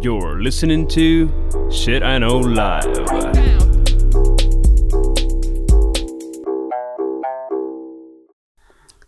[0.00, 1.28] You're listening to
[1.70, 3.06] Shit I Know Live.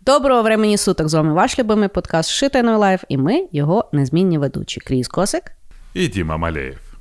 [0.01, 1.09] Доброго времені суток!
[1.09, 4.79] З вами ваш любимий подкаст Shit I Know Live і ми його незмінні ведучі.
[4.79, 5.51] Кріс Косик.
[5.93, 6.97] І Діма Малеєв.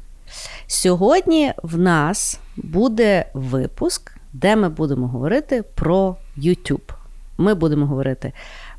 [0.66, 6.92] Сьогодні в нас буде випуск, де ми будемо говорити про YouTube.
[7.38, 8.32] Ми будемо говорити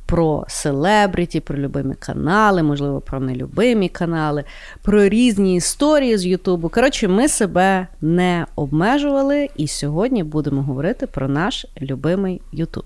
[0.06, 4.44] про селебріті, про любимі канали, можливо, про нелюбимі канали,
[4.82, 6.70] про різні історії з Ютубу.
[6.70, 12.86] Коротше, ми себе не обмежували, і сьогодні будемо говорити про наш любимий Ютуб.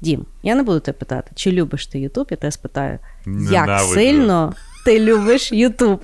[0.00, 3.94] Дім, я не буду тебе питати, чи любиш ти Ютуб, я тебе спитаю, як Ненавиджу.
[3.94, 4.54] сильно
[4.84, 6.00] ти любиш Ютуб?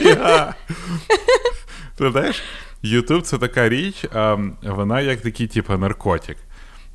[0.00, 0.54] Я.
[1.98, 2.42] Ти знаєш,
[2.82, 6.36] Ютуб це така річ, а, вона як такий, типу, наркотик.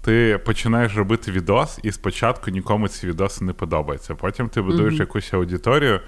[0.03, 4.15] Ти починаєш робити відос, і спочатку нікому ці відоси не подобаються.
[4.15, 5.99] Потім ти будуєш якусь аудиторію,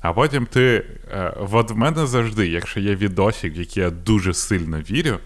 [0.00, 0.84] а потім ти.
[1.12, 5.18] е, От в мене завжди, якщо є відосик, в який я дуже сильно вірю,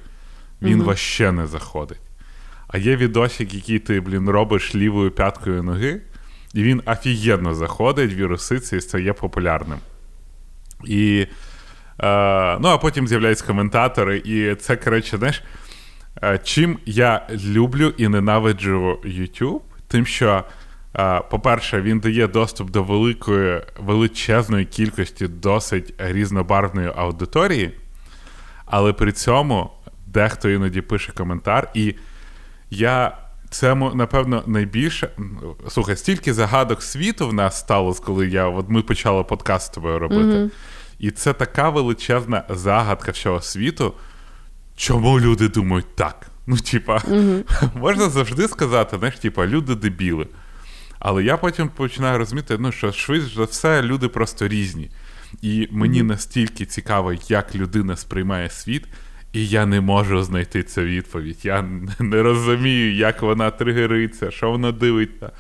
[0.62, 2.00] він ваще не заходить.
[2.68, 6.00] А є відосик, який ти, блін, робиш лівою п'яткою ноги,
[6.54, 9.78] і він офігенно заходить, віруситься і стає популярним.
[10.86, 11.26] І,
[12.00, 15.42] е, ну, а потім з'являються коментатори, і це, коротше, знаєш,
[16.42, 20.44] чим я люблю і ненавиджу YouTube, тим, що,
[20.96, 27.70] е, по-перше, він дає доступ до великої, величезної кількості досить різнобарвної аудиторії,
[28.66, 29.70] але при цьому
[30.06, 31.94] дехто іноді пише коментар, і
[32.70, 33.16] я.
[33.50, 35.08] Це напевно найбільше.
[35.68, 39.98] Слухай, стільки загадок світу в нас сталося, коли я от ми почали подкаст з тобою
[39.98, 40.50] робити.
[40.98, 43.94] І це така величезна загадка всього світу.
[44.76, 46.26] Чому люди думають так?
[46.46, 47.02] Ну, типа,
[47.74, 50.26] можна завжди сказати, знаєш, типа, люди дебіли.
[50.98, 54.90] Але я потім починаю розуміти, ну, що швидше за все, люди просто різні.
[55.42, 58.84] І мені настільки цікаво, як людина сприймає світ,
[59.32, 61.38] і я не можу знайти цю відповідь.
[61.42, 61.62] Я
[62.00, 65.30] не розумію, як вона тригериться, що вона дивиться.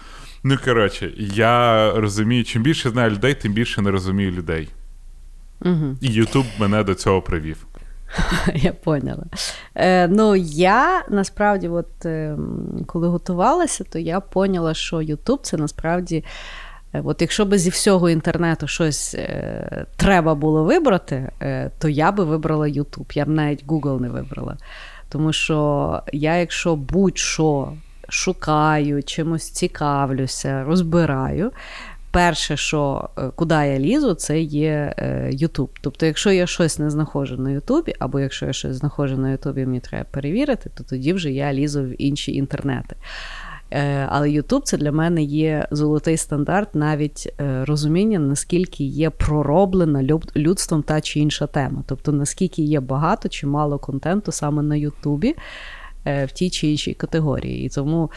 [0.44, 4.68] Ну, коротше, я розумію, чим більше знаю людей, тим більше не розумію людей.
[5.60, 5.96] Угу.
[6.00, 7.66] І Ютуб мене до цього привів.
[8.54, 9.24] Я поняла.
[9.74, 12.36] Е, ну, я насправді, от, е,
[12.86, 16.24] коли готувалася, то я поняла, що Ютуб це насправді.
[16.94, 22.12] е, От якщо би зі всього інтернету щось е, треба було вибрати, е, то я
[22.12, 23.12] би вибрала Ютуб.
[23.14, 24.56] Я б навіть Google не вибрала.
[25.08, 27.72] Тому що я, якщо будь-що
[28.08, 31.52] шукаю, чимось цікавлюся, розбираю.
[32.14, 35.68] Перше, що е, куди я лізу, це є е, YouTube.
[35.80, 39.66] Тобто, якщо я щось не знаходжу на Ютубі, або якщо я щось знаходжу на Ютубі,
[39.66, 42.96] мені треба перевірити, то тоді вже я лізу в інші інтернети.
[43.70, 50.02] Е, Але YouTube це для мене є золотий стандарт, навіть е, розуміння, наскільки є пророблена
[50.36, 51.82] людством та чи інша тема.
[51.86, 55.36] Тобто, наскільки є багато чи мало контенту саме на Ютубі
[56.06, 57.66] е, в тій чи іншій категорії.
[57.66, 58.10] І тому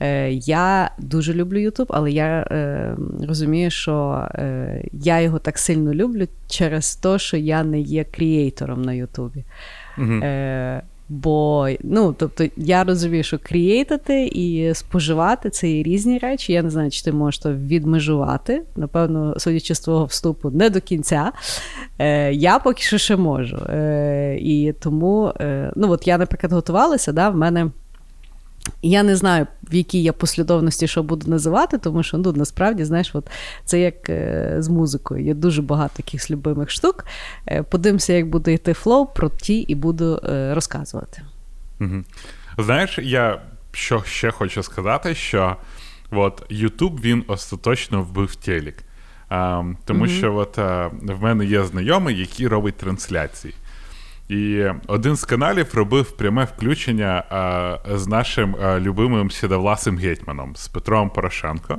[0.00, 2.96] е, я дуже люблю Ютуб, але я е,
[3.28, 8.82] розумію, що е, я його так сильно люблю через те, що я не є кріейтором
[8.82, 9.44] на Ютубі.
[9.98, 16.52] Е, Бо ну, тобто я розумію, що крієйтити і споживати це є різні речі.
[16.52, 18.62] Я не знаю, чи ти можеш то відмежувати.
[18.76, 21.32] Напевно, судячи з твого вступу, не до кінця.
[21.98, 23.56] Е, Я поки що ще можу.
[23.56, 27.70] Е, І тому, е, ну от я, наприклад, готувалася, да, в мене.
[28.82, 33.10] Я не знаю, в якій я послідовності що буду називати, тому що ну, насправді, знаєш,
[33.14, 33.30] от
[33.64, 35.24] це як е, з музикою.
[35.24, 37.04] Є дуже багато таких любимих штук.
[37.46, 41.22] Е, подивимося, як буде йти flow, про ті і буду е, розказувати.
[41.80, 42.04] Угу.
[42.58, 43.40] Знаєш, я
[43.72, 45.56] що ще хочу сказати, що
[46.10, 48.74] от YouTube він остаточно вбив телек.
[49.28, 53.54] А, тому що от, а, в мене є знайомий, який робить трансляції.
[54.28, 60.68] І один з каналів робив пряме включення а, з нашим а, любимим сідовласим гетьманом з
[60.68, 61.78] Петром Порошенко.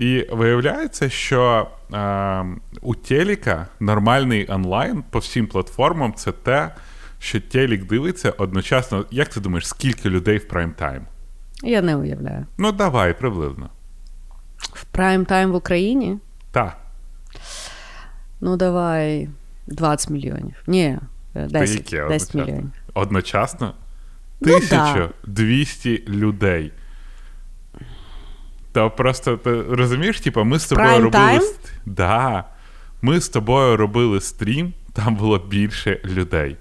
[0.00, 2.44] І виявляється, що а,
[2.82, 6.70] у телека нормальний онлайн по всім платформам це те,
[7.18, 9.04] що телек дивиться одночасно.
[9.10, 11.00] Як ти думаєш, скільки людей в прайм-тайм?
[11.62, 12.46] Я не уявляю.
[12.58, 13.70] Ну, давай, приблизно.
[14.58, 16.18] В прайм-тайм в Україні?
[16.50, 16.76] Так.
[18.40, 19.28] Ну, давай
[19.66, 20.54] 20 мільйонів.
[20.66, 20.98] Ні,
[21.36, 22.44] е, 10, яке 10 одночасно?
[22.44, 22.70] мільйонів.
[22.94, 23.74] Одночасно?
[24.40, 26.72] Ну, 1200 людей.
[28.72, 31.22] Та просто ти розумієш, типу, ми з тобою Prime робили.
[31.22, 31.42] time?
[31.86, 32.44] Да.
[33.02, 36.56] Ми з тобою робили стрім, там було більше людей.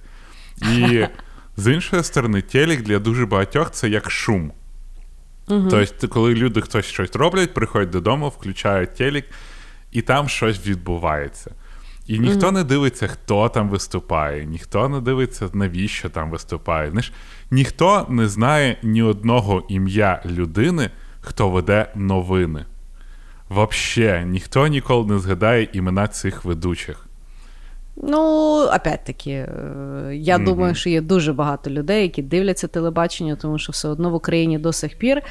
[0.62, 1.06] І
[1.58, 4.52] з іншої сторони, телек для дуже багатьох це як шум.
[5.48, 9.26] Тобто, коли люди хтось щось роблять, приходять додому, включають телек,
[9.92, 11.52] і там щось відбувається.
[12.08, 12.52] І ніхто mm-hmm.
[12.52, 16.92] не дивиться, хто там виступає, ніхто не дивиться, навіщо там виступає.
[16.92, 17.14] Знаєш,
[17.52, 20.90] Ніхто не знає ні одного ім'я людини,
[21.22, 22.66] хто веде новини.
[23.50, 27.05] Взагалі, ніхто ніколи не згадає імена цих ведучих.
[27.98, 29.48] Ну, опять-таки, е,
[30.14, 30.44] я mm-hmm.
[30.44, 34.60] думаю, що є дуже багато людей, які дивляться телебачення, тому що все одно в Україні
[34.60, 35.22] до сих пір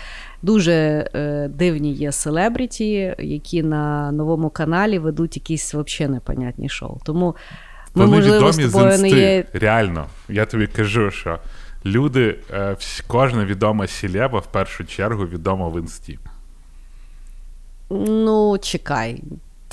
[0.43, 0.73] дуже
[1.15, 6.99] е, дивні є селебріті, які на новому каналі ведуть якісь взагалі непонятні шоу.
[7.05, 7.37] Тому
[7.95, 9.45] ми, Вони можливо, відомі з тобою не є.
[9.53, 11.39] Реально, я тобі кажу, що
[11.87, 12.77] люди, е,
[13.07, 16.19] кожна відома сілеба в першу чергу відома в інсті.
[17.91, 19.23] Ну, чекай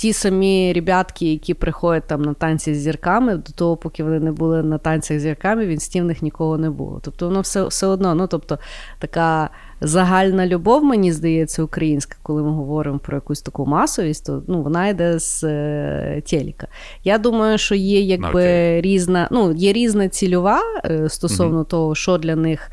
[0.02, 4.32] ті самі ребятки, які приходять там на танці з зірками, до того, поки вони не
[4.32, 7.00] були на танцях з зірками, він стів них нікого не було.
[7.02, 8.58] Тобто воно все все одно, ну тобто
[8.98, 9.50] така
[9.80, 14.88] загальна любов, мені здається, українська, коли ми говоримо про якусь таку масовість, то ну, вона
[14.88, 16.66] йде з е, телека.
[17.04, 18.80] Я думаю, що є якби okay.
[18.80, 21.70] різна, ну, є різна цільова е, стосовно mm-hmm.
[21.70, 22.70] того, що для них.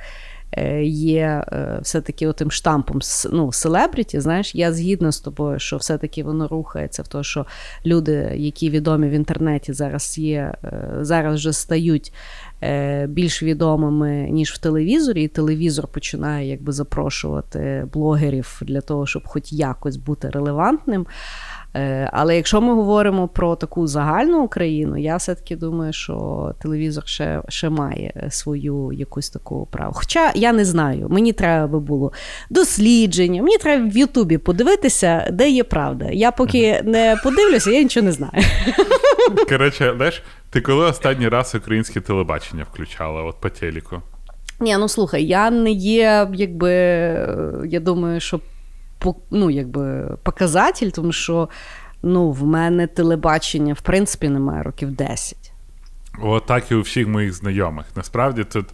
[0.57, 2.99] Е, є е, все-таки отим штампом
[3.31, 7.45] ну, селебріті, знаєш, я згідна з тобою, що все-таки воно рухається в те, що
[7.85, 12.13] люди, які відомі в інтернеті, зараз є, е, зараз вже стають
[13.07, 19.53] більш відомими, ніж в телевізорі, і телевізор починає якби запрошувати блогерів для того, щоб хоч
[19.53, 21.07] якось бути релевантним.
[21.75, 27.41] Е, але якщо ми говоримо про таку загальну Україну, я все-таки думаю, що телевізор ще
[27.49, 29.93] ще має свою якусь таку праву.
[29.95, 32.11] Хоча я не знаю, мені треба би було
[32.49, 36.05] дослідження, мені треба в Ютубі подивитися, де є правда.
[36.11, 38.43] Я поки не подивлюся, я нічого не знаю.
[39.49, 44.01] Коротше, знаєш, ти коли останній раз українське телебачення включала от по телеку?
[44.59, 46.71] Ні, ну слухай, я не є, якби
[47.65, 48.39] я думаю, що
[49.31, 51.49] ну, якби, показатель, тому що
[52.03, 55.51] ну, в мене телебачення, в принципі, немає років 10.
[56.21, 57.85] О, так і у всіх моїх знайомих.
[57.95, 58.65] Насправді тут,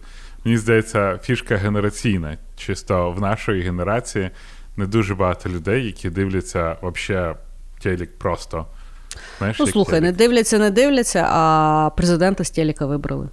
[0.44, 2.38] мені здається, фішка генераційна.
[2.56, 4.30] Чисто в нашої генерації
[4.76, 7.34] не дуже багато людей, які дивляться взагалі
[7.82, 8.66] телек просто.
[9.38, 10.04] Знаєш, Ну, слухай, телек.
[10.04, 13.28] не дивляться, не дивляться, а президента з телека вибрали.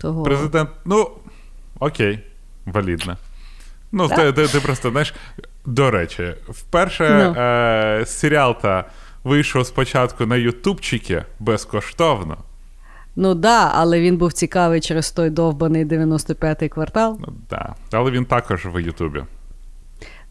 [0.00, 0.22] Того...
[0.22, 1.10] Президент, ну,
[1.78, 2.18] окей,
[2.66, 3.16] валідно.
[3.92, 5.14] Ну, ти, ти, ти просто знаєш,
[5.68, 7.34] до речі, вперше no.
[7.34, 7.40] Ну.
[7.40, 8.84] е, серіал та
[9.24, 12.36] вийшов спочатку на Ютубчики безкоштовно.
[13.16, 17.18] Ну да, але він був цікавий через той довбаний 95-й квартал.
[17.20, 17.74] Ну да.
[17.92, 19.22] Але він також в Ютубі.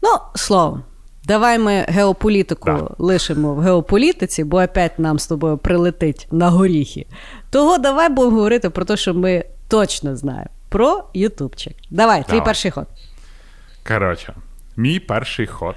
[0.02, 0.82] Ну, словом,
[1.24, 2.88] давай ми геополітику да.
[2.98, 7.06] лишимо в геополітиці, бо опять нам з тобою прилетить на горіхи.
[7.50, 10.50] Того давай будемо говорити про те, що ми точно знаємо.
[10.68, 11.76] Про Ютубчик.
[11.90, 12.40] Давай, давай.
[12.40, 12.86] твій перший ход.
[13.88, 14.34] Коротше,
[14.78, 15.76] мій перший ход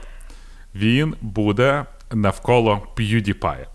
[0.76, 3.66] він буде навколо PewDiePie.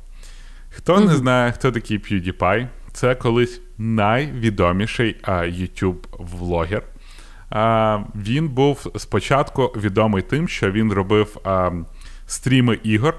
[0.71, 1.07] Хто mm-hmm.
[1.07, 6.83] не знає, хто такий PewDiePie, це колись найвідоміший а, YouTube-влогер.
[7.51, 11.71] А, Він був спочатку відомий тим, що він робив а,
[12.27, 13.15] стріми ігор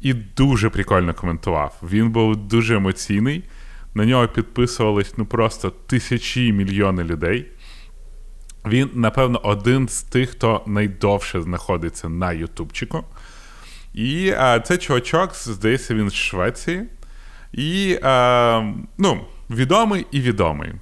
[0.00, 1.82] і дуже прикольно коментував.
[1.82, 3.44] Він був дуже емоційний.
[3.94, 7.46] На нього підписувались ну просто тисячі мільйони людей.
[8.66, 13.04] Він, напевно, один з тих, хто найдовше знаходиться на Ютубчику.
[13.94, 16.82] І а, це чувачок, здається, він з Швеції.
[17.52, 19.20] І а, ну,
[19.50, 20.72] відомий і відомий.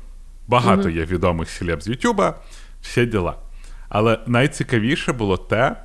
[0.49, 0.97] Багато mm-hmm.
[0.97, 2.35] є відомих селеб з Ютуба,
[2.83, 3.37] всі діла.
[3.89, 5.77] Але найцікавіше було те,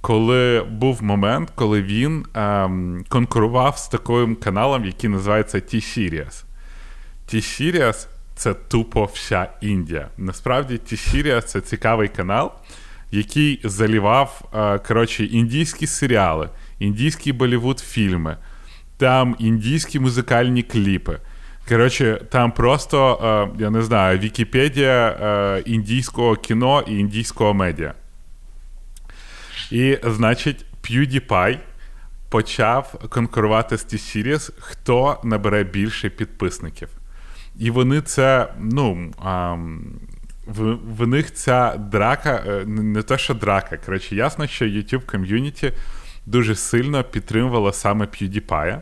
[0.00, 2.68] коли був момент, коли він а,
[3.08, 6.44] конкурував з таким каналом, який називається T-Series.
[7.28, 10.08] T-Series це тупо вся Індія.
[10.18, 12.52] Насправді, Тішірія це цікавий канал,
[13.10, 16.48] який залівав е, коротше, індійські серіали,
[16.78, 18.36] індійські Болівуд-фільми,
[18.96, 21.18] там індійські музикальні кліпи.
[21.68, 23.20] Коротше, там просто,
[23.58, 27.94] е, я не знаю, Вікіпедія е, індійського кіно і індійського медіа.
[29.70, 31.58] І, значить, PewDiePie
[32.28, 36.88] почав конкурувати з T-Series, хто набере більше підписників.
[37.58, 39.10] І вони це, ну.
[39.18, 39.56] А,
[40.46, 43.76] в, в них ця драка, е, не те, що драка.
[43.76, 45.72] Коротше, ясно, що YouTube ком'юніті
[46.26, 48.78] дуже сильно підтримувала саме PewDiePie.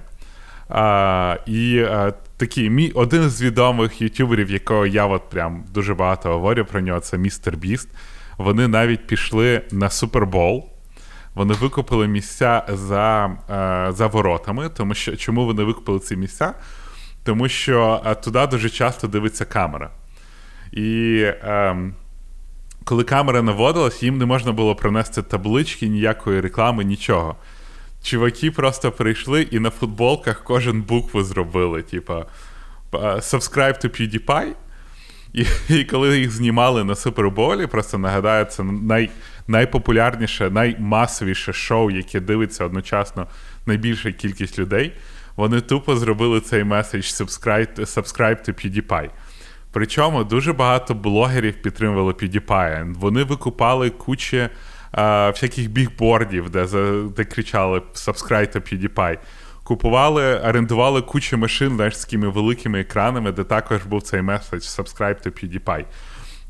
[0.68, 6.28] А, І а, такий мій один з відомих ютуберів, якого я от прям дуже багато
[6.28, 7.88] говорю про нього, це Містер Біст.
[8.38, 10.66] Вони навіть пішли на Супербол.
[11.34, 13.36] Вони викупили місця за
[13.92, 14.68] за воротами.
[14.68, 16.54] Тому що чому вони викупили ці місця?
[17.24, 19.90] Тому що е, туди дуже часто дивиться камера.
[20.72, 21.94] І ем,
[22.84, 27.36] коли камера наводилась, їм не можна було принести таблички, ніякої реклами, нічого.
[28.02, 31.82] чуваки просто прийшли і на футболках кожен букву зробили.
[31.82, 32.26] Типа
[32.92, 34.52] subscribe to PewDiePie.
[35.32, 39.10] І і коли їх знімали на Суперболі, просто нагадаю, це най,
[39.48, 43.26] найпопулярніше, наймасовіше шоу, яке дивиться одночасно
[43.66, 44.92] найбільша кількість людей.
[45.36, 49.10] Вони тупо зробили цей меседж subscribe, subscribe to PewDiePie.
[49.72, 52.94] Причому дуже багато блогерів підтримували PewDiePie.
[52.94, 54.48] Вони викупали кучу
[54.92, 56.66] а, всяких бігбордів, де
[57.16, 59.18] де кричали subscribe to PewDiePie.
[59.64, 65.26] Купували, орендували кучу машин знаєш, з такими великими екранами, де також був цей меседж subscribe
[65.26, 65.84] to PewDiePie.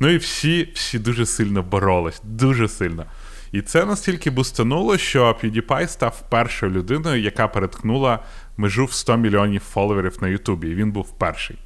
[0.00, 3.06] Ну і всі всі дуже сильно боролись, дуже сильно.
[3.52, 8.18] І це настільки бустануло, що PewDiePie став першою людиною, яка переткнула
[8.56, 10.68] межу в 100 мільйонів фоловерів на Ютубі.
[10.68, 11.56] І він був перший.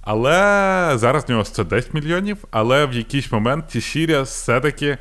[0.00, 0.32] Але
[0.94, 4.98] зараз в нього 110 мільйонів, але в якийсь момент T-Series все-таки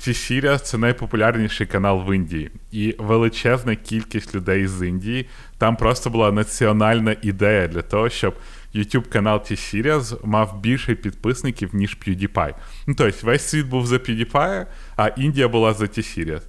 [0.00, 2.50] T-Series це найпопулярніший канал в Індії.
[2.72, 5.26] І величезна кількість людей з Індії.
[5.58, 8.34] Там просто була національна ідея для того, щоб
[8.74, 12.54] YouTube канал T-Series мав більше підписників, ніж PewDiePie.
[12.86, 14.66] Ну, тобто, весь світ був за PewDiePie,
[14.96, 16.42] а Індія була за T-Series.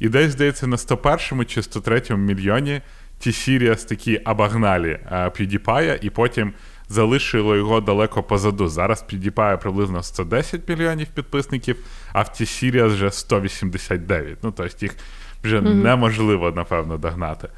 [0.00, 2.80] І десь, здається, на 101 чи 103 мільйоні
[3.26, 6.52] T-Series такі обогнали PewDiePie, і потім
[6.88, 8.68] залишило його далеко позаду.
[8.68, 11.76] Зараз PewDiePie приблизно 110 мільйонів підписників,
[12.12, 14.38] а в T-Series вже 189.
[14.42, 14.96] Ну, тобто їх
[15.44, 15.74] вже mm-hmm.
[15.74, 17.48] неможливо, напевно, догнати.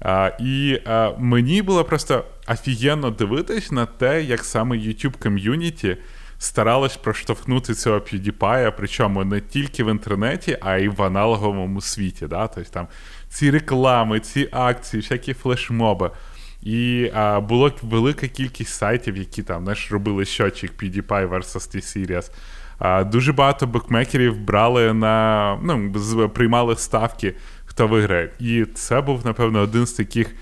[0.00, 5.96] А, І а, мені було просто офігенно дивитись на те, як саме YouTube ком'юніті
[6.38, 12.26] старалось проштовхнути цього PewDiePie, причому не тільки в інтернеті, а й в аналоговому світі.
[12.26, 12.46] Да?
[12.46, 12.88] Тобто там
[13.28, 16.10] ці реклами, ці акції, всякі флешмоби.
[16.62, 22.30] І а, була велика кількість сайтів, які там знаєш, робили щочик PewDiePie versus T-Series.
[22.78, 25.92] А, Дуже багато букмекерів брали на ну,
[26.28, 27.34] приймали ставки,
[27.76, 28.30] хто виграє.
[28.40, 30.34] І це був, напевно, один з таких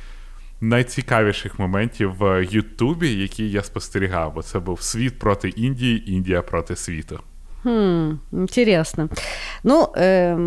[0.60, 6.76] найцікавіших моментів в Ютубі, який я спостерігав, бо це був світ проти Індії, Індія проти
[6.76, 7.20] світу.
[7.62, 9.08] Хм, Інтересно.
[9.64, 10.38] Ну, е,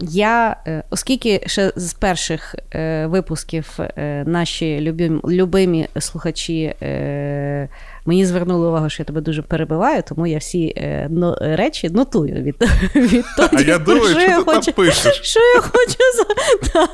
[0.00, 0.56] я,
[0.90, 7.68] оскільки ще з перших е, випусків е, наші любим, любимі слухачі е,
[8.06, 12.42] мені звернули увагу, що я тебе дуже перебиваю, тому я всі е, но, речі нотую
[12.42, 12.56] від,
[12.94, 15.20] від тоді, А я думаю, що, я хочу, пишеш?
[15.22, 16.86] Що я хочу за.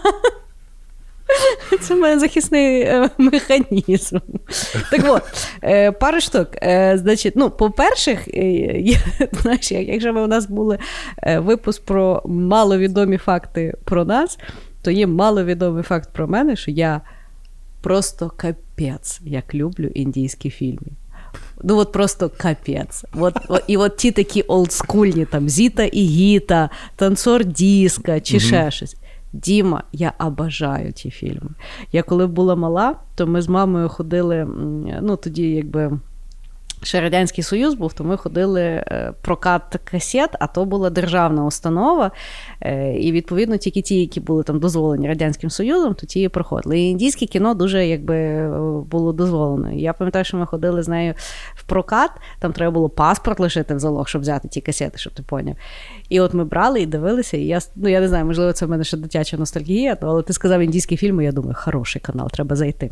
[1.81, 4.19] Це мене захисний е, механізм.
[4.91, 5.23] Так от,
[5.65, 6.49] е, пару штук.
[6.63, 8.19] Е, значить, ну, по-перше,
[9.43, 10.79] знаєш, якщо б у нас були
[11.37, 14.39] випуск про маловідомі факти про нас,
[14.83, 17.01] то є маловідомий факт про мене, що я
[17.83, 20.89] просто капець, як люблю індійські фільми.
[21.63, 23.05] Ну, от просто капець.
[23.15, 28.71] От, от, І от ті такі олдскульні, там Зіта і Гіта, танцор Діска чи ще
[28.71, 28.97] щось.
[29.33, 31.51] Діма, я обожаю ті фільми.
[31.93, 34.49] Я коли була мала, то ми з мамою ходили,
[35.03, 35.99] ну тоді якби.
[36.83, 42.11] Ще Радянський Союз був, то ми ходили е, прокат касет, а то була державна установа.
[42.61, 46.81] Е, і, відповідно, тільки ті, які були там дозволені Радянським Союзом, то ті проходили.
[46.81, 48.49] І індійське кіно дуже якби
[48.91, 49.73] було дозволено.
[49.73, 51.15] Я пам'ятаю, що ми ходили з нею
[51.55, 52.11] в прокат,
[52.41, 55.57] там треба було паспорт лишити в залог, щоб взяти ті касети, щоб ти поняв.
[56.09, 57.37] І от ми брали і дивилися.
[57.37, 60.33] І я ну я не знаю, можливо, це в мене ще дитяча ностальгія, але ти
[60.33, 62.91] сказав індійські фільми, я думаю, хороший канал, треба зайти.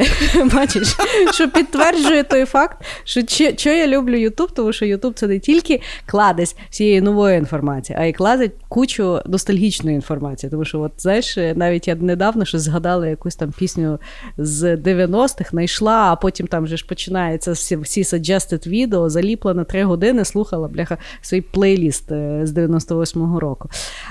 [0.54, 0.96] Бачиш,
[1.32, 3.22] що підтверджує той факт, що
[3.56, 8.04] що я люблю Ютуб, тому що Ютуб це не тільки кладець всієї нової інформації, а
[8.04, 10.50] й кладить кучу ностальгічної інформації.
[10.50, 13.98] Тому що, от знаєш, навіть я недавно щось згадала якусь там пісню
[14.38, 19.64] з 90-х, знайшла, а потім там вже ж починається всі всі suggested відео, заліпла на
[19.64, 23.70] три години, слухала бляха свій плейліст е, з 98-го року.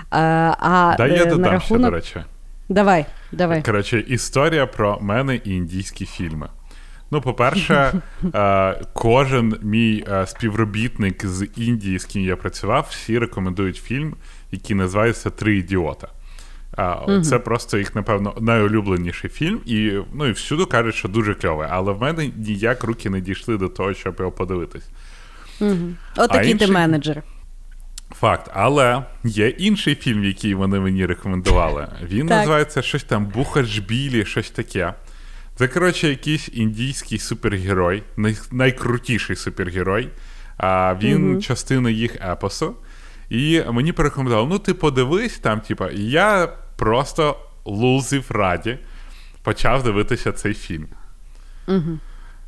[0.10, 0.20] А,
[0.60, 1.64] а да, я е, додам рахунок...
[1.66, 2.30] ще, до речі.
[2.70, 3.64] Давай, давай.
[3.64, 6.48] Коротше, історія про мене і індійські фільми.
[7.12, 8.02] Ну, по-перше,
[8.34, 14.16] е, кожен мій співробітник з Індії, з ким я працював, всі рекомендують фільм,
[14.52, 16.08] який називається Три ідіота.
[16.78, 21.68] Uh, це просто їх, напевно, найулюбленіший фільм, і ну, і всюди кажуть, що дуже кльовий.
[21.72, 24.90] Але в мене ніяк руки не дійшли до того, щоб його подивитись.
[26.18, 27.24] Отакий ти менеджер.
[28.20, 31.88] Факт, але є інший фільм, який вони мені рекомендували.
[32.04, 34.94] Він називається щось там Бухаджбілі, щось таке.
[35.60, 40.10] Це, коротше, якийсь індійський супергерой, най- найкрутіший супергерой.
[40.58, 41.42] А Він угу.
[41.42, 42.76] частина їх епосу.
[43.30, 48.78] І мені порекомендували: ну, ти подивись там, типа, і я просто лузив раді
[49.44, 50.88] почав дивитися цей фільм.
[51.68, 52.00] Угу.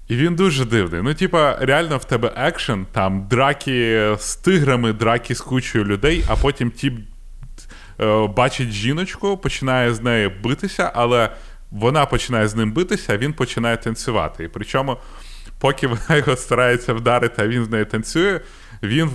[0.07, 1.01] І він дуже дивний.
[1.01, 6.35] Ну, типа, реально в тебе екшен, там драки з тиграми, драки з кучою людей, а
[6.35, 6.93] потім ті
[7.99, 11.29] е, бачить жіночку, починає з нею битися, але
[11.71, 14.43] вона починає з ним битися, а він починає танцювати.
[14.43, 14.97] І причому,
[15.59, 18.39] поки вона його старається вдарити, а він з нею танцює,
[18.83, 19.09] він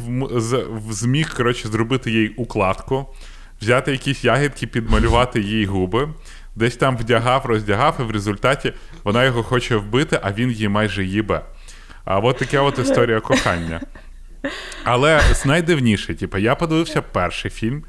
[0.90, 3.14] зміг коротше, зробити їй укладку,
[3.60, 6.08] взяти якісь ягідки, підмалювати їй губи.
[6.56, 8.72] Десь там вдягав, роздягав, і в результаті
[9.04, 11.42] вона його хоче вбити, а він її майже їбе.
[12.04, 13.80] А от така от історія кохання.
[14.84, 17.84] Але найдивніше, типу, я подивився перший фільм,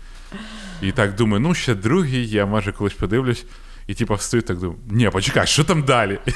[0.82, 3.46] і так думаю, ну ще другий, я може колись подивлюсь.
[3.88, 6.20] І типу, встаю так думаю, ні, почекай, що там далі?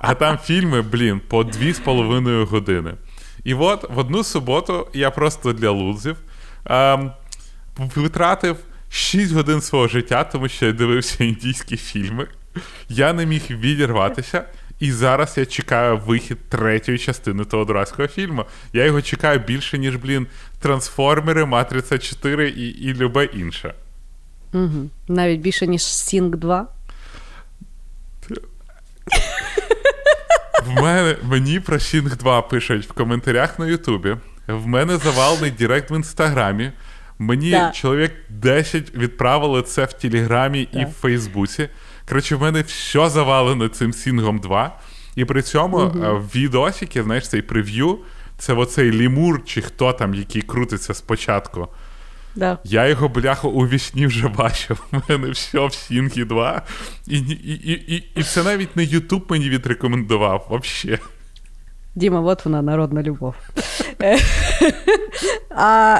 [0.00, 2.94] А там фільми, блін, по дві з половиною години.
[3.44, 6.16] І от в одну суботу я просто для лузів
[6.64, 7.12] ем,
[7.76, 8.56] витратив
[8.90, 12.26] 6 годин свого життя, тому що я дивився індійські фільми.
[12.88, 14.44] Я не міг відірватися.
[14.80, 18.44] І зараз я чекаю вихід третьої частини того дурацького фільму.
[18.72, 20.26] Я його чекаю більше, ніж, блін,
[20.60, 23.74] трансформери, Матриця 4 і і любе інше.
[24.52, 24.90] Угу.
[25.08, 26.66] Навіть більше, ніж Сінг 2.
[30.66, 34.16] В мене мені про Sing 2 пишуть в коментарях на Ютубі.
[34.48, 36.72] В мене завалений Direct в інстаграмі.
[37.18, 37.70] Мені да.
[37.70, 40.80] чоловік 10 відправили це в Телеграмі да.
[40.80, 41.68] і в Фейсбуці.
[42.08, 44.78] Коротше, в мене все завалено цим Sing ом 2.
[45.16, 46.28] І при цьому угу.
[46.34, 47.98] відосики, знаєш, цей прев'ю,
[48.38, 51.68] це оцей лімур, чи хто там, який крутиться спочатку.
[52.36, 52.58] Да.
[52.64, 54.84] Я його, бляху, у вісні вже бачив.
[54.92, 56.62] У мене все в Sing і 2.
[57.06, 57.32] І і,
[57.72, 61.00] і, і, і це навіть не Ютуб мені відрекомендував взагалі.
[61.94, 63.34] Діма, от вона народна любов.
[65.50, 65.98] а,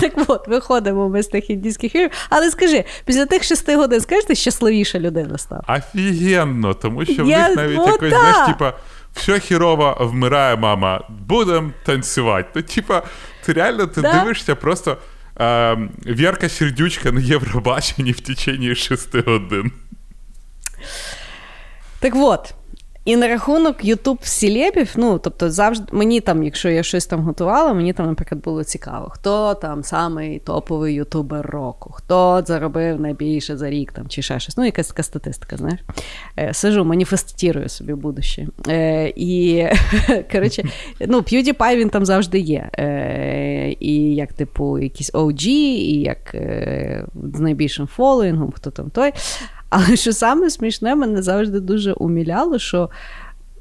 [0.00, 2.10] Так от, виходимо ми з тих індійських фільмів.
[2.30, 5.64] Але скажи, після тих шести годин, скажеш, ти щасливіша людина став?
[5.68, 8.72] Офігенно, тому що в них навіть якось, знаєш, типа,
[9.12, 12.48] все хірово вмирає мама, будемо танцювати.
[12.54, 13.02] То, типа,
[13.44, 14.12] ти реально ти да?
[14.12, 14.96] дивишся просто.
[16.06, 19.72] Вірка Сердючка на Євробаченні в течение 6 годин.
[22.00, 22.54] Так от.
[23.04, 27.74] І на рахунок Ютуб селебів, ну тобто завжди мені там, якщо я щось там готувала,
[27.74, 33.70] мені там, наприклад, було цікаво, хто там самий топовий ютубер року, хто заробив найбільше за
[33.70, 34.56] рік там чи ще щось.
[34.56, 35.80] Ну, якась така статистика, знаєш.
[36.38, 38.46] Е, Сижу, маніфестірую собі будуще.
[38.68, 39.66] Е, І
[40.32, 40.64] коротше,
[41.00, 42.70] ну, PewDiePie він там завжди є.
[42.78, 49.12] Е, І як, типу, якийсь OG, і як е, з найбільшим фолоїнгом, хто там той.
[49.74, 52.90] Але що саме смішне, мене завжди дуже уміляло, що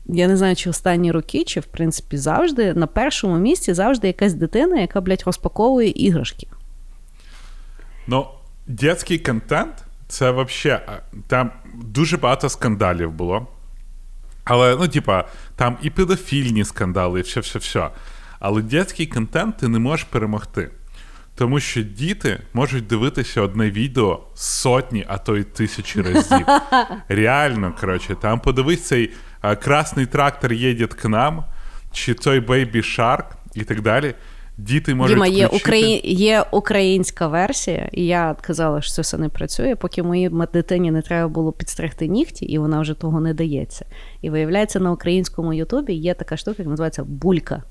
[0.05, 4.33] я не знаю, чи останні роки, чи в принципі завжди на першому місці завжди якась
[4.33, 6.47] дитина, яка, блядь, розпаковує іграшки.
[8.07, 8.27] Ну,
[8.67, 9.73] дитячий контент
[10.07, 10.81] це взагалі
[11.27, 13.47] там дуже багато скандалів було.
[14.43, 17.89] Але, ну, типа, там і педофільні скандали, і все-все-все.
[18.39, 20.71] Але дитячий контент ти не можеш перемогти.
[21.41, 26.45] Тому що діти можуть дивитися одне відео сотні, а то й тисячі разів.
[27.07, 31.43] Реально, коротше, там подивись цей а, красний трактор їде к нам,
[31.91, 33.23] чи той Baby Shark
[33.55, 34.13] і так далі.
[34.57, 35.69] Діти можуть Діма, є включити...
[35.69, 36.01] Украї...
[36.03, 41.01] є українська версія, і я казала, що це все не працює, поки моїй дитині не
[41.01, 43.85] треба було підстригти нігті, і вона вже того не дається.
[44.21, 47.63] І виявляється, на українському Ютубі є така штука, яка називається булька.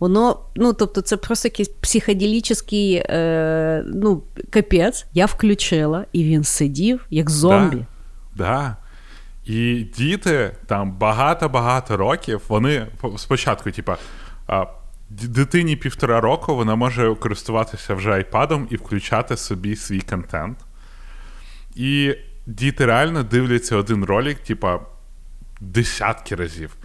[0.00, 5.06] Воно, ну тобто, це просто якийсь психоделічний е, ну, капець.
[5.12, 7.76] Я включила, і він сидів як зомбі.
[7.76, 8.76] Да, да.
[9.44, 12.86] І діти там багато-багато років, вони
[13.16, 13.98] спочатку, типа,
[15.10, 20.58] дитині півтора року вона може користуватися вже айпадом і включати собі свій контент.
[21.74, 22.14] І
[22.46, 24.80] діти реально дивляться один ролик, типа,
[25.60, 26.76] десятки разів.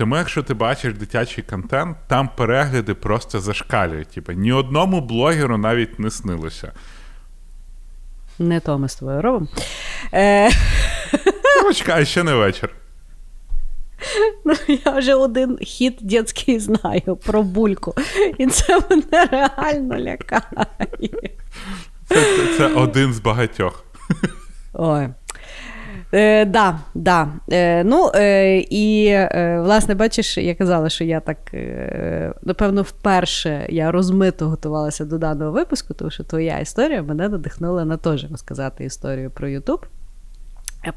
[0.00, 4.08] Тому, якщо ти бачиш дитячий контент, там перегляди просто зашкалюють.
[4.08, 6.72] Типу, ні одному блогеру навіть не снилося.
[8.38, 9.48] Не то ми з тобою робимо.
[10.12, 10.50] Е...
[11.64, 12.70] Ну, чекай, ще не вечір.
[14.44, 17.94] Ну, Я вже один хіт дитячий знаю про бульку.
[18.38, 20.66] І це мене реально лякає.
[22.08, 23.84] Це, це, це один з багатьох.
[24.72, 25.08] Ой.
[26.12, 27.28] Е, Да, да.
[27.52, 33.66] Е, Ну, е, І, е, власне, бачиш, я казала, що я так, е, напевно, вперше
[33.68, 38.84] я розмито готувалася до даного випуску, тому що твоя історія мене надихнула на теж розказати
[38.84, 39.86] історію про Ютуб.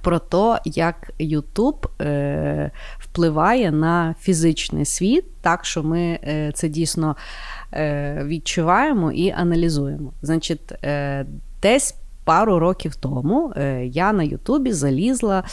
[0.02, 7.16] Про те, як Ютуб е, впливає на фізичний світ, так що ми е, це дійсно
[7.74, 10.14] е, відчуваємо і аналізуємо.
[10.22, 11.26] Значить, е,
[11.62, 15.44] десь пару років тому е, я на Ютубі залізла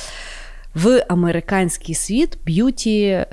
[0.74, 3.26] в американський світ beauty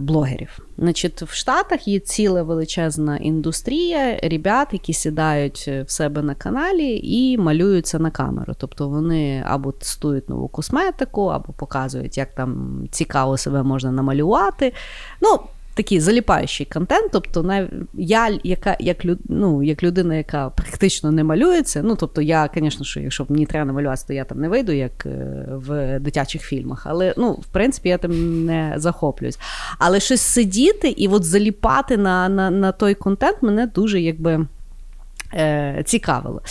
[0.00, 0.58] блогерів.
[0.78, 7.38] Значить, В Штатах є ціла величезна індустрія ребят, які сідають в себе на каналі і
[7.38, 8.54] малюються на камеру.
[8.58, 14.72] Тобто вони або тестують нову косметику, або показують, як там цікаво себе можна намалювати.
[15.20, 15.40] Ну,
[15.74, 17.12] такий заліпаючий контент.
[17.12, 17.68] Тобто, нав...
[17.94, 19.18] я, яка як люд...
[19.28, 21.82] ну, як людина, яка практично не малюється.
[21.82, 25.06] Ну, тобто, я, звісно, що якщо мені треба намалюватися, то я там не вийду, як
[25.06, 26.86] е, в дитячих фільмах.
[26.86, 29.38] Але ну, в принципі, я там не захоплююсь.
[29.78, 34.46] Але щось сидіти і от заліпати на, на, на той контент мене дуже якби.
[35.36, 36.42] Е, цікавило.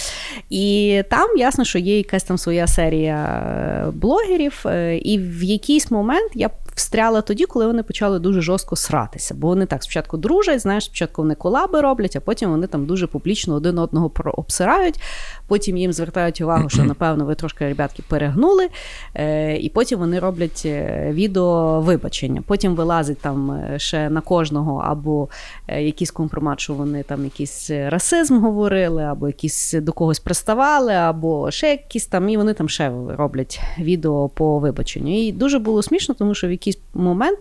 [0.50, 4.66] І там ясно, що є якась там своя серія е, блогерів,
[5.02, 9.36] і в якийсь момент я встряла тоді, коли вони почали дуже жорстко сратися.
[9.36, 13.08] Бо вони так спочатку дружать, знаєш, спочатку вони колаби роблять, а потім вони там дуже
[13.08, 15.00] публічно один одного обсирають.
[15.48, 18.70] Потім їм звертають увагу, що напевно ви трошки ребятки перегнули.
[19.16, 22.44] Е, І потім вони роблять е, відео вибачення.
[22.48, 25.30] Потім вилазить там е, ще на кожного або
[25.68, 31.52] е, якийсь компромат, що вони там якийсь расизм говорили, або якісь до когось приставали, або
[31.52, 35.28] ще якісь там, і вони там ще роблять відео по вибаченню.
[35.28, 37.40] І дуже було смішно, тому що в якийсь момент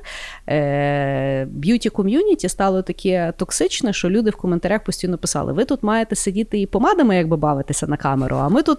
[1.48, 6.60] beauty community стало таке токсичне, що люди в коментарях постійно писали: ви тут маєте сидіти
[6.60, 8.78] і помадами, якби бавитися на камеру, а ми тут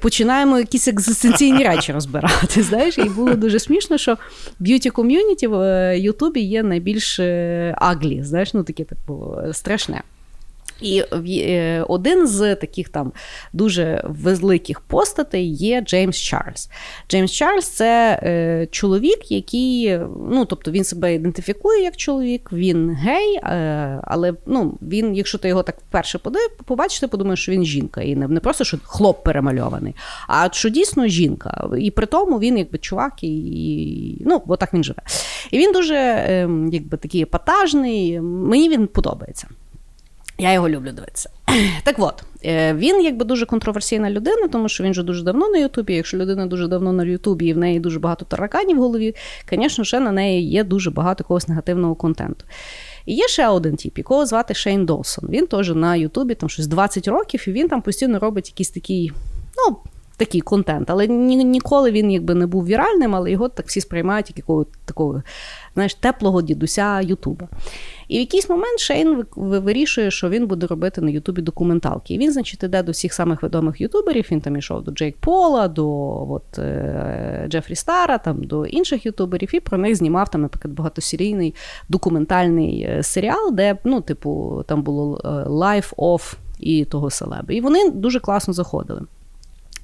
[0.00, 2.62] починаємо якісь екзистенційні речі розбирати.
[2.72, 4.18] Знаєш, і було дуже смішно, що
[4.58, 10.02] beauty community в е, Ютубі є найбільш е, ugly, знаєш, ну таке типу страшне.
[10.82, 13.12] І е, один з таких там
[13.52, 16.70] дуже великих постатей є Джеймс Чарльз.
[17.08, 19.98] Джеймс Чарльз це е, чоловік, який,
[20.30, 25.48] ну тобто він себе ідентифікує як чоловік, він гей, е, але ну, він, якщо ти
[25.48, 26.18] його так вперше
[26.64, 28.00] побачиш, ти подумаєш, що він жінка.
[28.02, 29.94] І не, просто що хлоп перемальований,
[30.28, 31.68] а що дійсно жінка.
[31.78, 35.02] І при тому він якби чувак, і, ну, отак він живе.
[35.50, 39.48] І він дуже е, якби такий епатажний, мені він подобається.
[40.42, 41.30] Я його люблю дивитися.
[41.84, 45.58] Так от, е, він якби дуже контроверсійна людина, тому що він вже дуже давно на
[45.58, 45.94] Ютубі.
[45.94, 49.14] Якщо людина дуже давно на Ютубі і в неї дуже багато тараканів в голові,
[49.50, 52.44] звісно, ще на неї є дуже багато якогось негативного контенту.
[53.06, 55.28] І є ще один тип, якого звати Шейн Долсон.
[55.30, 59.12] Він теж на Ютубі там щось 20 років, і він там постійно робить якийсь такий,
[59.56, 59.76] ну.
[60.22, 64.30] Такий контент, але ні, ніколи він якби не був віральним, але його так всі сприймають
[64.30, 65.22] як якого такого
[65.74, 67.48] знаєш, теплого дідуся Ютуба.
[68.08, 72.14] І в якийсь момент Шейн вирішує, що він буде робити на Ютубі документалки.
[72.14, 74.28] І він, значить, іде до всіх самих відомих ютуберів.
[74.30, 75.86] Він там ішов до Джейк Пола, до
[76.32, 81.54] от, е, Джефрі Стара, там, до інших ютуберів, і про них знімав там, наприклад, багатосерійний
[81.88, 87.54] документальний е, серіал, де, ну, типу, там було е, Life of і того селеби.
[87.54, 89.00] І вони дуже класно заходили.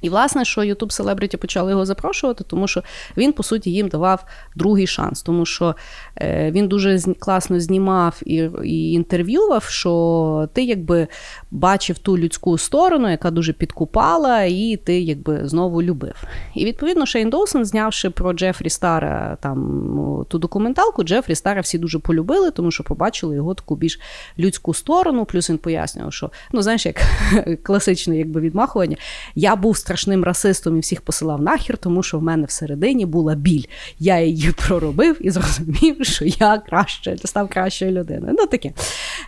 [0.00, 2.82] І, власне, що YouTube Celebrity почали його запрошувати, тому що
[3.16, 4.24] він, по суті, їм давав
[4.56, 5.76] другий шанс, тому що
[6.16, 11.08] е, він дуже класно знімав і і інтерв'ював, що ти якби
[11.50, 16.24] бачив ту людську сторону, яка дуже підкупала, і ти якби знову любив.
[16.54, 21.98] І відповідно Шейн Доусон, знявши про Джефрі Стара там ту документалку, Джефрі Стара всі дуже
[21.98, 24.00] полюбили, тому що побачили його таку більш
[24.38, 25.24] людську сторону.
[25.24, 27.02] Плюс він пояснював, що ну знаєш, як
[27.62, 28.96] класичне якби відмахування,
[29.34, 33.64] я був страшним расистом і всіх посилав нахер, тому що в мене всередині була біль.
[33.98, 38.34] Я її проробив і зрозумів, що я краще став кращою людиною.
[38.38, 38.72] Ну таке.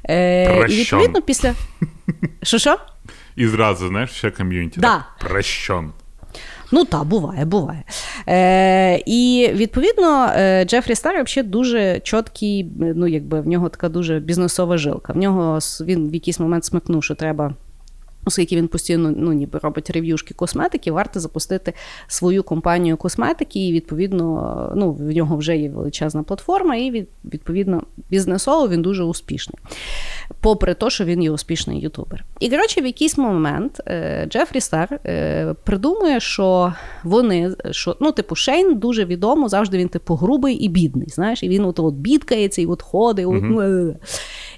[0.04, 1.54] Е, І відповідно після.
[2.42, 2.78] Що що?
[3.36, 4.80] І зразу, знаєш, ще ком'юніті.
[4.80, 5.04] Да.
[5.20, 5.92] Прощон.
[6.72, 7.82] Ну так, буває, буває.
[8.28, 14.20] Е, І відповідно е, Джефрі Стар взагалі дуже чіткий, ну якби в нього така дуже
[14.20, 15.12] бізнесова жилка.
[15.12, 17.54] В нього він в якийсь момент смикнув, що треба
[18.24, 21.72] Оскільки він постійно ну, ніби робить рев'юшки косметики, варто запустити
[22.06, 28.68] свою компанію косметики, і відповідно ну, в нього вже є величезна платформа, і відповідно бізнесово
[28.68, 29.58] він дуже успішний.
[30.40, 32.24] Попри те, що він є успішний ютубер.
[32.40, 38.34] І коротше, в якийсь момент е, Джефрі Стар е, придумує, що вони, що ну, типу,
[38.34, 41.08] Шейн дуже відомо, завжди він, типу, грубий і бідний.
[41.08, 43.26] Знаєш, і він от, от бідкається і от ходить.
[43.26, 43.94] Mm-hmm.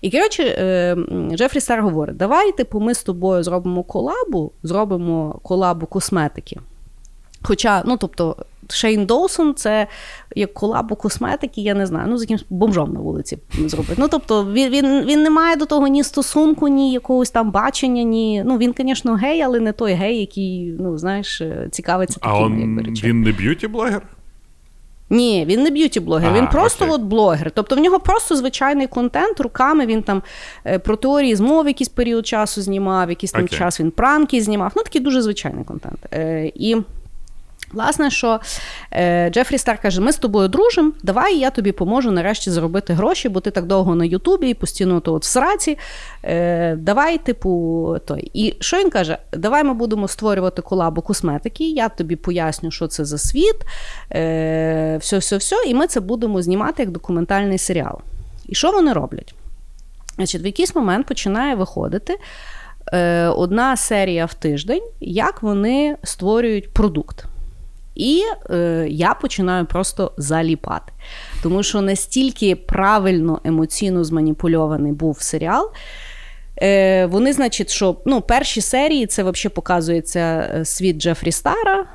[0.03, 0.97] І коротше, е,
[1.33, 6.61] Джефрі Стар говорить: давай, типу, ми з тобою зробимо collab у, зробимо collab у косметики.
[7.43, 8.37] Хоча, ну тобто,
[8.69, 9.87] Шейн Доусон це
[10.37, 13.95] як collab у косметики, я не знаю, ну з якимсь бомжом на вулиці зробити.
[13.99, 18.03] Ну тобто, він він, він не має до того ні стосунку, ні якогось там бачення,
[18.03, 18.43] ні.
[18.47, 22.35] Ну він, звісно, гей, але не той гей, який, ну знаєш, цікавиться таким.
[22.35, 22.47] А
[23.07, 24.03] Він не beauty-блогер?
[25.13, 26.95] Ні, він не beauty-блогер, він просто окей.
[26.95, 27.51] от блогер.
[27.51, 30.23] Тобто в нього просто звичайний контент, руками він там
[30.67, 33.59] е, про теорії змов якийсь період часу знімав, якийсь там окей.
[33.59, 34.73] час він пранки знімав.
[34.77, 35.99] Ну такий дуже звичайний контент.
[36.13, 36.77] Е, і
[37.73, 38.41] Власне, що
[38.93, 43.29] е, Джефрі Стар каже: ми з тобою дружимо, давай я тобі поможу нарешті заробити гроші,
[43.29, 45.79] бо ти так довго на Ютубі і постійно то от в сраці.
[46.25, 48.31] Е, Давай, типу, той.
[48.35, 49.19] І що він каже?
[49.33, 51.71] Давай ми будемо створювати collab у косметики.
[51.71, 53.57] Я тобі поясню, що це за світ,
[54.13, 58.01] е, все, все, все, і ми це будемо знімати як документальний серіал.
[58.49, 59.35] І що вони роблять?
[60.17, 62.19] Значить, в якийсь момент починає виходити.
[62.93, 67.25] Е, одна серія в тиждень, як вони створюють продукт.
[67.95, 70.93] І е, я починаю просто заліпати.
[71.43, 75.71] Тому що настільки правильно емоційно зманіпульований був серіал.
[76.63, 81.87] Е, Вони, значить, що ну, перші серії це взагалі показується е, світ Джефрі Стара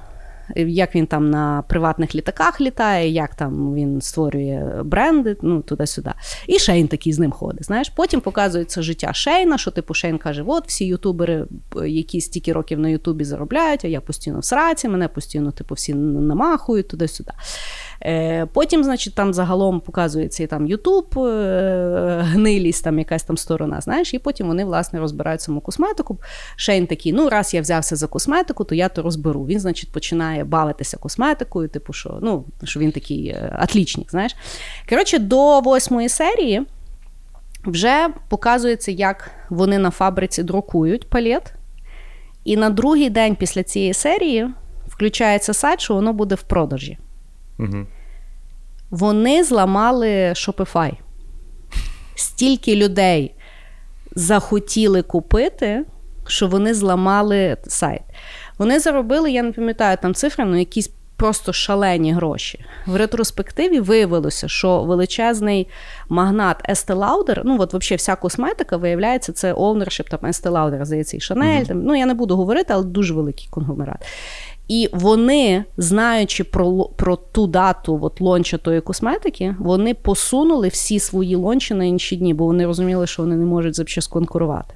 [0.55, 6.11] як він там на приватних літаках літає, як там він створює бренди, ну туди-сюди.
[6.47, 7.65] І Шейн такий з ним ходить.
[7.65, 11.45] Знаєш, потім показується життя Шейна, що типу Шейн каже: от всі ютубери,
[11.85, 15.93] які стільки років на Ютубі заробляють, а я постійно в сраці, мене постійно, типу, всі
[15.93, 17.31] намахують туди-сюди.
[18.05, 23.81] Е, потім, значить, там загалом показується і там Ютуб, е, гнилість, там якась там сторона,
[23.81, 26.17] знаєш, і потім вони, власне, розбирають саму косметику.
[26.55, 29.45] Шейн такий, ну, раз я взявся за косметику, то я то розберу.
[29.45, 34.35] Він, значить, починає бавитися косметикою, типу, що ну, що він такий атлічник, знаєш.
[34.89, 36.65] Коротше, до восьмої серії
[37.65, 41.53] вже показується, як вони на фабриці друкують палет.
[42.43, 44.49] І на другий день після цієї серії
[44.87, 46.97] включається сайт, що воно буде в продажі.
[47.59, 47.85] Угу.
[48.89, 50.91] Вони зламали Shopify.
[52.15, 53.35] Стільки людей
[54.15, 55.85] захотіли купити,
[56.27, 58.01] що вони зламали сайт.
[58.57, 62.65] Вони заробили, я не пам'ятаю там цифри, ну якісь просто шалені гроші.
[62.85, 65.67] В ретроспективі виявилося, що величезний
[66.09, 71.17] магнат Estee Lauder, ну от взагалі вся косметика, виявляється, це ownership там Estee Lauder, здається,
[71.17, 71.67] і Chanel, mm-hmm.
[71.67, 74.05] там, ну я не буду говорити, але дуже великий конгломерат.
[74.67, 81.35] І вони, знаючи про про ту дату от, лонча тої косметики, вони посунули всі свої
[81.35, 84.73] лончі на інші дні, бо вони розуміли, що вони не можуть взагалі конкурувати.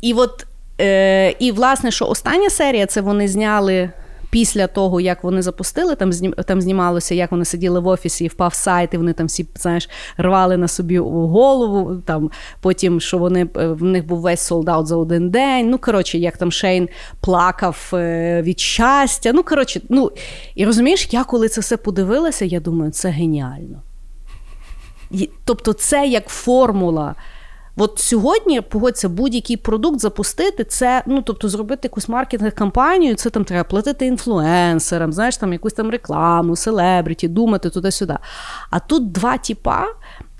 [0.00, 0.46] І от,
[0.80, 3.90] е, і власне, що остання серія це вони зняли
[4.30, 6.10] після того, як вони запустили, там
[6.46, 9.88] там знімалося, як вони сиділи в офісі і впав сайт, і вони там всі знаєш,
[10.18, 11.96] рвали на собі голову.
[12.04, 15.70] Там Потім, що вони е, в них був весь солдат за один день.
[15.70, 16.88] Ну, коротше, як там Шейн
[17.20, 19.32] плакав е, від щастя.
[19.34, 20.12] Ну, коротше, ну
[20.54, 23.82] і розумієш, я коли це все подивилася, я думаю, це геніально.
[25.44, 27.14] Тобто, це як формула.
[27.80, 33.44] От сьогодні погодься будь-який продукт запустити, це ну тобто зробити якусь маркетинг кампанію, це там
[33.44, 38.16] треба платити інфлюенсерам, знаєш, там якусь там рекламу, селебриті, думати туди-сюди.
[38.70, 39.86] А тут два типа.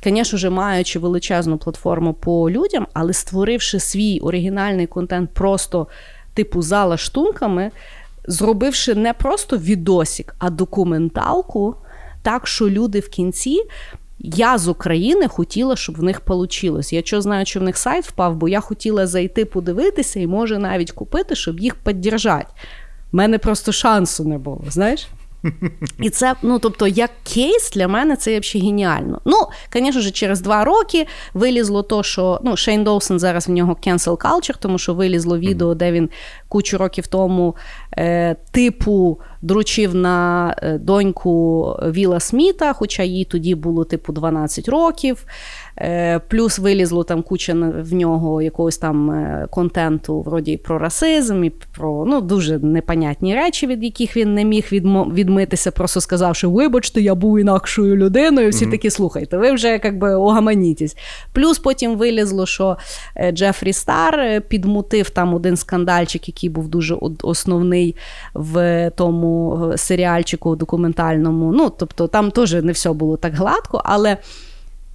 [0.04, 5.86] Звісно ж, маючи величезну платформу по людям, але створивши свій оригінальний контент просто
[6.34, 7.70] типу за лаштунками,
[8.26, 11.76] зробивши не просто відосік, а документалку,
[12.22, 13.60] так що люди в кінці
[14.22, 16.80] я з України хотіла, щоб в них вийшло.
[16.90, 20.58] Я що знаю, що в них сайт впав, бо я хотіла зайти подивитися і може
[20.58, 22.46] навіть купити, щоб їх піддержати.
[23.12, 25.08] У мене просто шансу не було, знаєш?
[25.98, 29.20] І це, ну тобто, як кейс для мене це взагалі геніально.
[29.24, 29.36] Ну,
[29.72, 34.16] звісно ж, через два роки вилізло то, що ну, Шейн Доусон зараз в нього cancel
[34.16, 36.10] culture, тому що вилізло відео, де він
[36.48, 37.56] кучу років тому
[38.50, 45.24] типу дручив на е, доньку Віла Сміта, хоча їй тоді було типу 12 років.
[45.78, 51.50] Е, плюс вилізло там куча в нього якогось там е, контенту, вроді про расизм і
[51.50, 57.14] про ну, дуже непонятні речі, від яких він не міг відмитися, просто сказавши, вибачте, я
[57.14, 58.50] був інакшою людиною.
[58.50, 58.70] Всі mm-hmm.
[58.70, 60.96] такі слухайте, ви вже якби огаманітесь.
[61.32, 62.76] Плюс потім вилізло, що
[63.32, 67.89] Джефрі Стар підмутив там один скандальчик, який був дуже основний
[68.34, 71.52] в тому серіальчику документальному.
[71.52, 74.16] Ну, тобто там теж не все було так гладко, але.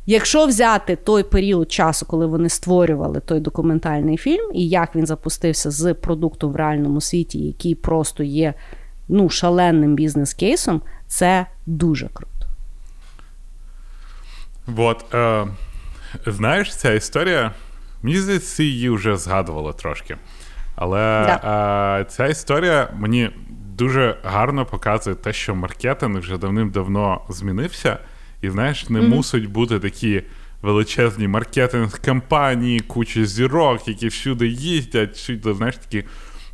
[0.08, 5.72] Якщо взяти той період часу, коли вони створювали той документальний фільм, і як він запустився
[5.72, 8.54] з продуктом в реальному світі, який просто є
[9.08, 12.48] ну, шаленим бізнес-кейсом, це дуже круто.
[14.78, 15.48] От, е,
[16.28, 17.52] знаєш, ця історія,
[18.02, 20.18] мені здається, її вже згадували трошки.
[20.76, 22.00] Але да.
[22.00, 23.30] е, ця історія мені
[23.78, 27.98] дуже гарно показує те, що маркетинг вже давним-давно змінився.
[28.42, 29.08] І знаєш, не mm-hmm.
[29.08, 30.24] мусить бути такі
[30.62, 36.04] величезні маркетинг-кампанії, куча зірок, які всюди їздять, всюди, знаєш, такі.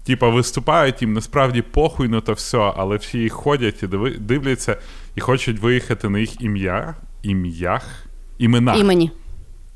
[0.03, 3.87] Типа виступають їм насправді похуй на то все, але всі їх ходять і
[4.19, 4.77] дивляться
[5.15, 8.05] і хочуть виїхати на їх ім'я, ім'ях,
[8.37, 8.79] іменах.
[8.79, 9.11] Імені.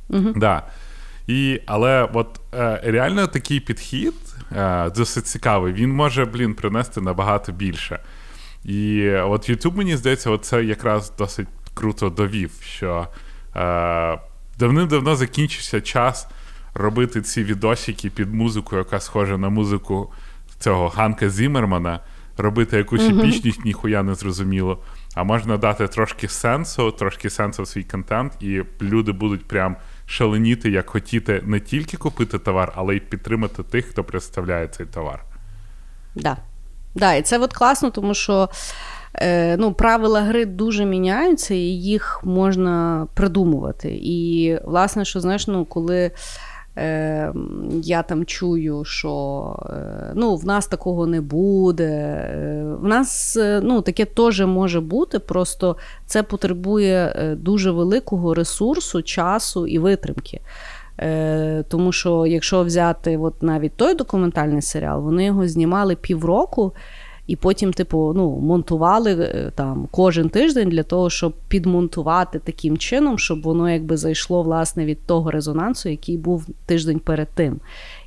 [0.09, 0.33] Угу.
[0.35, 0.63] Да.
[1.27, 4.13] І, Але от е, реально такий підхід
[4.51, 7.99] е, досить цікавий, він може, блін, принести набагато більше.
[8.63, 13.07] І от YouTube, мені здається, це якраз досить круто довів, що
[13.55, 14.19] е,
[14.59, 16.27] давним-давно закінчився час
[16.73, 20.13] робити ці відосики під музику, яка схожа на музику
[20.59, 21.99] цього Ганка Зімермана,
[22.37, 23.19] робити якусь uh-huh.
[23.19, 24.83] епічність, ніхуя не зрозуміло.
[25.15, 30.69] А можна дати трошки сенсу, трошки сенсу в свій контент, і люди будуть прям шаленіти,
[30.69, 35.23] як хотіти не тільки купити товар, але й підтримати тих, хто представляє цей товар.
[36.15, 36.37] Да.
[36.95, 38.49] Да, і це от класно, тому що
[39.13, 43.99] е, ну, правила гри дуже міняються, і їх можна придумувати.
[44.03, 46.11] І, власне, що знаєш, ну, коли.
[46.77, 47.33] Е,
[47.81, 51.91] я там чую, що е, ну, в нас такого не буде.
[51.93, 59.67] Е, в нас ну, таке теж може бути, просто це потребує дуже великого ресурсу, часу
[59.67, 60.41] і витримки.
[61.67, 66.73] Тому що, якщо взяти от навіть той документальний серіал, вони його знімали півроку
[67.27, 73.19] і потім, типу, ну, монтували е, там кожен тиждень для того, щоб підмонтувати таким чином,
[73.19, 77.59] щоб воно якби зайшло власне від того резонансу, який був тиждень перед тим.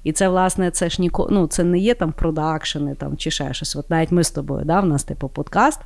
[0.05, 3.55] І це, власне, це ж ніко, ну, це не є там продакшени там, чи ще
[3.55, 3.77] щось.
[3.77, 5.81] От навіть ми з тобою, да, в нас типу подкаст.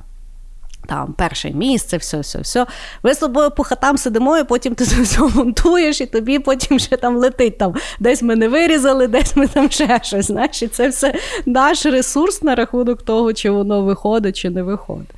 [0.87, 2.65] Там перше місце, все, все, все.
[3.03, 6.79] Ви з тобою по хатам сидимо, і потім ти це все монтуєш, і тобі потім
[6.79, 7.57] ще там летить.
[7.57, 10.25] Там Десь ми не вирізали, десь ми там ще щось.
[10.25, 11.13] Знаєш, І це все
[11.45, 15.15] наш ресурс на рахунок того, чи воно виходить, чи не виходить.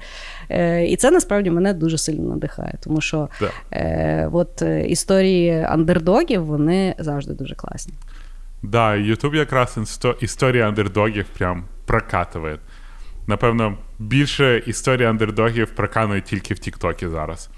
[0.49, 3.29] Е, І це насправді мене дуже сильно надихає, тому що
[3.71, 7.93] е, от е, історії андердогів вони завжди дуже класні.
[8.61, 12.57] Так, да, Ютуб якраз історія андердогів прям прокатує.
[13.27, 17.49] Напевно, більше історії андердогів проканують тільки в Тіктокі зараз.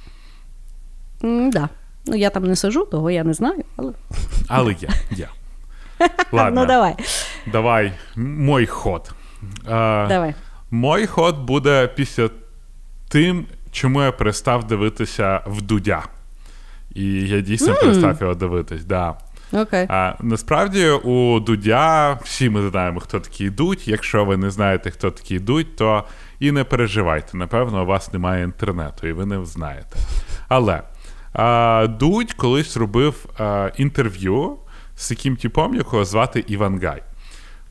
[1.21, 1.29] Так.
[1.29, 1.69] Mm, да.
[2.05, 3.93] Ну, я там не сижу, того я не знаю, але.
[4.47, 4.89] Але я.
[5.11, 5.29] я.
[6.31, 6.61] Ладно.
[6.61, 6.95] Ну, давай.
[7.51, 9.11] Давай, мой ход.
[9.65, 10.33] А, давай.
[10.71, 12.29] Мой ход буде після
[13.09, 16.03] тим, чому я перестав дивитися в Дудя.
[16.95, 17.81] І я дійсно mm.
[17.81, 18.85] перестав його дивитись.
[18.85, 19.15] Да.
[19.53, 19.85] Okay.
[19.89, 23.87] А насправді у Дудя всі ми знаємо, хто такі йдуть.
[23.87, 26.03] Якщо ви не знаєте, хто такі йдуть, то
[26.39, 27.37] і не переживайте.
[27.37, 29.97] Напевно, у вас немає інтернету, і ви не знаєте.
[30.47, 30.81] Але
[31.33, 34.57] а, Дудь колись робив а, інтерв'ю
[34.95, 37.03] з таким типом, якого звати Іван Гай.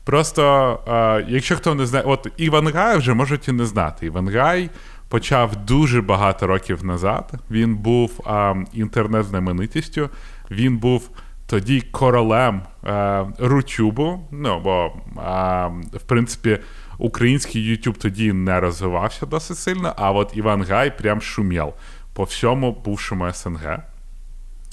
[0.03, 0.43] Просто,
[0.87, 4.05] а, якщо хто не знає, от Іван Гай вже можуть і не знати.
[4.05, 4.69] Іван Гай
[5.09, 7.31] почав дуже багато років назад.
[7.51, 8.27] Він був
[8.73, 10.09] інтернет-знаменитістю,
[10.51, 11.09] він був
[11.47, 14.19] тоді королем е, Рутюбу.
[14.31, 16.59] Ну, бо, е, в принципі,
[16.97, 21.73] український YouTube тоді не розвивався досить сильно, а от Іван Гай прям шумів
[22.13, 23.79] по всьому бувшому СНГ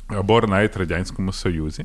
[0.08, 1.84] або навіть Радянському Союзі.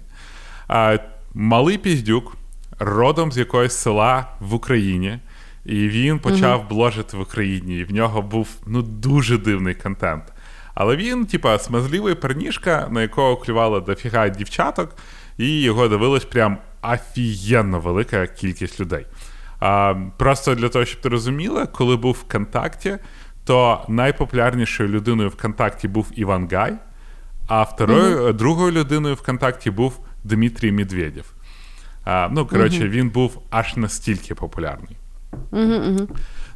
[1.34, 2.38] Малий Піздюк,
[2.80, 5.20] родом з якогось села в Україні.
[5.66, 6.70] І він почав mm-hmm.
[6.70, 7.78] бложити в Україні.
[7.78, 10.24] І в нього був ну дуже дивний контент.
[10.74, 14.96] Але він, типа, смазливий перніжка, на якого клювало дофіга дівчаток,
[15.38, 19.06] і його дивилась прям офігенно велика кількість людей.
[19.60, 22.98] А, Просто для того, щоб ти розуміла, коли був ВКонтакті,
[23.44, 26.74] то найпопулярнішою людиною ВКонтакті був Іван Гай,
[27.48, 28.34] а второю, mm-hmm.
[28.34, 31.34] другою людиною ВКонтакті був Дмитрій Медведєв.
[32.04, 32.90] А, Ну, коротше, mm-hmm.
[32.90, 34.98] він був аж настільки популярний.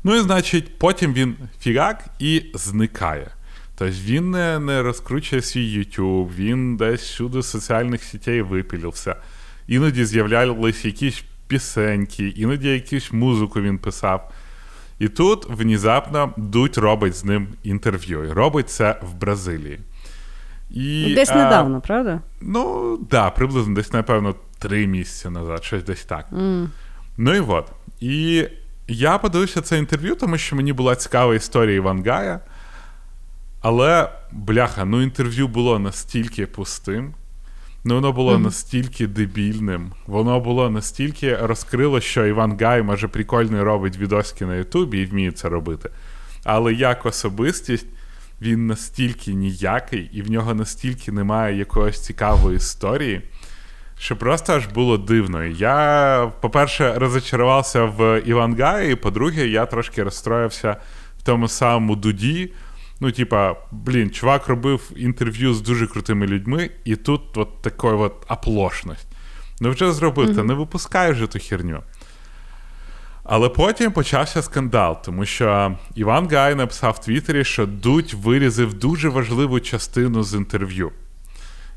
[0.03, 3.31] Ну і значить, потім він фігак і зникає.
[3.75, 9.15] Тобто він не не розкручує свій YouTube, він десь всюди з соціальних сітей випілився.
[9.67, 14.32] Іноді з'являлись якісь пісеньки, іноді якусь музику він писав.
[14.99, 18.23] І тут внезапно Дудь робить з ним інтерв'ю.
[18.23, 19.79] І робить це в Бразилії.
[20.69, 22.21] І, Десь а, недавно, правда?
[22.41, 26.32] Ну, так, да, приблизно десь, напевно, три місяці назад, щось десь так.
[26.32, 26.67] Mm.
[27.17, 27.71] Ну і от.
[27.99, 28.47] І
[28.88, 32.39] я подивився це інтерв'ю, тому що мені була цікава історія Івангая.
[33.62, 37.13] Але, бляха, ну інтерв'ю було настільки пустим,
[37.83, 38.43] ну воно було mm-hmm.
[38.43, 45.01] настільки дебільним, воно було настільки розкрило, що Іван Гай може прикольно робить відоски на Ютубі
[45.01, 45.89] і вміє це робити.
[46.43, 47.87] Але як особистість,
[48.41, 53.21] він настільки ніякий, і в нього настільки немає якоїсь цікавої історії,
[53.99, 55.43] що просто аж було дивно.
[55.43, 60.77] Я, по-перше, розочарувався в Іван Гаї, і по-друге, я трошки розстроївся
[61.19, 62.51] в тому самому Дуді.
[63.04, 68.14] Ну, типа, блін, чувак робив інтерв'ю з дуже крутими людьми, і тут от така от
[68.30, 69.08] оплошність.
[69.60, 70.36] Ну, вже зробив, mm-hmm.
[70.36, 71.80] та не випускай вже ту херню.
[73.24, 79.10] Але потім почався скандал, тому що Іван Гай написав в Твіттері, що Дудь вирізав дуже
[79.10, 80.91] важливу частину з інтерв'ю.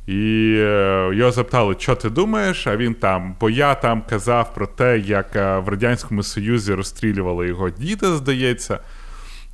[0.06, 2.66] І е, його запитали, що ти думаєш?
[2.66, 7.48] А він там, бо я там казав про те, як е, в Радянському Союзі розстрілювали
[7.48, 8.78] його діти, здається.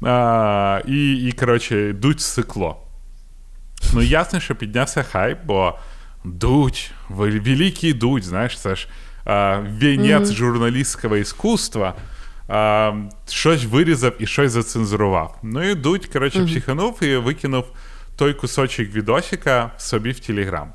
[0.04, 2.76] А, І, і коротше, дуть сикло.
[3.94, 5.78] Ну, ясно, що піднявся хайп, бо
[6.24, 8.88] дуть, великий дуть, знаєш, це ж
[9.24, 10.34] а, вінець mm-hmm.
[10.34, 11.94] журналістського іскусства.
[12.48, 12.92] А,
[13.28, 15.38] щось вирізав і щось зацензурував.
[15.42, 16.50] Ну і дуть, коротше, mm-hmm.
[16.50, 17.64] психанув і викинув
[18.16, 20.72] той кусочок відосика собі в Телеграм.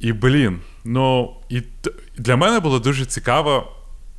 [0.00, 1.62] І, блін, ну, і
[2.16, 3.72] для мене було дуже цікаво.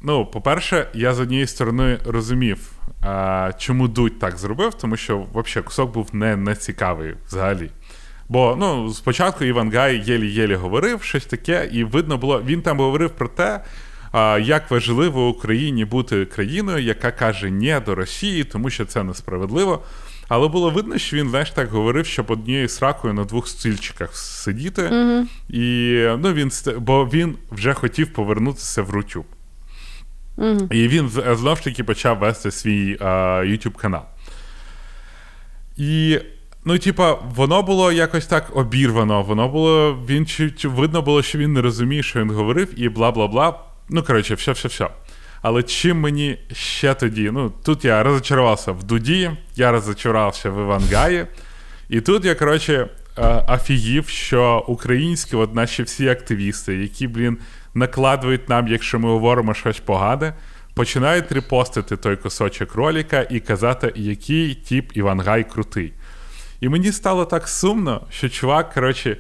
[0.08, 5.66] Ну, по-перше, я з однієї сторони розумів, а, чому Дудь так зробив, тому що взагалі
[5.66, 7.70] кусок був не, не цікавий взагалі.
[8.30, 13.10] Бо ну, спочатку Іван Гай єлі-єлі говорив щось таке, і видно було, він там говорив
[13.10, 13.64] про те,
[14.12, 19.84] а, як важливо Україні бути країною, яка каже ні до Росії, тому що це несправедливо.
[20.28, 24.82] Але було видно, що він, знаєш, так говорив, щоб однією сракою на двох стільчиках сидіти.
[24.82, 25.24] Mm-hmm.
[25.50, 29.26] І ну, він бо він вже хотів повернутися в Рутюб.
[30.38, 30.74] Mm-hmm.
[30.74, 33.06] І він знову ж таки почав вести свій а,
[33.46, 34.02] YouTube канал.
[35.78, 36.20] І,
[36.66, 39.24] ну, типа, воно було якось так обірвано.
[39.24, 39.98] Воно було.
[40.10, 43.28] Він чи, чи видно було, що він не розуміє, що він говорив, і бла бла
[43.28, 43.60] бла.
[43.90, 44.90] Ну, коротше, все-все-все.
[45.42, 47.32] Але чим мені ще тоді?
[47.34, 51.26] Ну, тут я розочарувався в Дуді, я розочарувався в Івангаї.
[51.90, 52.90] І тут я, коротше,
[53.48, 57.38] офігів, що українські, от наші всі активісти, які, блін,
[57.76, 60.34] накладують нам, якщо ми говоримо щось погане,
[60.74, 65.94] починають репостити той кусочок роліка і казати, який тип Івангай крутий.
[66.62, 69.18] І мені стало так сумно, що чувак, коротше,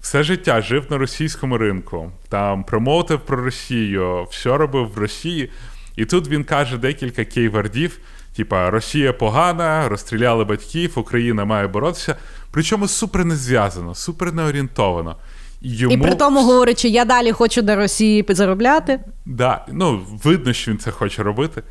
[0.00, 5.50] все життя жив на російському ринку, там промовтив про Росію, все робив в Росії.
[5.96, 7.98] І тут він каже декілька кейвардів:
[8.36, 12.16] типа Росія погана, розстріляли батьків, Україна має боротися.
[12.50, 15.16] Причому супер не зв'язано, супер не орієнтовано.
[15.60, 15.94] Йому...
[15.94, 19.00] І при тому говорячи, я далі хочу до Росії заробляти.
[19.26, 21.62] Да, ну, видно, що він це хоче робити.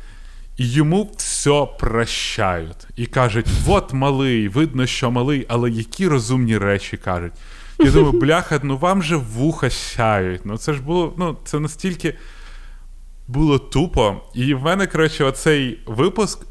[0.56, 2.86] І йому все прощають.
[2.96, 7.32] І кажуть: от малий, видно, що малий, але які розумні речі кажуть.
[7.78, 10.40] Я думаю, бляха, ну вам же вуха сяють.
[10.44, 12.14] Ну це ж було, ну, це настільки
[13.28, 14.16] було тупо.
[14.34, 16.46] І в мене, коротше, оцей випуск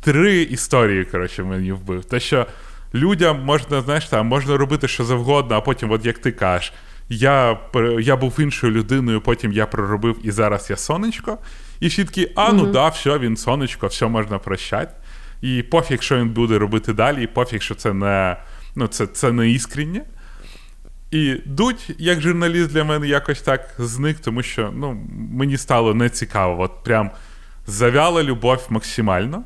[0.00, 2.04] три історії, коротше, мені вбив.
[2.04, 2.46] Те, що
[2.94, 6.72] людям можна, знаєш, там, можна робити що завгодно, а потім, от як ти кажеш,
[7.08, 7.58] я
[8.00, 11.38] я був іншою людиною, потім я проробив, і зараз я сонечко.
[11.80, 12.72] І всі такі, а ну mm-hmm.
[12.72, 14.92] да, все, він сонечко, все можна прощати.
[15.42, 18.36] І пофіг, що він буде робити далі, і пофіг, що це не
[18.76, 20.02] ну, це, це не іскреннє.
[21.10, 26.62] І Дудь, як журналіст, для мене якось так зник, тому що ну, мені стало нецікаво.
[26.62, 27.10] От прям
[27.66, 29.44] завяла любов максимально.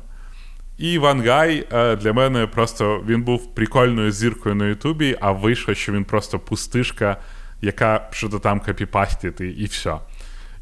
[0.81, 5.73] І Іван Гай е, для мене просто він був прикольною зіркою на Ютубі, а вийшло,
[5.73, 7.17] що він просто пустишка,
[7.61, 9.95] яка що-то там копіпастить, і все.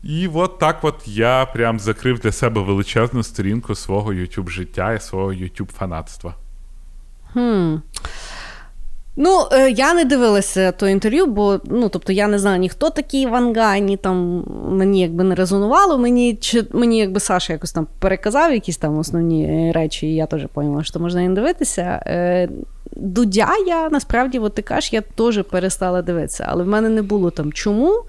[0.04, 5.00] І от так от я прям закрив для себе величезну сторінку свого YouTube життя і
[5.00, 6.36] свого YouTube фанатства.
[7.34, 7.76] Хм.
[9.22, 12.90] Ну, е, я не дивилася то інтерв'ю, бо ну, тобто я не знаю ні хто
[12.90, 13.54] такий Іван
[13.86, 15.98] ні там мені якби не резонувало.
[15.98, 20.46] Мені чи мені якби Саша якось там переказав якісь там основні речі, і я теж
[20.54, 22.02] поняла, що можна не дивитися.
[22.96, 27.32] Дудя я насправді, от ти кажеш, я теж перестала дивитися, але в мене не було
[27.32, 28.04] там чому.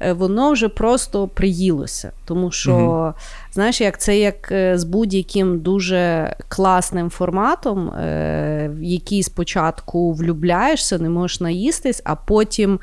[0.00, 2.12] Е, воно вже просто приїлося.
[2.24, 3.12] Тому що, угу.
[3.52, 10.98] знаєш, як це як е, з будь-яким дуже класним форматом, е, в який спочатку влюбляєшся,
[10.98, 12.80] не можеш наїстись, а потім.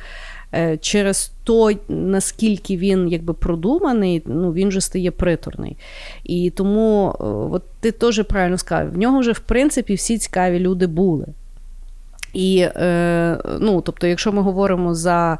[0.81, 5.77] Через то, наскільки він якби продуманий, ну він же стає приторний.
[6.23, 7.15] І тому,
[7.53, 11.25] от ти теж правильно сказав, в нього вже в принципі всі цікаві люди були.
[12.33, 15.37] І е, ну, тобто, якщо ми говоримо за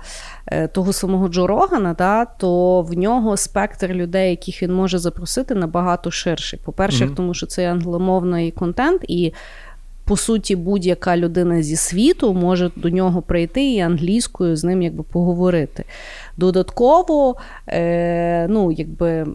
[0.48, 5.56] е, того самого Джо Рогана, да, то в нього спектр людей, яких він може запросити,
[5.56, 6.60] набагато ширший.
[6.66, 7.16] По-перше, mm-hmm.
[7.16, 9.34] тому що це англомовний контент, і
[10.10, 15.04] по суті, будь-яка людина зі світу може до нього прийти і англійською з ним якби
[15.04, 15.84] поговорити.
[16.38, 17.36] Додатково,
[17.68, 19.28] е, ну, якби,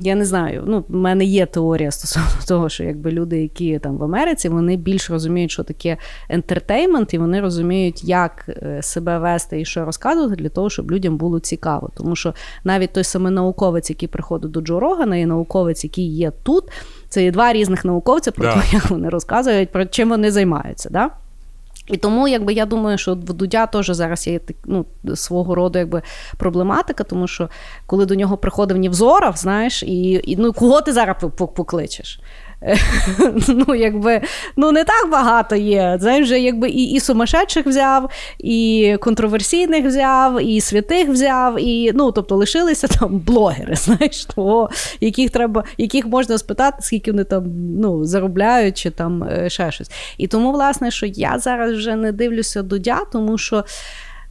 [0.00, 3.96] я не знаю, ну, в мене є теорія стосовно того, що якби люди, які там
[3.96, 5.96] в Америці, вони більш розуміють, що таке
[6.28, 11.16] ентертеймент, і вони розуміють, як е, себе вести і що розказувати для того, щоб людям
[11.16, 11.90] було цікаво.
[11.94, 16.32] Тому що навіть той самий науковець, який приходить до Джо Рогана, і науковець, який є
[16.42, 16.64] тут.
[17.10, 18.54] Це є два різних науковця про да.
[18.54, 20.88] те, як вони розказують, про чим вони займаються.
[20.92, 21.10] Да?
[21.86, 26.02] І тому, якби я думаю, що в Дудя теж зараз є ну, свого роду якби
[26.36, 27.48] проблематика, тому що
[27.86, 32.20] коли до нього приходив Нівзоров, знаєш, і і ну кого ти зараз покличеш?
[33.48, 34.20] ну, якби,
[34.56, 35.98] ну, не так багато є.
[36.00, 42.12] Знаєш, вже якби і і сумасшедших взяв, і контроверсійних взяв, і святих взяв, і ну,
[42.12, 47.44] тобто лишилися там блогери, знаєш, того, яких треба, яких можна спитати, скільки вони там
[47.80, 49.90] ну, заробляють, чи там е, ще щось.
[50.18, 53.64] І тому, власне, що я зараз вже не дивлюся Дудя, тому що.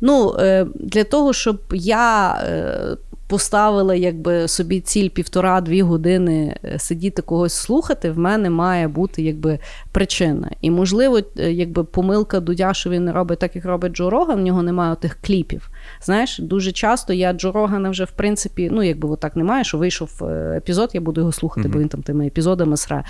[0.02, 2.98] Ну, е, для того, щоб я е,
[3.30, 9.60] поставила якби собі ціль півтора-дві години е, сидіти когось слухати, в мене має бути якби
[9.92, 10.52] причина.
[10.62, 14.44] І, можливо, якби помилка Дудя, що він не робить так, як робить Джо Роган, в
[14.44, 15.70] нього немає тих кліпів.
[16.02, 20.24] Знаєш, дуже часто я Джо Рогана вже в принципі, ну якби отак немає, що вийшов
[20.56, 21.74] епізод, я буду його слухати, mm-hmm.
[21.74, 23.04] бо він там тими епізодами сра.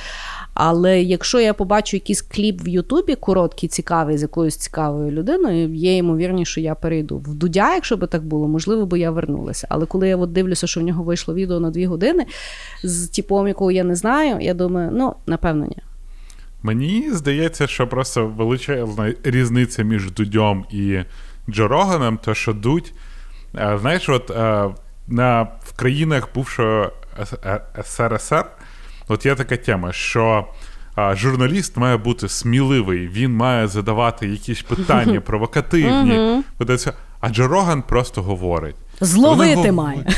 [0.54, 5.98] Але якщо я побачу якийсь кліп в Ютубі, короткий, цікавий, з якоюсь цікавою людиною, є
[5.98, 7.18] ймовірність, що я перейду.
[7.18, 9.68] В Дудя, якщо би так було, можливо, би я вернулася.
[9.70, 12.26] Але коли я от дивлюся, що в нього вийшло відео на дві години
[12.84, 15.78] з типом, якого я не знаю, я думаю, ну, напевно, ні.
[16.64, 21.00] Мені здається, що просто величезна різниця між Дудьом і
[21.50, 22.94] Джо Роганом, то що Дудь,
[23.56, 24.70] е, знаєш, от е,
[25.08, 26.92] на, в країнах бувшого
[27.84, 28.46] СРСР
[29.08, 30.48] от є така тема, що
[31.14, 36.44] журналіст має бути сміливий, він має задавати якісь питання провокативні.
[37.20, 38.76] А Джо Роган просто говорить.
[39.02, 40.06] Зловити має.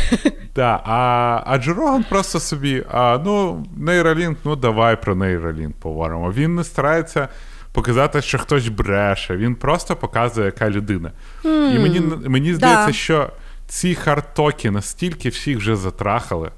[0.53, 6.31] Так, а а Джо Роган просто собі, а, ну, нейролінк, ну давай про нейролінк поговоримо.
[6.31, 7.27] Він не старається
[7.71, 11.11] показати, що хтось бреше, він просто показує, яка людина.
[11.43, 12.93] Mm, І мені мені здається, да.
[12.93, 13.29] що
[13.67, 16.51] ці хардтоки настільки всіх вже затрахали.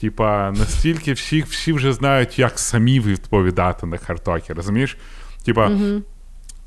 [0.00, 4.96] Типа, настільки всіх всі вже знають, як самі відповідати на хардтоки, розумієш?
[5.44, 6.02] Типа, mm-hmm.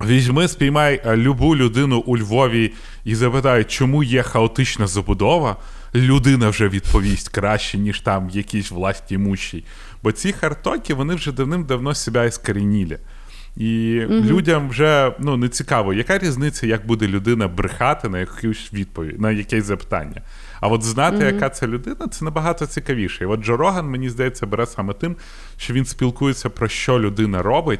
[0.06, 2.74] Візьми, спіймай е, любу людину у Львові
[3.06, 5.58] і запитай, чому є хаотична забудова.
[5.96, 9.64] Людина вже відповість краще, ніж там якісь власті мущі.
[10.04, 12.98] Бо ці хардтоки, вони вже давним-давно себе іскорінілі.
[13.58, 18.74] І mm людям вже ну, не цікаво, яка різниця, як буде людина брехати на якусь
[18.74, 20.22] відповідь, на якесь запитання.
[20.62, 23.24] А от знати, mm яка це людина, це набагато цікавіше.
[23.24, 25.16] І от Джо Роган, мені здається, бере саме тим,
[25.58, 27.80] що він спілкується про що людина робить,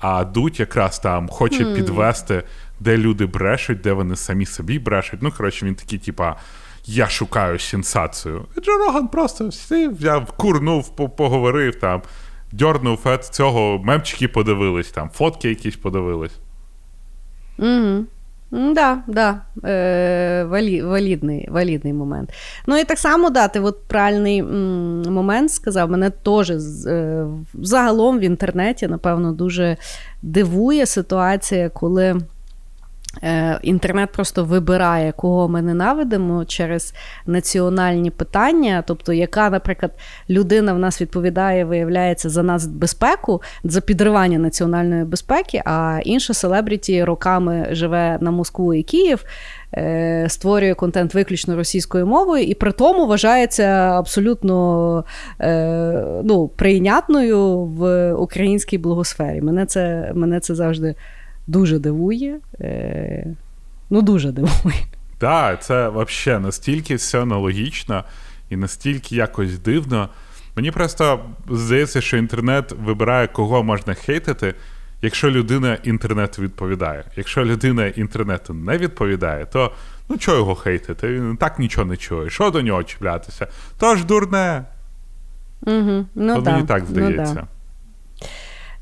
[0.00, 2.42] а Дудь якраз там хоче mm підвести,
[2.80, 5.22] де люди брешуть, де вони самі собі брешуть.
[5.22, 6.36] Ну, коротше, він такий, типа.
[6.88, 8.44] Я шукаю сенсацію.
[8.56, 12.02] І Джо Роган просто взяв, курнув, поговорив там
[12.52, 16.38] дьорнув от цього, мемчики подивились, там, фотки якісь подивились.
[17.58, 18.04] Угу.
[18.50, 22.32] Да, да, е, валі, валідний валідний момент.
[22.66, 28.18] Ну і так само да, ти от правильний м, момент сказав, мене теж е, загалом
[28.18, 29.76] в інтернеті, напевно, дуже
[30.22, 32.20] дивує ситуація, коли.
[33.22, 36.94] Е, інтернет просто вибирає, кого ми ненавидимо через
[37.26, 38.84] національні питання.
[38.86, 39.92] Тобто, яка, наприклад,
[40.30, 47.04] людина в нас відповідає, виявляється за нас безпеку, за підривання національної безпеки, а інша селебріті
[47.04, 49.24] роками живе на Москву і Київ.
[49.74, 53.64] Е, створює контент виключно російською мовою, і при тому вважається
[53.98, 55.04] абсолютно
[55.40, 59.40] е, ну, прийнятною в українській благосфері.
[59.40, 60.94] Мене це мене це завжди
[61.46, 62.40] дуже дивує.
[62.60, 63.26] Е,
[63.90, 64.76] Ну, дуже дивує.
[65.18, 68.04] Так, це взагалі настільки все аналогічно
[68.50, 70.08] і настільки якось дивно.
[70.56, 71.20] Мені просто
[71.50, 74.54] здається, що інтернет вибирає, кого можна хейтити,
[75.02, 77.04] якщо людина інтернету відповідає.
[77.16, 79.72] Якщо людина інтернету не відповідає, то
[80.08, 81.08] ну чого його хейтити?
[81.08, 82.30] Він так нічого не чує.
[82.30, 83.46] Що до нього чіплятися?
[83.78, 84.64] То ж дурне.
[85.62, 86.06] Угу.
[86.14, 87.34] Ну, Мені так ну здається.
[87.34, 87.42] Ну,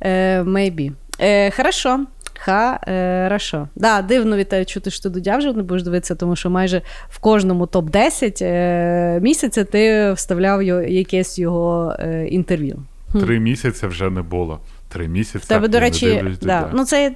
[0.00, 0.08] да.
[0.08, 0.92] е, maybe.
[1.20, 2.06] Е, Хорошо.
[2.44, 3.68] Хорошо.
[3.76, 7.18] Да, дивно тебе чути, що ти Дудя вже не будеш дивитися, тому що майже в
[7.18, 12.82] кожному топ-10 е, місяця ти вставляв якесь його е, інтерв'ю.
[13.12, 14.60] Три місяці вже не було.
[14.88, 15.44] Три місяці.
[15.44, 16.70] В тебе, до речі, да.
[16.72, 17.14] ну, це...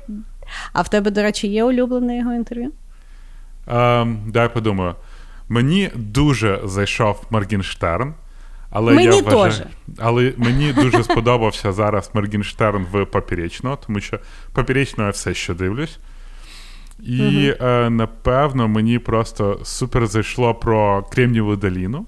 [0.73, 2.73] А в тебе, до речі, є улюблене його інтерв'ю?
[3.67, 4.95] Um, дай подумаю.
[5.49, 8.15] Мені дуже зайшов Моргенштерн.
[8.71, 9.63] Але мені я вважаю, теж.
[9.99, 14.19] Але мені дуже сподобався зараз Моргенштерн в Поперечного, тому що
[14.53, 15.99] Поперечного я все ще дивлюсь.
[17.03, 22.07] І uh е, напевно мені просто супер зайшло про Кремніву доліну.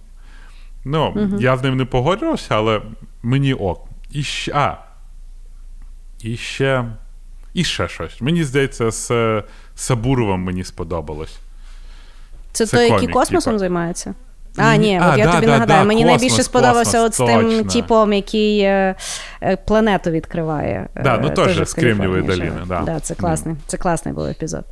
[0.85, 2.83] Ну, uh я з ним не погоджувався, але
[3.23, 3.89] мені ок.
[4.11, 4.53] І ще.
[4.55, 4.77] А.
[6.23, 6.85] І ще.
[7.55, 8.21] І ще щось.
[8.21, 9.43] Мені здається, з
[9.75, 11.39] Сабуровим мені сподобалось.
[12.53, 13.59] Це, Це той, який космосом типа.
[13.59, 14.15] займається?
[14.57, 17.05] А, ні, А, от я да, тобі да, нагадаю, да, мені космос, найбільше сподобався космос,
[17.05, 17.73] от з тим точно.
[17.73, 18.95] типом, який е,
[19.43, 20.89] е, планету відкриває.
[21.05, 22.83] Да, ну е, теж з Каліфорнії долини, живе.
[22.87, 23.01] да.
[23.01, 24.65] це класний, це класний був епізод.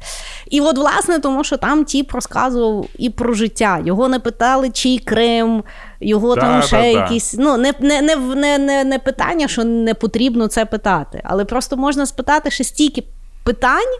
[0.50, 3.82] І от, власне, тому що там тіп розказував і про життя.
[3.84, 5.64] Його не питали, чий Крим,
[6.00, 6.88] його Да, там ще да, да.
[6.88, 7.34] якісь.
[7.38, 11.76] Ну, не, не, не, не, не, не питання, що не потрібно це питати, але просто
[11.76, 13.04] можна спитати ще стільки
[13.44, 13.98] питань.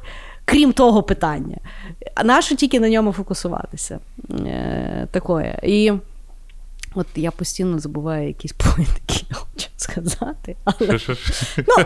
[0.50, 1.56] Крім того питання,
[2.24, 3.98] нащо тільки на ньому фокусуватися?
[4.46, 5.58] Е, такое.
[5.62, 5.92] І
[6.94, 10.56] от я постійно забуваю якісь поінти, я хочу сказати.
[10.64, 10.98] Але
[11.68, 11.84] ну,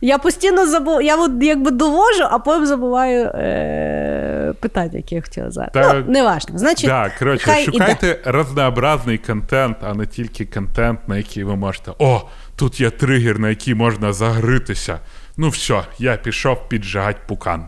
[0.00, 5.50] я постійно забув, я от якби довожу, а потім забуваю е, питання, які я хотіла
[5.50, 5.80] задати.
[5.80, 6.58] Та- Ну, неважно.
[6.58, 7.72] Значить, Да, коротше, хай іде.
[7.72, 11.92] шукайте разнообразний контент, а не тільки контент, на який ви можете.
[11.98, 12.22] О,
[12.56, 14.98] тут є тригер, на який можна загритися.
[15.36, 17.66] Ну все, я пішов піджигати пукан.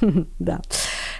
[0.38, 0.58] Да.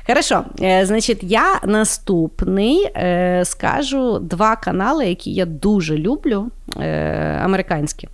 [0.07, 6.51] Хорошо, Е, значить, я наступний е, скажу два канали, які я дуже люблю,
[6.81, 8.09] е, американські.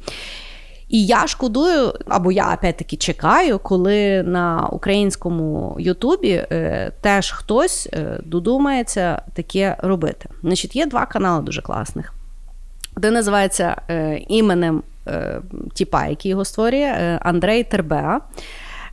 [0.89, 8.21] І я шкодую, або я опять-таки чекаю, коли на українському Ютубі е, теж хтось е,
[8.25, 10.29] додумається таке робити.
[10.43, 12.15] Значить, є два канали дуже класних.
[12.97, 14.83] Один називається е, іменем
[15.75, 18.21] тіпа, який його створює, Андрей Тербеа.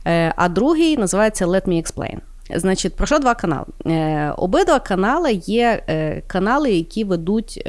[0.06, 2.18] Е, а другий називається Let Me Explain.
[2.54, 3.66] Значить, про що два канали?
[3.86, 7.62] Е, обидва канали є е, канали, які ведуть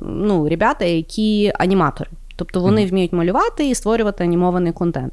[0.00, 2.10] ну, ребята, які аніматори.
[2.36, 5.12] Тобто вони вміють малювати і створювати анімований контент.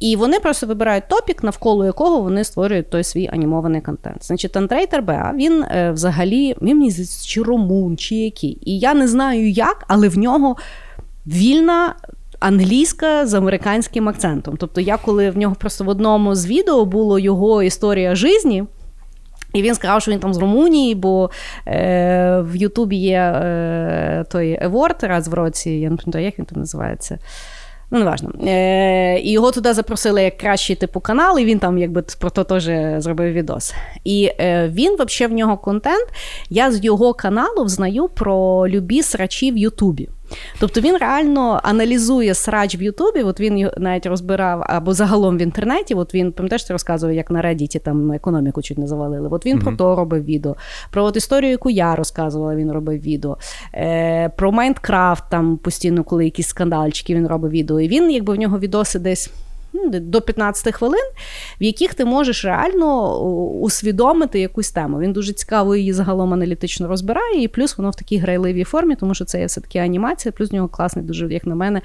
[0.00, 4.24] І вони просто вибирають топік, навколо якого вони створюють той свій анімований контент.
[4.24, 8.58] Значить, Андрей Тербеа, він взагалі, він мені здається, чи румун, чи який.
[8.60, 10.56] І я не знаю як, але в нього
[11.26, 11.94] вільна.
[12.42, 14.56] Англійська з американським акцентом.
[14.56, 18.64] Тобто, я коли в нього просто в одному з відео було його історія житті,
[19.54, 21.30] і він сказав, що він там з Румунії, бо
[21.66, 26.46] е, в Ютубі є е, той еворд раз в році, я не пам'ятаю, як він
[26.46, 27.18] там називається.
[27.90, 28.30] Ну, неважно.
[28.46, 32.44] Е, і його туди запросили як кращий типу канал, і він там якби про то
[32.44, 32.70] теж
[33.02, 33.74] зробив відос.
[34.04, 36.08] І е, він, взагалі, в нього контент.
[36.50, 40.08] Я з його каналу взнаю про любі срачі в Ютубі.
[40.58, 43.22] Тобто він реально аналізує срач в Ютубі.
[43.22, 45.94] От він навіть розбирав або загалом в інтернеті.
[45.94, 49.28] От він пам'ятаєш, ти розказував, як на Reddit там економіку чуть не завалили.
[49.30, 50.56] От він про то робив відео.
[50.90, 53.38] Про от історію, яку я розказувала, він робив відео.
[53.74, 57.80] Е, про Майнкрафт там постійно, коли якісь скандальчики, він робив відео.
[57.80, 59.30] І він, якби в нього відоси десь.
[59.72, 61.04] Ну, До 15 хвилин,
[61.60, 63.18] в яких ти можеш реально
[63.50, 64.98] усвідомити якусь тему.
[64.98, 69.14] Він дуже цікаво її загалом аналітично розбирає, і плюс воно в такій грайливій формі, тому
[69.14, 71.80] що це є все-таки анімація, плюс в нього класний, дуже, як на мене,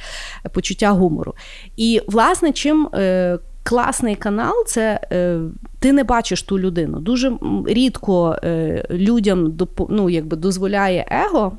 [0.52, 1.34] почуття гумору.
[1.78, 2.90] І, власне, чим.
[2.94, 5.40] Е, Класний канал, це е,
[5.80, 7.00] ти не бачиш ту людину.
[7.00, 7.32] Дуже
[7.66, 11.58] рідко е, людям допо- ну, якби дозволяє его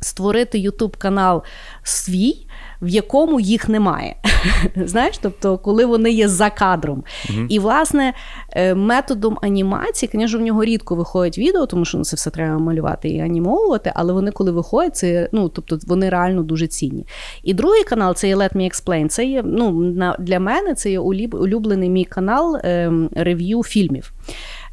[0.00, 1.42] створити Ютуб канал
[1.82, 2.46] свій,
[2.82, 4.16] в якому їх немає.
[4.76, 7.04] Знаєш, тобто, коли вони є за кадром.
[7.48, 8.14] І, власне,
[8.50, 12.58] е, методом анімації, звісно, в нього рідко виходять відео, тому що ну, це все треба
[12.58, 17.06] малювати і анімовувати, але вони, коли виходять, це ну, тобто, вони реально дуже цінні.
[17.42, 19.08] І другий канал це є Let Me Explain.
[19.08, 24.12] Це є ну, на, для мене це є улюблений мій канал ем, рев'ю фільмів.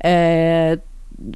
[0.06, 0.78] Е,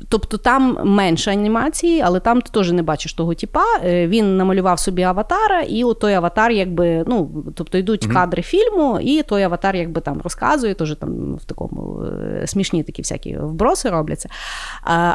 [0.09, 3.63] Тобто там менше анімації, але там ти теж не бачиш того типа.
[3.85, 8.99] Е, Він намалював собі аватара, і от той аватар, якби, ну, тобто йдуть кадри фільму,
[9.01, 13.89] і той аватар якби там розказує, теж там в такому е, смішні такі всякі вброси
[13.89, 14.29] робляться.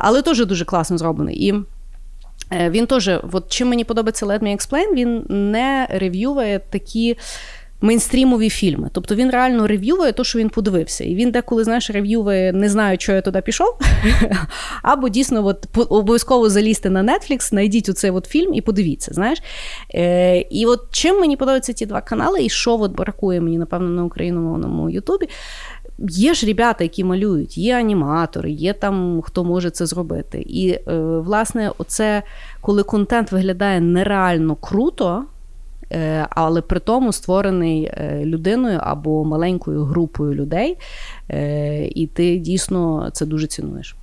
[0.01, 1.47] Але теж дуже класно зроблений.
[1.47, 1.55] І
[2.53, 7.17] е, він теж, от чим мені подобається Let Me Explain, він не рев'ює такі.
[7.81, 8.91] Мейнстрімові фільми.
[8.93, 11.05] Тобто він реально рев'ює те, що він подивився.
[11.05, 13.79] І він деколи, знаєш, рев'ює, не знаю, що я туди пішов.
[14.83, 19.15] Або дійсно от, обов'язково залізти на Netflix, знайдіть оцей от фільм і подивіться.
[19.15, 19.39] знаєш.
[19.95, 23.89] Е, і от чим мені подобаються ті два канали, і що от бракує мені, напевно,
[23.89, 25.29] на україномовному Ютубі.
[26.09, 30.45] Є ж ребята, які малюють, є аніматори, є там хто може це зробити.
[30.47, 32.23] І, е, власне, оце,
[32.61, 35.25] коли контент виглядає нереально круто,
[36.31, 40.79] але при тому створений е, людиною або маленькою групою людей,
[41.31, 43.97] е, і ти дійсно це дуже цінуєш.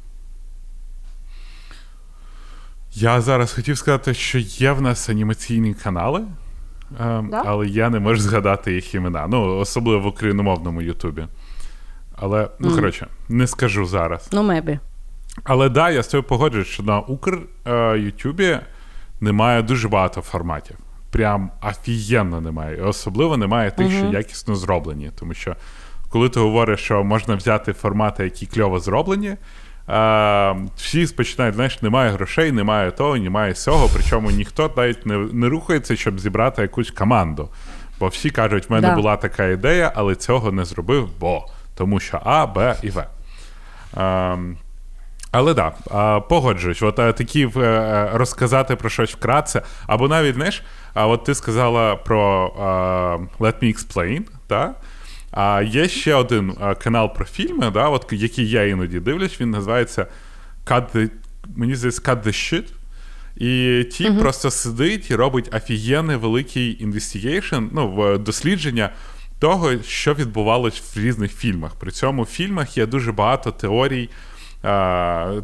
[2.94, 6.22] Я зараз хотів сказати, що є в нас анімаційні канали,
[7.00, 7.44] Да?
[7.46, 9.28] але я не можу згадати їх імена.
[9.28, 11.28] Ну, особливо в україномовному Ютубі.
[12.16, 14.30] Але, ну, коротше, не скажу зараз.
[14.32, 14.80] Ну, мебі.
[15.44, 18.60] Але да, я з тобою погоджуюсь, що на Укр е, Ютубі
[19.22, 20.78] немає дуже багато форматів.
[21.16, 22.78] Прям офігенно немає.
[22.78, 25.12] І особливо немає тих, що якісно зроблені.
[25.20, 25.56] Тому що
[26.10, 29.36] коли ти говориш, що можна взяти формати, які кльово зроблені,
[29.88, 33.90] а, всі починають, знаєш, немає грошей, немає того, немає цього.
[33.94, 37.50] Причому ніхто навіть не, не рухається, щоб зібрати якусь команду.
[38.00, 38.96] Бо всі кажуть, в мене Да.
[38.96, 41.46] була така ідея, але цього не зробив, бо
[41.76, 43.06] тому що А, Б і В.
[43.94, 44.38] А,
[45.36, 50.36] але так, да, погоджуюсь, от е, такі е, е, розказати про щось вкратце, або навіть,
[50.36, 50.64] знаєш,
[50.94, 52.48] а от ти сказала про
[53.40, 54.76] Let Me Explain, так?
[55.32, 60.08] А є ще один канал про фільми, да, от, який я іноді дивлюсь, він називається
[60.66, 61.10] Cut the,
[61.56, 62.66] мені здається, Cut the Shit.
[63.36, 64.20] І ті uh-huh.
[64.20, 68.90] просто сидить і робить офігенний великий investigation, ну, дослідження
[69.40, 71.76] того, що відбувалось в різних фільмах.
[71.76, 74.10] При цьому в фільмах є дуже багато теорій.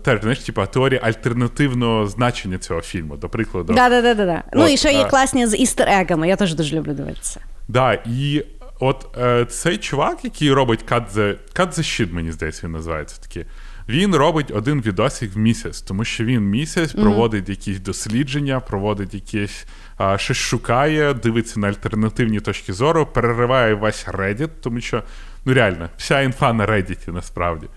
[0.04, 3.74] Теж, знаєш, типу теорії альтернативного значення цього фільму, до прикладу.
[3.74, 4.44] Да, да, да, да, да.
[4.54, 7.40] Ну і ще є класні з істер-егами, я теж дуже люблю дивитися.
[7.68, 8.46] Да, і
[8.80, 13.22] от е, цей чувак, який робить Cut the, Cut the Shit, мені здається, він називається
[13.22, 13.46] такі.
[13.90, 19.66] Він робить один відосик в місяць, тому що він місяць проводить якісь дослідження, проводить якісь
[19.98, 25.04] а, щось шукає, дивиться на альтернативні точки зору, перериває весь Reddit, тому що
[25.46, 27.68] ну реально, вся інфа на Reddit насправді.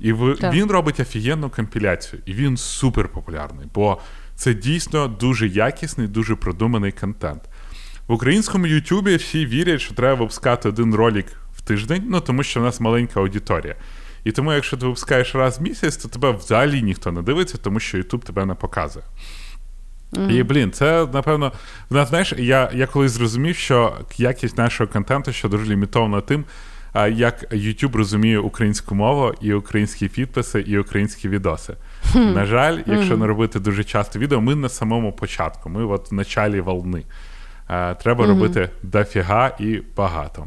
[0.00, 0.54] І в, Так.
[0.54, 4.00] він робить офігенну компіляцію, і він супер популярний, бо
[4.34, 7.42] це дійсно дуже якісний, дуже продуманий контент.
[8.08, 11.26] В українському Ютубі всі вірять, що треба випускати один ролик
[11.56, 13.76] в тиждень, ну тому що в нас маленька аудиторія.
[14.24, 17.80] І тому, якщо ти випускаєш раз в місяць, то тебе взагалі ніхто не дивиться, тому
[17.80, 19.04] що Ютуб тебе не показує.
[20.30, 21.52] І блін, це напевно.
[21.90, 26.44] знаєш, я, я колись зрозумів, що якість нашого контенту ще дуже лімітована тим,
[27.04, 31.74] як YouTube розуміє українську мову, і українські підписи, і українські відоси.
[32.14, 36.14] На жаль, якщо не робити дуже часто відео, ми на самому початку, ми от в
[36.14, 37.02] началі волни.
[38.02, 40.46] Треба робити дофіга і багато.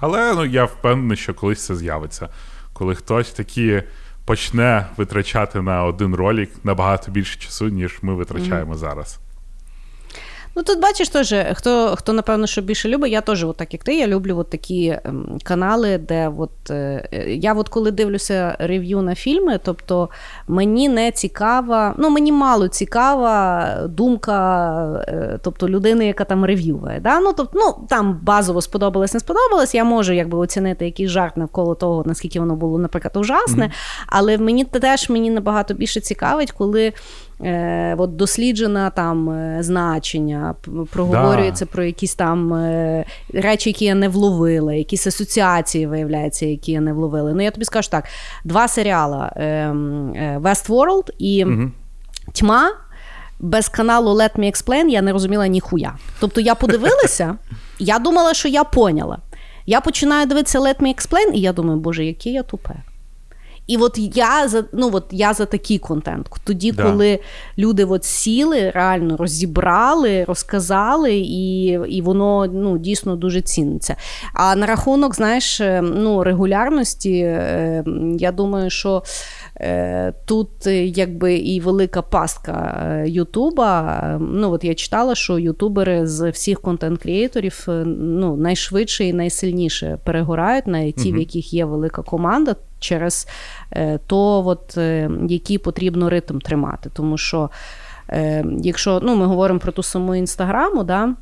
[0.00, 2.28] Але ну, я впевнений, що колись це з'явиться.
[2.72, 3.82] Коли хтось такі
[4.24, 9.18] почне витрачати на один ролик набагато більше часу, ніж ми витрачаємо зараз.
[10.58, 13.84] Ну тут бачиш теж, хто, хто напевно, що більше любить, я теж, от так як
[13.84, 19.02] ти, я люблю от такі ем, канали, де от, е, я от коли дивлюся рев'ю
[19.02, 20.08] на фільми, тобто
[20.48, 27.00] мені не цікава, ну мені мало цікава думка е, тобто людини, яка там рев'ює.
[27.00, 27.20] Да?
[27.20, 31.74] Ну, тобто, ну, там базово сподобалось, не сподобалось, я можу якби оцінити якийсь жарт навколо
[31.74, 33.70] того, наскільки воно було, наприклад, ужасне,
[34.06, 36.92] але мені теж мені набагато більше цікавить, коли
[37.44, 40.54] е, от досліджена там е, значення,
[40.92, 46.80] проговорюється про якісь там е, речі, які я не вловила, якісь асоціації виявляється, які я
[46.80, 47.32] не вловила.
[47.32, 48.04] Ну я тобі скажу так:
[48.44, 51.46] два серіала е, м, е, Westworld і
[52.32, 52.70] Тьма.
[53.40, 55.94] Без каналу Let Me Explain я не розуміла ніхуя.
[56.20, 57.36] Тобто я подивилася,
[57.78, 59.18] я думала, що я поняла.
[59.66, 62.74] Я починаю дивитися Let Me Explain, і я думаю, боже, яке я тупе.
[63.68, 66.30] І от я за ну от я за такий контент.
[66.44, 66.82] Тоді, Да.
[66.82, 67.18] коли
[67.58, 73.96] люди от сіли, реально розібрали, розказали, і, і воно ну, дійсно дуже ціниться.
[74.34, 77.84] А на рахунок, знаєш, е, ну, регулярності, е,
[78.18, 79.02] я думаю, що
[80.24, 84.00] тут е, якби і велика пастка е, Ютуба.
[84.02, 89.98] Е, Ну, от я читала, що ютубери з всіх контент-крієторів е, ну, найшвидше і найсильніше
[90.04, 93.28] перегорають, на ті, в яких є велика команда, через
[93.72, 96.90] е, то, от, е, який потрібно ритм тримати.
[96.92, 97.50] Тому що,
[98.10, 101.14] е, якщо ну, ми говоримо про ту саму інстаграму, да,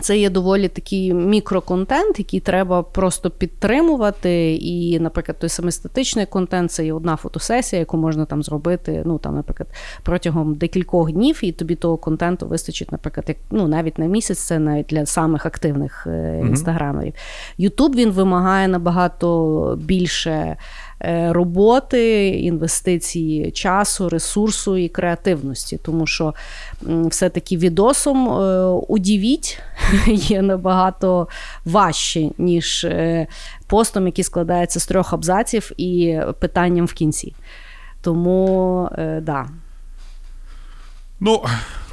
[0.00, 4.54] це є доволі такий мікроконтент, який треба просто підтримувати.
[4.54, 9.18] І, наприклад, той самий статичний контент це є одна фотосесія, яку можна там зробити, ну
[9.18, 9.68] там, наприклад,
[10.02, 14.58] протягом декількох днів, і тобі того контенту вистачить, наприклад, як ну навіть на місяць, це
[14.58, 17.14] навіть для самих активних е, інстаграмерів.
[17.58, 20.56] Ютуб він вимагає набагато більше.
[21.00, 26.34] Е, Роботи, інвестиції часу, ресурсу і креативності, тому що
[26.82, 29.60] все-таки відосом е, удивіть
[30.06, 31.28] є набагато
[31.64, 33.26] важче, ніж е,
[33.66, 37.34] постом, який складається з трьох абзаців і питанням в кінці.
[38.02, 38.90] Тому,
[39.22, 39.46] да.
[41.20, 41.44] Ну,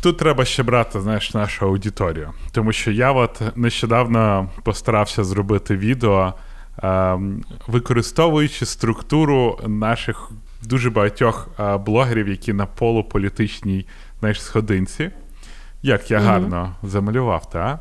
[0.02, 2.32] тут треба ще брати, знаєш, нашу аудиторію.
[2.52, 6.34] Тому що я от нещодавно постарався зробити відео,
[7.68, 10.32] використовуючи структуру наших
[10.64, 13.86] дуже багатьох е, блогерів, які на полуполітичній
[14.20, 15.10] знаєш, сходинці.
[15.82, 17.80] Як я гарно замалював, та?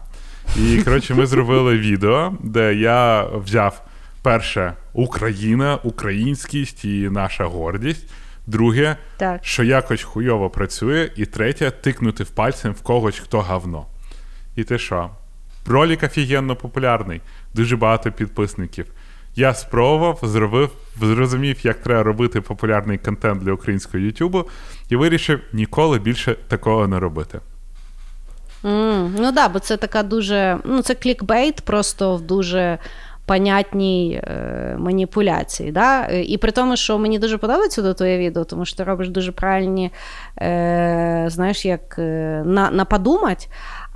[0.57, 3.83] І коротше, ми зробили відео, де я взяв
[4.23, 8.11] перше Україна, українськість і наша гордість.
[8.47, 9.45] Друге, Так.
[9.45, 13.87] що якось хуйово працює, і третє тикнути в пальцем в когось, хто говно.
[14.57, 15.11] І ти що?
[15.67, 17.21] Ролик офігенно популярний,
[17.55, 18.87] дуже багато підписників.
[19.37, 24.45] Я спробував, зробив, зрозумів, як треба робити популярний контент для українського Ютубу,
[24.89, 27.41] і вирішив ніколи більше такого не робити.
[28.65, 30.59] Mm, ну так, да, бо це така дуже.
[30.65, 32.79] Ну, це клікбейт, просто в дуже
[33.27, 35.73] понятній е, маніпуляції.
[35.73, 36.07] Да?
[36.07, 39.33] І при тому, що мені дуже подобається до твоє відео, тому що ти робиш дуже
[39.33, 39.91] правильні,
[40.41, 43.49] е, знаєш, як е, на, на подумать.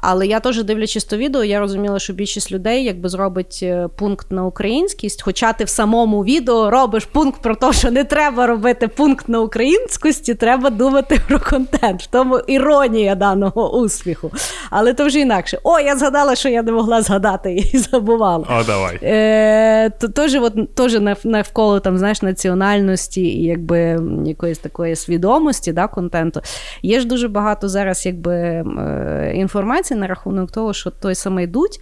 [0.03, 4.26] Але я теж дивлячись то відео, я розуміла, що більшість людей якби зробить е, пункт
[4.30, 5.22] на українськість.
[5.22, 9.40] Хоча ти в самому відео робиш пункт про те, що не треба робити пункт на
[9.40, 12.03] українськості, треба думати про контент.
[12.03, 14.30] В тому іронія даного успіху.
[14.70, 15.59] Але то вже інакше.
[15.62, 18.46] О, я згадала, що я не могла згадати і забувала.
[18.61, 18.99] О, давай.
[19.03, 25.88] Е, то, Теж от, теж навколо там, знаєш, національності і якби якоїсь такої свідомості да,
[25.88, 26.40] контенту.
[26.82, 31.47] Є ж дуже багато зараз якби е, інформації інформації на рахунок того, що той самий
[31.47, 31.78] Дудь,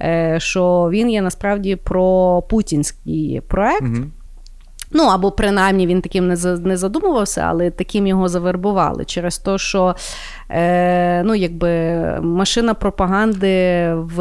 [0.00, 3.82] е, що він є насправді про путінський проект.
[3.82, 4.10] Угу.
[4.90, 6.28] Ну, або принаймні він таким
[6.62, 9.94] не задумувався, але таким його завербували через те, що
[11.24, 11.70] ну, якби
[12.20, 14.18] машина пропаганди в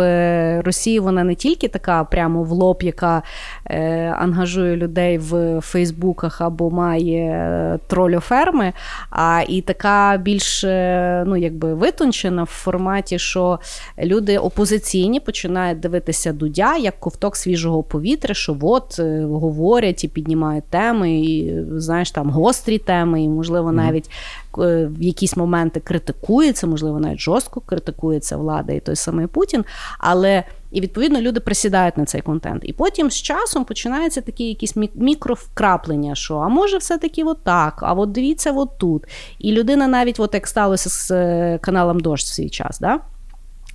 [0.66, 3.24] Росії вона не тільки така прямо в лоб, яка
[3.66, 8.74] е, ангажує людей в Фейсбуках або має е, трольоферми,
[9.10, 13.60] а і така більш е, ну, якби витончена в форматі, що
[14.04, 20.66] люди опозиційні починають дивитися дудя як ковток свіжого повітря, що от е, говорять і піднімають
[20.70, 27.00] теми, і знаєш, там гострі теми, і можливо навіть Е, в якісь моменти критикується, можливо,
[27.00, 29.66] навіть жорстко критикується влада і той самий Путін.
[30.00, 32.62] Але і відповідно люди присідають на цей контент.
[32.66, 38.12] І потім з часом починаються такі якісь мікровкраплення, що а може, все-таки отак, а от
[38.12, 39.04] дивіться, от тут.
[39.40, 42.80] І людина навіть, от як сталося з е, каналом Дощ в свій час.
[42.80, 43.00] да?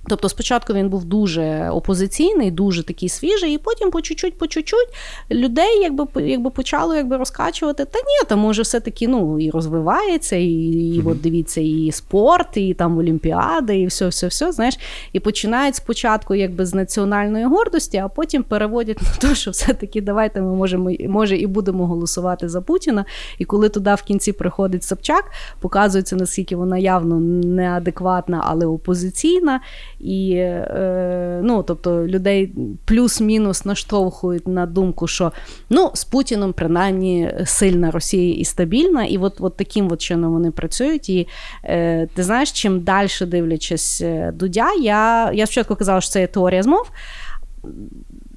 [0.07, 4.87] Тобто спочатку він був дуже опозиційний, дуже такий свіжий, і потім по чуть-чуть, по чуть-чуть
[5.31, 7.85] людей якби якби почало якби розкачувати.
[7.85, 11.09] Та ні, там може все-таки ну, і розвивається, і, і mm-hmm.
[11.09, 14.51] от дивіться, і спорт, і там Олімпіади, і все, все, все.
[14.51, 14.77] Знаєш,
[15.13, 20.41] і починають спочатку якби з національної гордості, а потім переводять на те, що все-таки давайте
[20.41, 23.05] ми можемо може і будемо голосувати за Путіна.
[23.37, 29.61] І коли туди в кінці приходить Собчак, показується, наскільки вона явно неадекватна, але опозиційна.
[29.99, 32.53] І е, ну, тобто людей
[32.85, 35.31] плюс-мінус наштовхують на думку, що
[35.69, 40.51] ну, з Путіном принаймні сильна Росія і стабільна, і от от таким от чином вони
[40.51, 41.09] працюють.
[41.09, 41.27] І
[41.63, 46.27] е, ти знаєш, чим далі дивлячись е, Дудя, я я спочатку казала, що це є
[46.27, 46.91] теорія змов.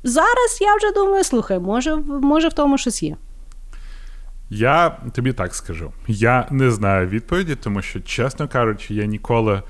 [0.02, 3.16] Зараз я вже думаю, слухай, може, може в тому щось є.
[4.50, 5.92] Я тобі так скажу.
[6.08, 9.62] Я не знаю відповіді, тому що, чесно кажучи, я ніколи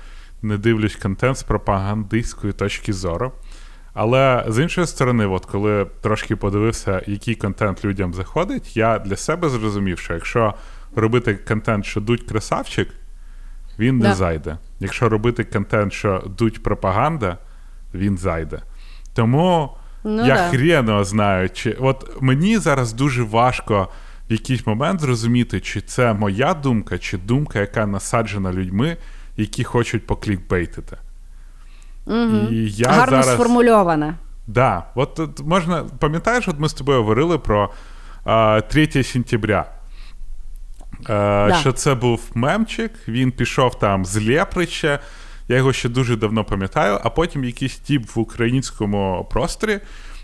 [0.47, 3.31] не дивлюсь контент з пропагандистської точки зору.
[3.93, 9.49] Але з іншої сторони, от коли трошки подивився, який контент людям заходить, я для себе
[9.49, 10.53] зрозумів, що якщо
[10.95, 12.89] робити контент, що дуть красавчик,
[13.79, 14.07] він да.
[14.07, 14.57] не зайде.
[14.79, 17.37] Якщо робити контент, що дуть пропаганда,
[17.93, 18.61] він зайде.
[19.13, 20.49] Тому ну, я да.
[20.49, 23.87] хрено знаю, чи от мені зараз дуже важко
[24.29, 28.97] в якийсь момент зрозуміти, чи це моя думка, чи думка, яка насаджена людьми
[29.37, 30.97] які хочуть поклікбейтити.
[32.05, 32.37] Угу.
[32.51, 33.33] І я Гарно зараз...
[33.33, 34.15] сформульоване.
[34.47, 34.83] Да.
[34.95, 37.71] От, от можна, пам'ятаєш, от ми з тобою говорили про
[38.25, 39.65] а, 3 сентября.
[41.03, 41.55] А, да.
[41.55, 44.99] Що це був мемчик, він пішов там з Лєприча,
[45.47, 49.79] я його ще дуже давно пам'ятаю, а потім якийсь тіп в українському просторі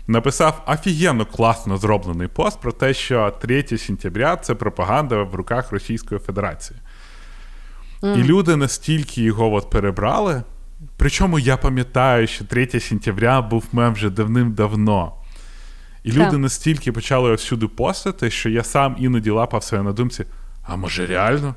[0.06, 6.20] написав офігенно класно зроблений пост про те, що 3 сентября це пропаганда в руках Російської
[6.20, 6.80] Федерації.
[8.04, 8.18] Mm.
[8.18, 10.42] І люди настільки його от перебрали.
[10.96, 15.12] Причому я пам'ятаю, що 3 сентября був мем вже давним-давно.
[16.02, 16.38] І люди так.
[16.38, 20.24] настільки почали всюди постати, що я сам іноді лапав себе на думці:
[20.62, 21.54] а може реально?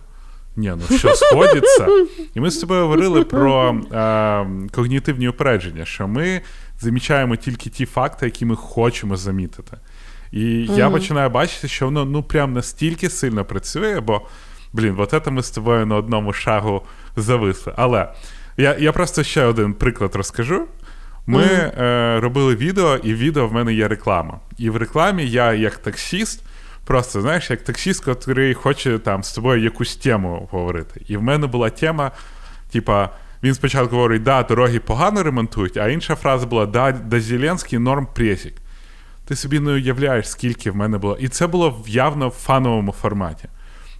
[0.56, 1.88] Ні, ну що сходиться?
[2.34, 6.42] І ми з тобою говорили про е, когнітивні упередження, що ми
[6.80, 9.78] замічаємо тільки ті факти, які ми хочемо замітити.
[10.32, 10.78] І mm-hmm.
[10.78, 14.22] я починаю бачити, що воно ну прям настільки сильно працює, бо
[14.74, 16.82] Блін, от це ми з тобою на одному шагу
[17.16, 17.74] зависли.
[17.76, 18.08] Але
[18.58, 20.68] я я просто ще один приклад розкажу.
[21.28, 21.84] Ми mm-hmm.
[21.84, 24.40] е, робили відео, і в відео в мене є реклама.
[24.58, 26.44] І в рекламі я, як таксіст,
[26.86, 31.02] просто знаєш, як таксіст, який хоче там з тобою якусь тему говорити.
[31.08, 32.12] І в мене була тема,
[32.72, 33.10] типа.
[33.44, 38.08] Він спочатку говорить, да, дороги погано ремонтують, а інша фраза була да, да Зеленський норм
[38.14, 38.54] пресік.
[39.26, 41.18] Ти собі не уявляєш, скільки в мене було.
[41.20, 43.50] І це було явно в фановому форматі.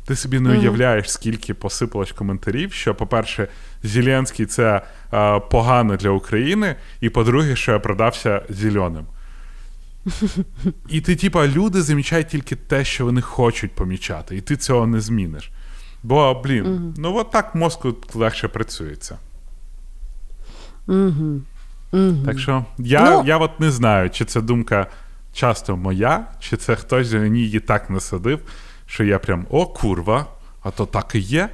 [0.08, 2.74] Ти собі не уявляєш, скільки посипалось коментарів.
[2.74, 3.48] Що, по-перше,
[3.84, 4.82] Зеленський це
[5.14, 9.06] е, погано для України, і по-друге, що я продався зеленим.
[10.90, 15.02] І ти, типа, люди замічають тільки те, що вони хочуть помічати, і ти цього не
[15.02, 15.52] зміниш.
[16.04, 16.94] Бо, блін, угу.
[16.98, 19.18] ну от так мозку легше працюється.
[20.88, 21.42] Угу.
[21.92, 22.16] Угу.
[22.26, 23.24] Так що я ну...
[23.26, 24.88] я от не знаю, чи це думка
[25.34, 28.40] часто моя, чи це хтось мені її так насадив,
[28.88, 30.26] що я прям о, курва,
[30.64, 31.50] а то так і є.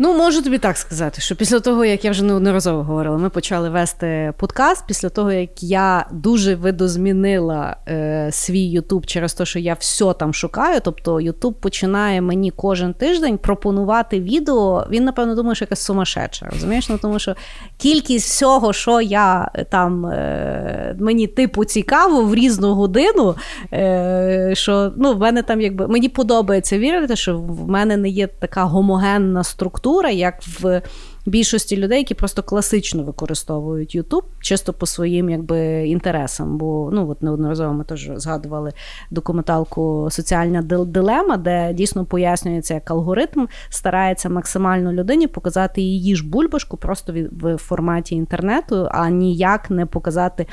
[0.00, 3.70] Ну, можу тобі так сказати, що після того, як я вже неодноразово говорила, ми почали
[3.70, 4.84] вести подкаст.
[4.86, 10.34] Після того, як я дуже видозмінила е, свій Ютуб через те, що я все там
[10.34, 10.80] шукаю.
[10.84, 14.86] Тобто Ютуб починає мені кожен тиждень пропонувати відео.
[14.90, 16.48] Він, напевно, думає, що якась сумасшедша.
[16.52, 16.88] Розумієш?
[16.88, 17.34] Ну, тому що
[17.76, 23.34] кількість всього, що я е, там е, мені типу цікаво в різну годину.
[23.72, 28.26] Е, що ну, в мене там якби мені подобається вірити, що в мене не є
[28.26, 30.82] така гомогенна структура культура, як в
[31.26, 36.58] більшості людей, які просто класично використовують YouTube, чисто по своїм якби інтересам.
[36.58, 38.72] Бо ну от неодноразово ми теж згадували
[39.10, 46.76] документалку Соціальна дилема, де дійсно пояснюється, як алгоритм старається максимально людині показати її ж бульбашку
[46.76, 50.46] просто в форматі інтернету, а ніяк не показати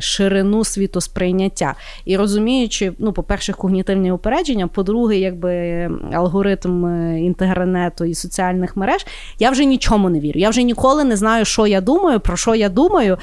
[0.00, 1.74] ширину світосприйняття.
[2.04, 9.06] І розуміючи, ну, по-перше, когнітивні упередження, по-друге, якби алгоритм е, інтернету і соціальних мереж,
[9.38, 10.40] я вже нічому не вірю.
[10.40, 13.18] Я вже ніколи не знаю, що я думаю, про що я думаю.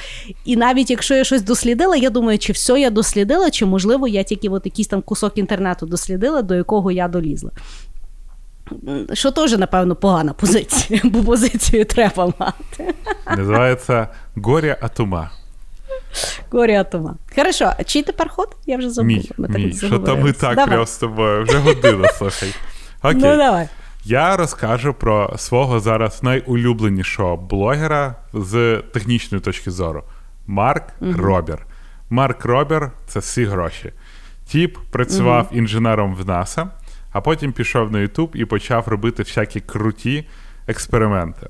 [0.46, 4.24] І навіть якщо я щось дослідила, я думаю, чи все я дослідила, чи можливо я
[4.24, 7.52] тільки от якийсь там кусок інтернету дослідила, до якого я долізла.
[9.14, 12.94] Що теж, напевно, погана позиція, бо позицію треба мати.
[13.38, 15.30] Називається горе от ума.
[16.52, 17.16] Горе от ума.
[17.36, 18.56] Хорошо, а чий тепер ход?
[18.66, 19.18] Я вже забула.
[19.18, 19.74] Мій, ми мій.
[19.74, 20.68] Що то ми так давай.
[20.68, 21.44] прямо з тобою.
[21.44, 22.54] Вже година, слухай.
[23.04, 23.22] Окей.
[23.22, 23.68] Ну, давай.
[24.04, 30.04] Я розкажу про свого зараз найулюбленішого блогера з технічної точки зору
[30.48, 31.14] Марк угу.
[31.18, 31.66] Робер.
[32.10, 33.94] Марк Робер це всі гроші.
[34.46, 35.60] Тіп працював угу.
[35.60, 36.68] інженером в НАСА,
[37.12, 40.28] а потім пішов на Ютуб і почав робити всякі круті
[40.68, 41.50] експерименти.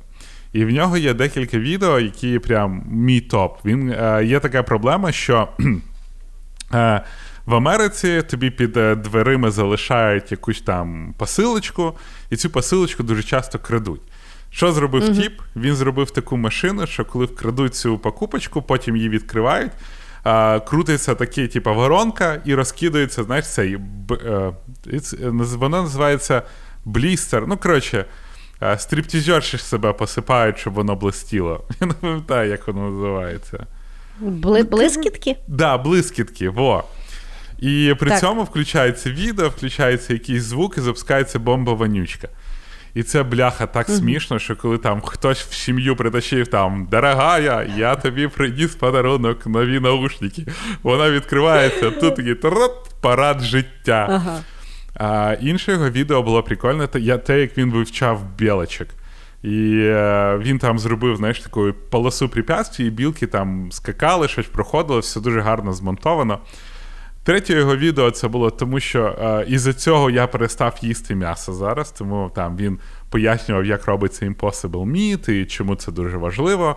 [0.54, 3.66] І в нього є декілька відео, які прям мій топ.
[3.66, 5.48] Він е, Є така проблема, що
[6.74, 7.02] е,
[7.46, 11.94] в Америці тобі під е, дверима залишають якусь там посилочку,
[12.30, 14.02] і цю посилочку дуже часто крадуть.
[14.50, 15.42] Що зробив uh тіп?
[15.56, 19.72] Він зробив таку машину, що коли вкрадуть цю покупочку, потім її відкривають.
[20.24, 24.54] А, крутиться такий, типу, воронка і розкидається, знаєш, цей, б, е,
[25.32, 26.42] воно називається
[26.86, 27.48] блістер.
[27.48, 28.06] Ну, коротше,
[28.78, 31.64] стриптизерші себе посипають, щоб воно блистіло.
[31.82, 33.66] Я не пам'ятаю, як воно називається.
[34.22, 35.34] Бли- блискітки?
[35.34, 36.84] Так, да, блискітки, во.
[37.60, 38.20] І при так.
[38.20, 42.28] цьому включається відео, включається якийсь звук і запускається бомба-вонючка.
[42.94, 43.98] І це бляха так mm-hmm.
[43.98, 49.80] смішно, що коли там хтось в сім'ю притащив там дорогая, я тобі приніс подарунок, нові
[49.80, 50.46] наушники.
[50.84, 52.36] Вона відкривається, тут такий
[53.02, 54.08] парад життя.
[54.10, 54.40] Ага.
[54.94, 58.88] А Інше його відео було прикольне, те, як він вивчав білочок.
[59.44, 65.00] І е, він там зробив знаєш, таку полосу препятствий, і білки там скакали, щось проходило,
[65.00, 66.40] все дуже гарно змонтовано.
[67.24, 71.92] Третє його відео це було тому, що е, із-за цього я перестав їсти м'ясо зараз,
[71.92, 72.80] тому там він
[73.10, 76.76] пояснював, як робиться Impossible Meat і чому це дуже важливо,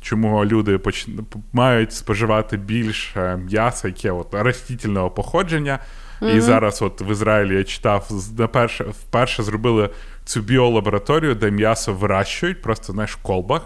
[0.00, 1.06] чому люди поч...
[1.52, 5.78] мають споживати більше м'яса, яке от растительного походження.
[6.24, 6.36] Mm-hmm.
[6.36, 9.90] І зараз, от в Ізраїлі я читав, наперше, вперше зробили
[10.24, 13.62] цю біолабораторію, де м'ясо вирощують, просто знаєш, в колбах.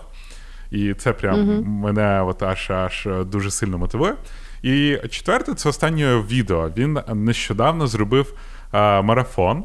[0.70, 1.64] І це прям mm-hmm.
[1.64, 4.14] мене от аж аж дуже сильно мотивує.
[4.62, 6.70] І четверте, це останнє відео.
[6.76, 8.34] Він нещодавно зробив
[8.70, 9.64] а, марафон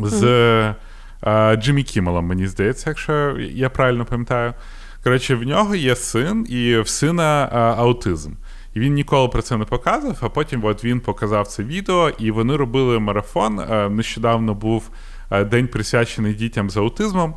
[0.00, 0.24] з
[1.20, 4.54] а, Джиммі Кіммелом, мені здається, якщо я правильно пам'ятаю.
[5.04, 8.32] Коротше, в нього є син, і в сина а, аутизм.
[8.74, 12.30] І він ніколи про це не показував, а потім от він показав це відео, і
[12.30, 13.60] вони робили марафон.
[13.60, 14.90] Е, нещодавно був
[15.30, 17.34] е, день присвячений дітям з аутизмом.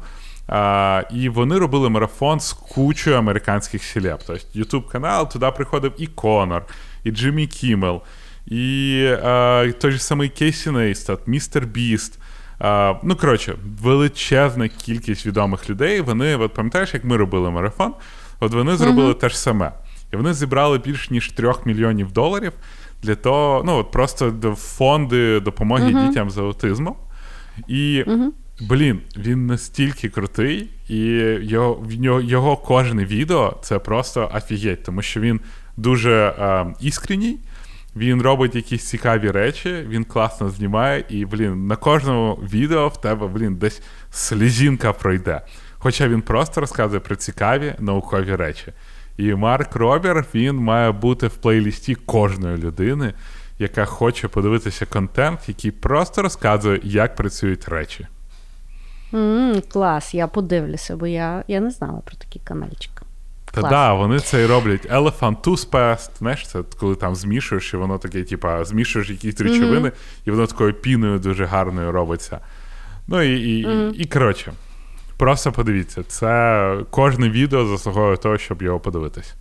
[1.12, 4.20] І вони робили марафон з кучою американських celeb.
[4.28, 6.66] Тобто Ютуб канал, туди приходив і Конор,
[7.04, 8.02] і Джиммі Кіммел,
[8.46, 12.20] і а, той же самий Кейсі Нейстат, Містер Біст.
[12.60, 16.02] А, ну, коротше, величезна кількість відомих людей.
[16.02, 17.94] Вони, от пам'ятаєш, як ми робили марафон,
[18.40, 19.20] от вони зробили mm-hmm.
[19.20, 19.72] те ж саме.
[20.14, 22.54] І вони зібрали більш ніж 3 мільйонів доларів
[23.04, 26.08] для того, ну от просто фонди допомоги uh-huh.
[26.08, 26.96] дітям з аутизмом.
[27.68, 28.30] І, uh-huh.
[28.62, 30.98] блін, він настільки крутий, і
[31.42, 35.40] його в його кожне відео це просто офігеть, тому що він
[35.78, 37.38] дуже е, іскренній.
[37.96, 43.28] Він робить якісь цікаві речі, він класно знімає, і, блін, на кожному відео в тебе,
[43.28, 43.82] блін, десь
[44.12, 45.42] слізінка пройде.
[45.78, 48.74] Хоча він просто розказує про цікаві наукові речі.
[49.18, 53.14] І Марк Робер він має бути в плейлісті кожної людини,
[53.60, 58.08] яка хоче подивитися контент, який просто розказує, як працюють речі.
[59.14, 63.04] Mm, клас, я подивлюся, бо я я не знала про такий канальчик.
[63.52, 64.90] Та да, вони це і роблять.
[64.92, 70.26] Elephant Toothpaste, знаєш, це коли там змішуєш, і воно таке, типа, змішуєш якісь речовини, mm-hmm.
[70.26, 72.40] і воно такою піною дуже гарною робиться.
[73.08, 73.92] Ну і, і, mm-hmm.
[73.94, 74.54] і, і коротше,
[75.18, 79.34] просто подивіться, це кожне відео заслуговує того, щоб його подивитись.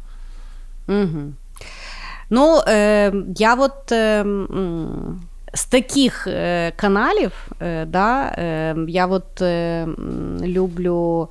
[0.89, 1.33] Угу.
[2.31, 3.93] Ну, е, я от.
[3.93, 4.25] Е,
[5.57, 9.87] з таких е, каналів, е, да, е, я от е,
[10.43, 11.29] люблю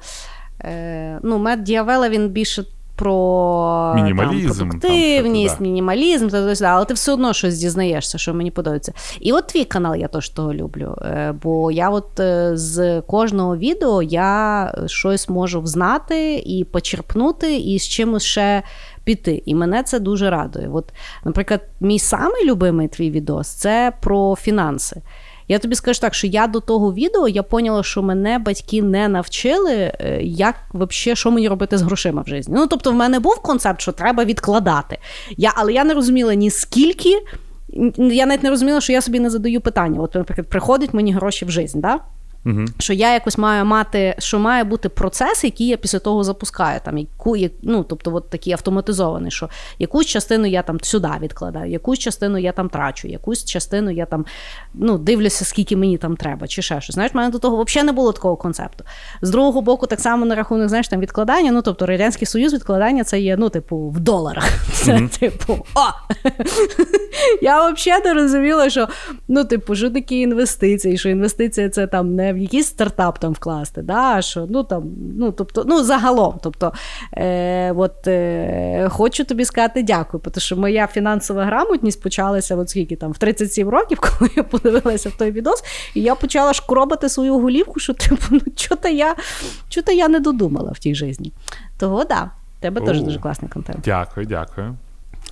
[0.63, 2.65] е, ну, Мед Діавела, він більше
[2.95, 6.29] про мінімалізм, там, продуктивність, там, мінімалізм,
[6.63, 8.93] але ти все одно щось дізнаєшся, що мені подобається.
[9.19, 10.95] І от твій канал я теж того люблю.
[11.01, 17.79] Е, бо я от е, з кожного відео я щось можу взнати і почерпнути, і
[17.79, 18.63] з чимось ще
[19.03, 19.43] піти.
[19.45, 20.69] І мене це дуже радує.
[20.73, 20.93] От,
[21.25, 25.01] Наприклад, мій самий любимий твій відос це про фінанси.
[25.47, 29.07] Я тобі скажу так, що я до того відео я поняла, що мене батьки не
[29.07, 32.51] навчили, е, як вообще, що мені робити з грошима в житті.
[32.53, 34.97] Ну, тобто, в мене був концепт, що треба відкладати.
[35.37, 37.21] Я, Але я не розуміла ні скільки.
[37.97, 40.01] Я навіть не розуміла, що я собі не задаю питання.
[40.01, 41.79] От, наприклад, приходять мені гроші в життя.
[41.79, 41.99] Да?
[42.45, 42.65] Угу.
[42.79, 46.79] Що я якось маю мати, що має бути процес, який я після того запускаю.
[46.85, 51.99] Там яку ну, тобто, от такий автоматизований, що якусь частину я там сюди відкладаю, якусь
[51.99, 54.25] частину я там трачу, якусь частину я там
[54.73, 56.95] ну, дивлюся, скільки мені там треба, чи ще щось.
[56.95, 58.83] Знаєш, в мене до того взагалі не було такого концепту.
[59.21, 61.51] З другого боку, так само на рахунок знаєш, там відкладання.
[61.51, 64.49] Ну, тобто, Радянський Союз відкладання це є, ну, типу, в доларах.
[64.73, 66.15] Це типу, о!
[67.41, 68.87] Я взагалі не розуміла, що
[69.27, 73.81] ну, типу, що такі інвестиції, що інвестиція це там не в якийсь стартап там вкласти.
[73.81, 74.83] да, що, ну, там,
[75.17, 76.39] ну, тобто, ну, загалом.
[76.43, 76.73] Тобто,
[77.13, 82.95] е, от, е, Хочу тобі сказати дякую, тому що моя фінансова грамотність почалася от скільки
[82.95, 85.63] там, в 37 років, коли я подивилася в той відос,
[85.93, 89.15] і я почала шкробати свою голівку, що типу, ну, чого-то я,
[89.69, 91.33] чого-то я не додумала в тій житті.
[91.77, 93.79] Того да, тебе теж дуже класний контент.
[93.83, 94.75] Дякую, дякую.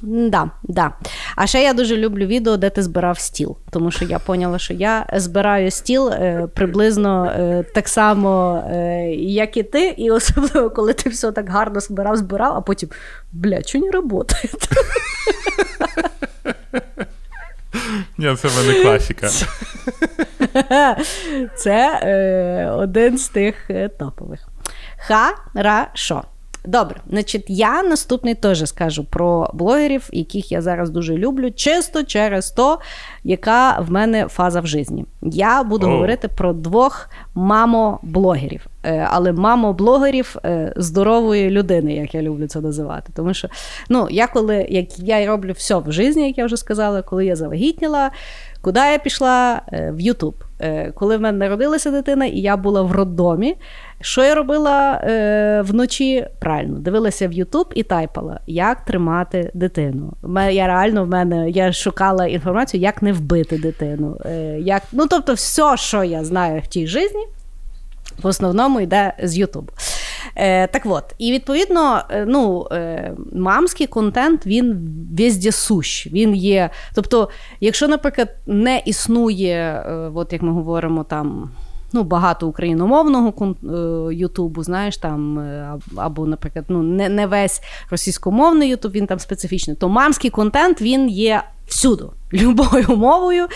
[0.05, 0.93] Да, да.
[1.35, 3.57] А ще я дуже люблю відео, де ти збирав стіл.
[3.71, 9.57] Тому що я поняла, що я збираю стіл е, приблизно е, так само, е, як
[9.57, 12.89] і ти, і особливо, коли ти все так гарно збирав, збирав, а потім
[13.31, 14.49] бля, що не працює?
[18.17, 19.29] Ні, це в мене класика.
[21.55, 24.47] Це е, один з тих е, топових.
[24.97, 26.23] Ха-ра-шо.
[26.65, 32.51] Добре, значить, я наступний теж скажу про блогерів, яких я зараз дуже люблю, чисто через
[32.51, 32.79] то,
[33.23, 35.05] яка в мене фаза в житті.
[35.21, 35.91] Я буду oh.
[35.91, 43.11] говорити про двох мамо-блогерів, е, але мамо-блогерів е, здорової людини, як я люблю це називати.
[43.15, 43.47] Тому що
[43.89, 47.35] ну, я коли як я роблю все в житті, як я вже сказала, коли я
[47.35, 48.11] завагітніла.
[48.61, 49.61] Куди я пішла?
[49.73, 50.35] Е, в Ютуб.
[50.95, 53.55] Коли в мене народилася дитина, і я була в роддомі,
[54.01, 56.27] що я робила е, вночі?
[56.39, 60.13] Правильно, дивилася в Ютуб і тайпала, як тримати дитину.
[60.51, 64.17] Я реально в мене я шукала інформацію, як не вбити дитину.
[64.25, 67.27] Е, як, Ну, тобто, все, що я знаю в тій житті,
[68.23, 69.71] в основному йде з Ютубу.
[70.35, 76.07] Е, Так от, і відповідно, е, ну, е, мамський контент він вездесущ.
[76.07, 76.69] Він є.
[76.95, 81.51] Тобто, якщо, наприклад, не існує, е, от як ми говоримо там
[81.93, 88.69] ну, багато україномовного е, Ютубу, знаєш, там, е, або, наприклад, ну, не не весь російськомовний
[88.69, 92.03] Ютуб, він там специфічний, то мамський контент він є всюди,
[92.33, 93.47] любою мовою.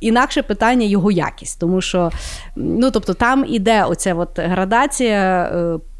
[0.00, 2.10] Інакше питання його якість, тому що
[2.56, 5.50] ну тобто там іде оця от градація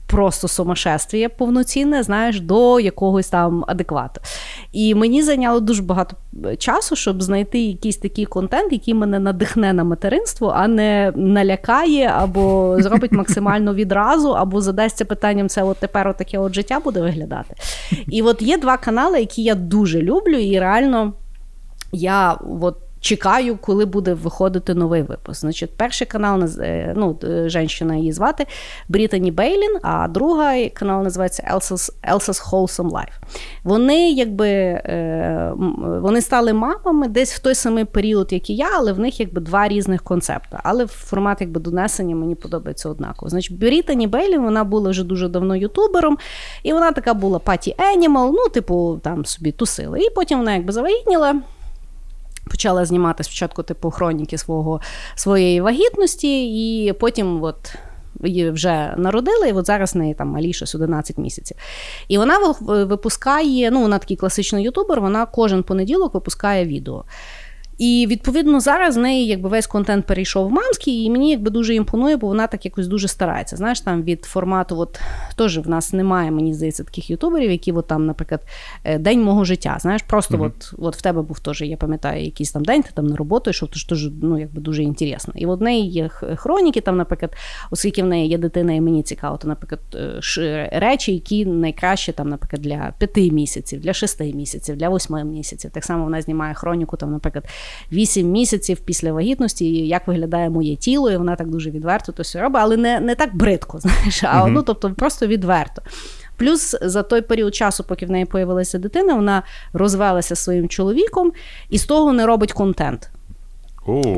[0.08, 4.20] просто сумасшествіє повноцінне, знаєш, до якогось там адеквату.
[4.72, 9.72] І мені зайняло дуже багато е, часу, щоб знайти якийсь такий контент, який мене надихне
[9.72, 16.14] на материнство, а не налякає, або зробить максимально відразу, або задасться питанням, це от тепер
[16.16, 17.54] таке от життя буде виглядати.
[18.06, 21.12] І от є два канали, які я дуже люблю, і реально
[21.92, 25.40] я от чекаю, коли буде виходити новий випуск.
[25.40, 28.46] Значить, перший канал е, ну, е, женщина її звати
[28.88, 33.12] Брітані Бейлін, а другий канал називається Elsa's, Elsa's Wholesome Life.
[33.64, 35.52] Вони якби е,
[36.02, 39.40] вони стали мамами десь в той самий період, як і я, але в них якби
[39.40, 40.58] два різних концепти.
[40.62, 43.28] Але формат якби донесення мені подобається однаково.
[43.28, 46.18] Значить, Брітані Бейлін вона була вже дуже давно ютубером,
[46.62, 49.98] і вона така була паті Енімал, ну, типу, там собі тусила.
[49.98, 51.34] І потім вона якби завагітніла.
[52.50, 54.80] Почала знімати спочатку типу хроніки свого,
[55.14, 56.48] своєї вагітності,
[56.86, 57.74] і потім от
[58.24, 61.56] її вже народили, і от зараз неї там малі щось 11 місяців.
[62.08, 67.04] І вона випускає, ну, вона такий класичний ютубер, вона кожен понеділок випускає відео.
[67.78, 71.74] І відповідно зараз в неї якби весь контент перейшов в мамський, і мені якби дуже
[71.74, 73.56] імпонує, бо вона так якось дуже старається.
[73.56, 75.00] Знаєш, там від формату, от
[75.36, 78.40] теж в нас немає, мені здається, таких ютуберів, які от там, наприклад,
[78.84, 79.76] е, день мого життя.
[79.80, 80.46] Знаєш, просто mm-hmm.
[80.46, 83.50] от от в тебе був теж, я пам'ятаю, якийсь там день, ти там на роботу
[83.50, 85.34] йшов, тож теж ну, якби дуже інтересно.
[85.36, 87.36] І в неї є хроніки, там, наприклад,
[87.70, 89.80] оскільки в неї є дитина, і мені цікаво, то, наприклад,
[90.38, 95.70] е, речі, які найкраще там, наприклад, для п'яти місяців, для шести місяців, для восьми місяців.
[95.70, 97.44] Так само вона знімає хроніку, там, наприклад.
[97.92, 102.40] 8 місяців після вагітності, як виглядає моє тіло, і вона так дуже відверто то все
[102.40, 105.82] робить, але не не так бридко, знаєш, а ну, тобто просто відверто.
[106.36, 109.42] Плюс за той період часу, поки в неї появилася дитина, вона
[109.72, 111.32] розвелася своїм чоловіком
[111.70, 113.10] і з того не робить контент.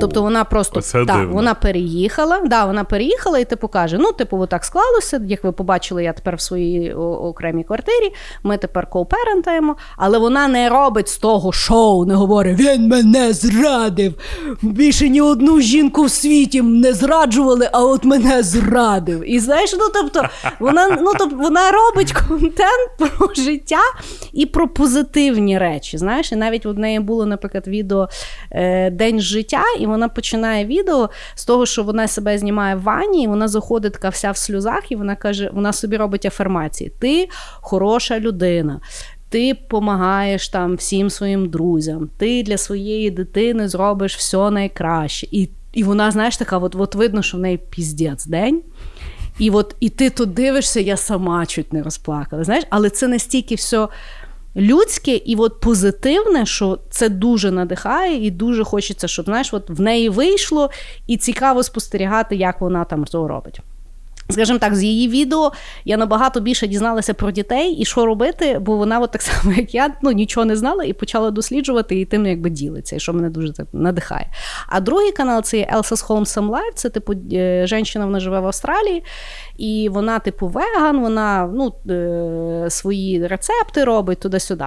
[0.01, 4.65] Тобто вона просто та, вона переїхала, да, вона переїхала і типу каже: ну, типу, отак
[4.65, 5.21] склалося.
[5.27, 8.13] Як ви побачили, я тепер в своїй окремій квартирі,
[8.43, 14.15] ми тепер коуперентаємо, але вона не робить з того шоу, не говорить: він мене зрадив.
[14.63, 19.31] Більше ні одну жінку в світі не зраджували, а от мене зрадив.
[19.31, 20.29] І знаєш, ну тобто,
[20.61, 23.83] вона ну, тобто, вона робить контент про життя
[24.33, 25.99] і про позитивні речі.
[25.99, 28.09] Знаєш, і навіть в неї було, наприклад, відео
[28.53, 32.83] е, День життя життя, і вона починає відео з того, що вона себе знімає в
[32.83, 36.93] ванні, і вона заходить така вся в сльозах, і вона каже: вона собі робить афірмації:
[36.99, 37.29] Ти
[37.61, 38.81] хороша людина.
[39.29, 45.27] Ти допомагаєш там всім своїм друзям, ти для своєї дитини зробиш все найкраще.
[45.31, 48.63] І і вона, знаєш, така, от от видно, що в неї піздець день.
[49.39, 52.45] І от і ти тут дивишся, я сама чуть не розплакала.
[52.45, 53.89] Знаєш, але це настільки все
[54.57, 59.81] людське і от позитивне, що це дуже надихає, і дуже хочеться, щоб знаєш, от в
[59.81, 60.71] неї вийшло,
[61.07, 63.61] і цікаво спостерігати, як вона там це робить.
[64.31, 65.53] Скажімо так, з її відео
[65.85, 69.75] я набагато більше дізналася про дітей і що робити, бо вона, от так само, як
[69.75, 73.31] я, ну нічого не знала і почала досліджувати і тим якби ділиться, і що мене
[73.31, 74.27] дуже так надихає.
[74.69, 79.05] А другий канал це Elsa's Home Some Це типу е, жінка, вона живе в Австралії,
[79.59, 84.67] і вона, типу, веган, вона ну, е, свої рецепти робить туди-сюди.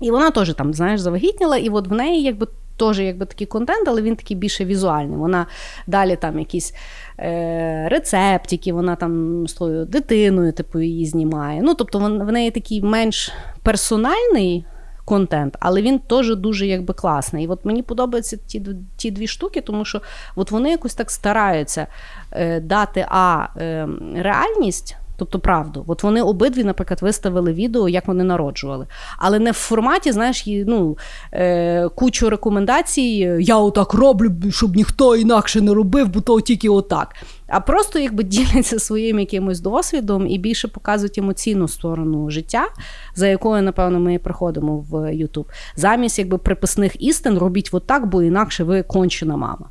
[0.00, 2.46] І вона теж там, знаєш, завагітніла, і от в неї якби
[2.82, 5.16] теж якби такий контент, але він такий більше візуальний.
[5.16, 5.46] Вона
[5.86, 6.74] далі там якісь
[7.18, 11.62] е, рецептики, вона там з тою дитиною, типу, її знімає.
[11.62, 13.32] Ну, тобто, в неї такий менш
[13.62, 14.64] персональний.
[15.04, 17.44] Контент, але він теж дуже якби класний.
[17.44, 18.62] І от мені подобаються ті
[18.96, 20.00] ті дві штуки, тому що
[20.36, 21.86] от вони якось так стараються
[22.32, 25.84] е, дати а е, реальність Тобто правду.
[25.86, 28.86] От вони обидві, наприклад, виставили відео, як вони народжували.
[29.18, 30.98] Але не в форматі, знаєш, ну,
[31.32, 33.36] е, кучу рекомендацій.
[33.40, 37.16] Я отак роблю, щоб ніхто інакше не робив, бо то тільки отак.
[37.46, 42.68] А просто якби діляться своїм якимось досвідом і більше показують емоційну сторону життя,
[43.14, 45.46] за якою, напевно, ми приходимо в YouTube.
[45.76, 49.66] Замість якби приписних істин робіть отак, бо інакше ви кончена мама.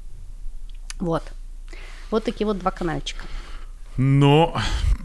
[0.99, 1.21] От.
[2.11, 3.23] От такі от два канальчика.
[3.97, 4.53] Ну,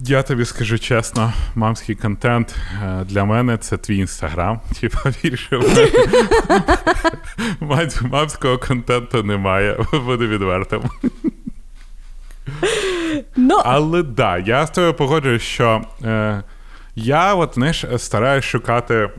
[0.01, 4.61] я тобі скажу чесно, мамський контент е, для мене це твій інстаграм.
[4.81, 5.61] Типа більше
[8.03, 10.83] мамського контенту немає, буду відвертим.
[13.37, 13.63] No.
[13.65, 16.43] Але так, да, я з тобою погоджуюсь, що е,
[16.95, 19.11] я от, знаєш, стараюсь шукати,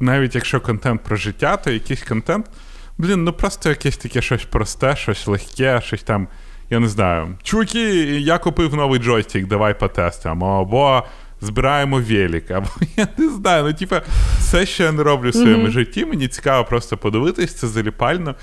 [0.00, 2.50] навіть якщо контент про життя, то якийсь контент,
[2.98, 6.28] блін, ну просто якесь таке щось просте, щось легке, щось там
[6.70, 11.02] я не знаю, чуваки, я купив новий джойстик, давай потестимо, або
[11.40, 14.02] збираємо велик, або я не знаю, ну типа,
[14.38, 15.70] все, що я не роблю в своєму mm-hmm.
[15.70, 18.34] житті, мені цікаво просто подивитись, це заліпально.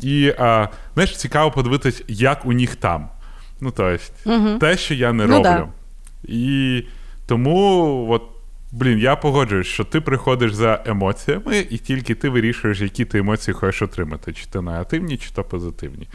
[0.00, 3.08] І а, знаєш, цікаво подивитись, як у них там.
[3.60, 4.58] Ну, тобто, mm-hmm.
[4.58, 5.42] те, що я не ну, роблю.
[5.42, 5.68] Да.
[6.24, 6.82] І
[7.26, 8.22] тому, от,
[8.72, 13.54] блін, я погоджуюсь, що ти приходиш за емоціями, і тільки ти вирішуєш, які ти емоції
[13.54, 16.08] хочеш отримати, чи то негативні, чи то позитивні.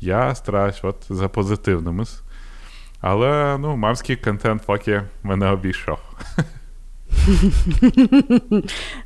[0.00, 2.04] Я стараюсь от за позитивними.
[3.00, 5.98] Але ну, мамський контент поки мене обійшов.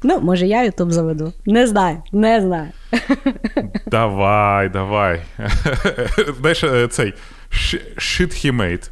[0.02, 1.32] Ну, може, я Ютуб заведу.
[1.46, 2.68] Не знаю, не знаю.
[3.86, 5.22] Давай, давай.
[6.40, 7.14] Знаєш, е, цей
[7.96, 8.90] shit he made.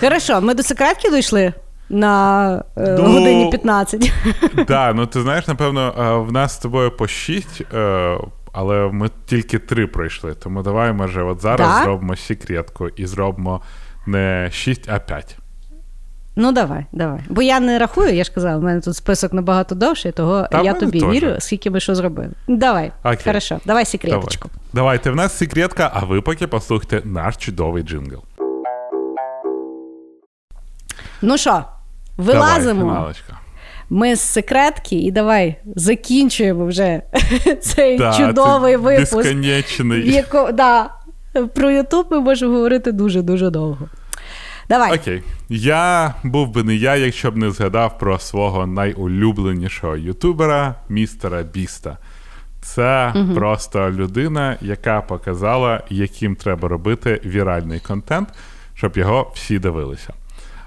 [0.00, 1.52] Хорошо, ми до секретки дійшли
[1.92, 4.12] на е, ну, годині 15.
[4.40, 8.18] Так, да, ну ти знаєш, напевно, е, в нас з тобою по 6, е,
[8.52, 10.34] але ми тільки 3 пройшли.
[10.34, 11.82] Тому давай, може, от зараз да?
[11.82, 13.60] зробимо секретку і зробимо
[14.06, 15.38] не 6, а 5.
[16.36, 17.20] Ну, давай, давай.
[17.28, 20.62] Бо я не рахую, я ж казала, у мене тут список набагато довший, того Та
[20.62, 21.10] я тобі теж.
[21.10, 22.30] вірю, скільки ми що зробили.
[22.48, 23.18] Давай, Окей.
[23.24, 24.48] хорошо, давай секреточку.
[24.48, 24.62] Давай.
[24.72, 28.22] Давайте, в нас секретка, а ви поки послухайте наш чудовий джингл.
[31.22, 31.64] Ну що,
[32.16, 32.80] вилазимо.
[32.80, 33.38] фіналочка.
[33.90, 37.02] Ми з секретки, і давай закінчуємо вже
[37.62, 39.16] цей Да, чудовий це випуск.
[39.16, 40.12] Безконечний.
[40.22, 40.90] яко- да,
[41.54, 43.88] про Ютуб ми можемо говорити дуже-дуже довго.
[44.68, 44.94] Давай.
[44.94, 45.22] Окей.
[45.48, 51.98] Я був би не я, якщо б не згадав про свого найулюбленішого ютубера, містера Біста.
[52.62, 58.28] Це просто людина, яка показала, яким треба робити віральний контент,
[58.74, 60.12] щоб його всі дивилися.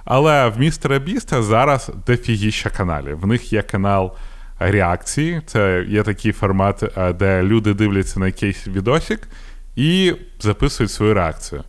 [0.05, 3.19] Але в містера Біста зараз дофігіща каналів.
[3.19, 4.15] В них є канал
[4.59, 5.41] реакції.
[5.45, 9.27] Це є такий формат, е, де люди дивляться на якийсь відосик
[9.75, 11.63] і записують свою реакцію.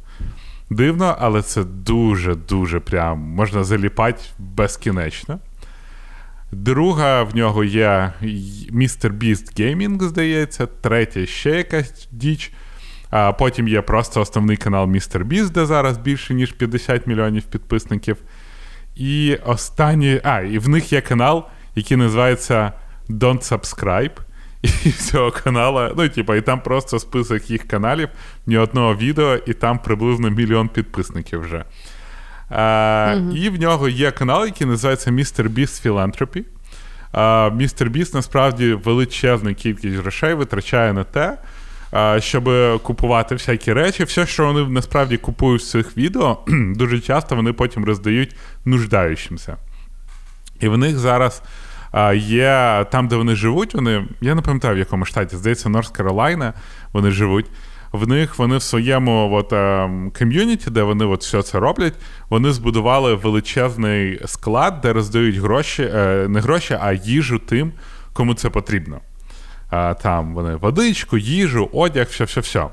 [0.70, 5.38] Дивно, але це дуже-дуже прям можна заліпати безкінечно.
[6.52, 8.12] Друга в нього є
[8.72, 9.18] Mr.
[9.18, 12.52] Beast Gaming, здається, третя ще якась діч.
[13.10, 15.24] А потім є просто основний канал Mr.
[15.24, 18.16] Beast, де зараз більше, ніж 50 мільйонів підписників.
[18.96, 20.20] І останній.
[20.24, 22.72] А, і в них є канал, який називається
[23.08, 24.10] Don't Subscribe.
[24.84, 28.08] І цього канала, ну, типа, і там просто список їх каналів,
[28.46, 31.64] ні одного відео, і там приблизно мільйон підписників вже.
[32.50, 35.48] А, І в нього є канал, який називається Mr.
[35.48, 36.44] Beast Philanthropy.
[37.12, 37.90] А, Mr.
[37.90, 41.38] Beast насправді величезну кількість грошей витрачає на те,
[42.18, 42.50] щоб
[42.82, 44.04] купувати всякі речі.
[44.04, 46.38] Все, що вони насправді купують з цих відео,
[46.74, 49.56] дуже часто вони потім роздають нуждаючимся.
[50.60, 51.42] І в них зараз
[52.14, 56.54] є там, де вони живуть, вони, я не пам'ятаю, в якому штаті, здається, Норс Каролайна
[56.92, 57.46] вони живуть.
[57.92, 61.94] В них вони в своєму от, ем, ком'юніті, де вони от все це роблять,
[62.30, 67.72] вони збудували величезний склад, де роздають гроші, е, не гроші, а їжу тим,
[68.12, 69.00] кому це потрібно.
[69.70, 72.66] А, там вони водичку, їжу, одяг, все-все-все.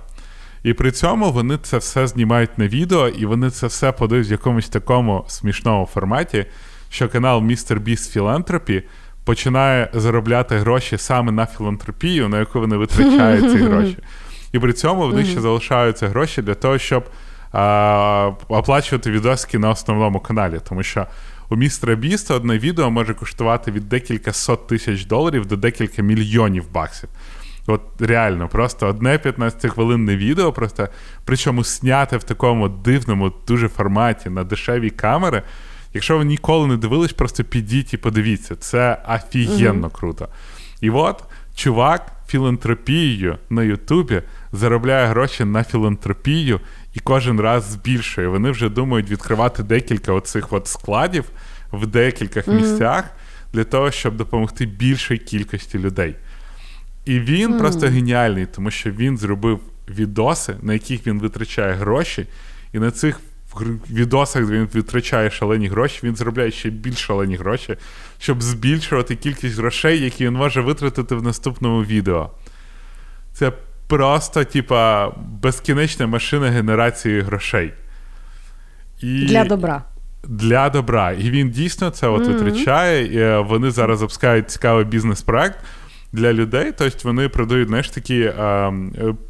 [0.64, 4.32] І при цьому вони це все знімають на відео, і вони це все подають в
[4.32, 6.45] якомусь такому смішному форматі,
[6.90, 7.80] що канал Mr.
[7.80, 8.84] Beast Philanthropy
[9.24, 13.98] починає заробляти гроші саме на філантропію, на яку вони витрачають ці гроші.
[14.52, 17.06] І при цьому в них ще залишаються гроші для того, щоб
[17.52, 20.60] а, оплачувати відоски на основному каналі.
[20.70, 21.07] Тому що
[21.54, 26.72] у містера Біста одне відео може коштувати від декілька сот тисяч доларів до декілька мільйонів
[26.72, 27.10] баксів.
[27.68, 30.88] От реально, просто одне 15-хвилинне відео, просто
[31.26, 35.42] причому сняте в такому дивному дуже форматі на дешеві камери.
[35.94, 38.56] Якщо ви ніколи не дивились, просто підіть і подивіться.
[38.56, 40.28] Це офігенно круто.
[40.82, 41.24] І от
[41.56, 44.22] чувак філантропією на Ютубі
[44.52, 46.60] заробляє гроші на філантропію
[46.94, 48.28] і кожен раз збільшує.
[48.28, 51.26] Вони вже думають відкривати декілька оцих от складів
[51.72, 53.06] в декількох місцях
[53.53, 56.15] для того, щоб допомогти більшій кількості людей.
[57.06, 59.60] І він просто геніальний, тому що він зробив
[59.90, 62.28] відоси, на яких він витрачає гроші,
[62.74, 63.20] і на цих
[63.90, 67.76] відосах, він витрачає шалені гроші, він заробляє ще більш шалені гроші,
[68.20, 72.32] щоб збільшувати кількість грошей, які він може витратити в наступному відео.
[73.34, 73.52] Це
[73.98, 75.11] просто, типа,
[75.41, 77.74] безкінечна машина генерації грошей.
[79.02, 79.26] І...
[79.26, 79.84] Для добра.
[80.24, 81.11] Для добра.
[81.11, 83.06] І він дійсно це от витрачає.
[83.06, 85.60] І е, вони зараз запускають цікавий бізнес-проект
[86.11, 86.74] для людей.
[86.78, 88.74] Тобто вони продають, знаєш, такі, е, е,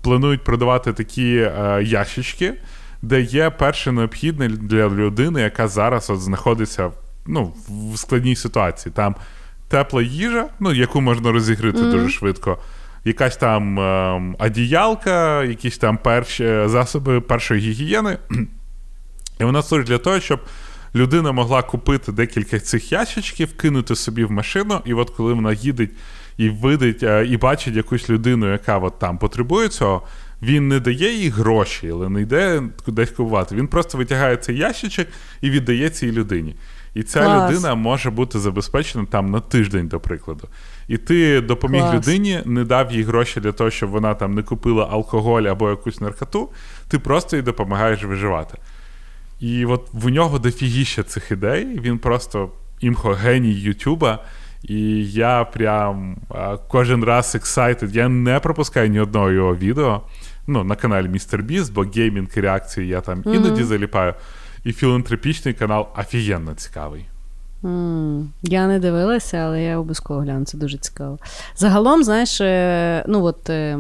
[0.01, 2.53] планують продавати такі е, ящички,
[3.01, 6.91] де є перше необхідне для людини, яка зараз от знаходиться
[7.27, 7.53] ну,
[7.93, 8.93] в складній ситуації.
[8.95, 9.15] Там
[9.67, 12.57] тепла їжа, ну, яку можна розігріти дуже швидко.
[13.05, 18.17] Якась там е, одіялка, якісь там перші засоби першої гігієни.
[19.39, 20.39] І вона служить для того, щоб
[20.95, 25.87] людина могла купити декілька цих ящичків, кинути собі в машину, і от коли вона їде
[26.37, 30.01] і видить, е, і бачить якусь людину, яка от там потребує цього,
[30.41, 33.55] він не дає їй гроші, але не йде кудись купувати.
[33.55, 35.07] Він просто витягає цей ящичок
[35.41, 36.55] і віддає цій людині.
[36.93, 37.51] І ця Клас.
[37.51, 40.47] людина може бути забезпечена там на тиждень, до прикладу.
[40.87, 41.93] І ти допоміг Клас.
[41.93, 46.01] людині, не дав їй гроші для того, щоб вона там не купила алкоголь або якусь
[46.01, 46.49] наркоту,
[46.87, 48.57] ти просто їй допомагаєш виживати.
[49.39, 52.49] І от в нього дофігіще цих ідей, він просто
[52.79, 54.19] імхо геній Ютуба.
[54.63, 56.17] І я прям
[56.67, 57.95] кожен раз excited.
[57.95, 60.01] Я не пропускаю ні одного його відео.
[60.47, 64.13] Ну, на каналі Містер Біс, бо геймінг і реакції я там іноді заліпаю.
[64.63, 67.05] І філантропічний канал офігенно цікавий.
[67.63, 71.17] Mm, я не дивилася, але я обов'язково гляну, це дуже цікаво.
[71.55, 73.77] Загалом, знаєш, е, ну от е,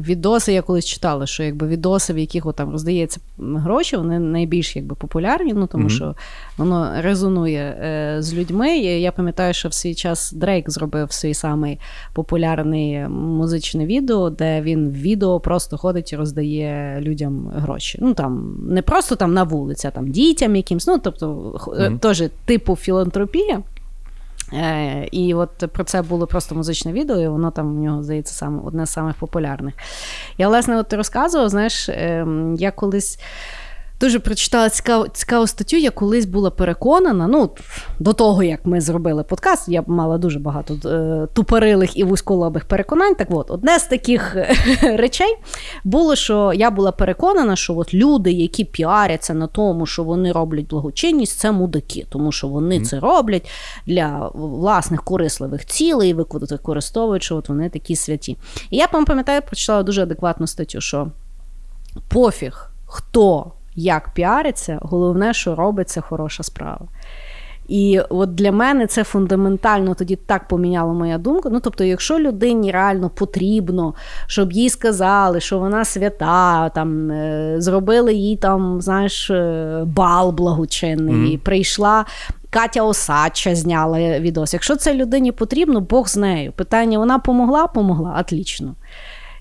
[0.00, 4.76] відоси я колись читала, що якби відоси, в яких от, там роздається гроші, вони найбільш
[4.76, 5.96] якби популярні, ну тому mm-hmm.
[5.96, 6.14] що
[6.56, 8.78] воно резонує е, з людьми.
[8.78, 11.80] Я пам'ятаю, що в свій час Дрейк зробив свій самий
[12.12, 17.98] популярний музичне відео, де він в відео просто ходить і роздає людям гроші.
[18.02, 21.26] Ну там не просто там на вулиці, а там дітям якимсь, ну тобто
[21.66, 21.98] mm-hmm.
[21.98, 23.62] теж типу філантропія.
[24.52, 28.34] Е, І от про це було просто музичне відео, і воно там у нього, здається,
[28.34, 29.74] саме одне з самих популярних.
[30.38, 32.26] Я, власне, от розказував, знаєш, е,
[32.58, 33.18] я колись.
[34.00, 35.76] Дуже прочитала цікаву цікаву статтю.
[35.76, 37.26] Я колись була переконана.
[37.26, 37.50] Ну,
[37.98, 43.14] до того, як ми зробили подкаст, я мала дуже багато е, тупорилих і вузьколобих переконань.
[43.14, 44.56] Так от, одне з таких е,
[44.96, 45.36] речей
[45.84, 50.66] було, що я була переконана, що от люди, які піаряться на тому, що вони роблять
[50.66, 52.84] благочинність, це мудаки, тому що вони mm.
[52.84, 53.50] це роблять
[53.86, 58.36] для власних корисливих цілей, використовують, що от вони такі святі.
[58.70, 61.08] І я пам'ятаю, прочитала дуже адекватну статтю, що
[62.08, 66.86] пофіг, хто як піариться, головне, що робиться хороша справа.
[67.68, 71.48] І от для мене це фундаментально тоді так поміняло моя думка.
[71.52, 73.94] Ну, тобто, якщо людині реально потрібно,
[74.26, 81.14] щоб їй сказали, що вона свята, там е, зробили їй там, знаєш, е, бал благочинний,
[81.14, 81.38] mm-hmm.
[81.38, 82.04] прийшла.
[82.50, 84.52] Катя Осадча зняла відос.
[84.52, 86.52] Якщо це людині потрібно, Бог з нею.
[86.52, 88.74] Питання: вона помогла, помогла, отлічно.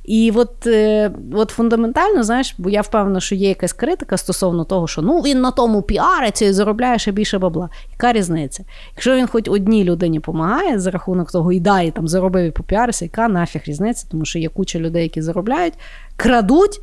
[0.08, 4.88] І от е, от фундаментально, знаєш, бо я впевнена, що є якась критика стосовно того,
[4.88, 7.70] що ну він на тому піариться і заробляє ще більше бабла.
[7.92, 8.64] Яка різниця?
[8.92, 12.52] Якщо він хоч одній людині допомагає за рахунок того, і да, і там заробив і
[12.52, 14.08] попіарився, яка нафіг різниця?
[14.12, 15.74] Тому що є куча людей, які заробляють,
[16.16, 16.82] крадуть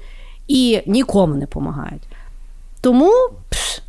[0.48, 2.02] і нікому не допомагають.
[2.80, 3.12] Тому.
[3.50, 3.82] Пш,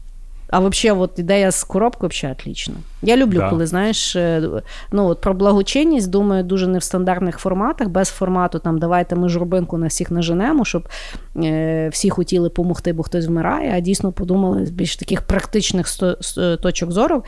[0.54, 2.74] а взагалі, от ідея з коробкою взагалі отлично.
[3.02, 3.50] Я люблю, да.
[3.50, 4.50] коли знаєш, е,
[4.92, 9.30] ну от про благочинність, думаю, дуже не в стандартних форматах, без формату там давайте ми
[9.30, 10.88] журбинку на всіх наженемо, щоб
[11.36, 16.16] е, всі хотіли допомогти, бо хтось вмирає, а дійсно подумали з більш таких практичних сто,
[16.58, 17.24] точок зору,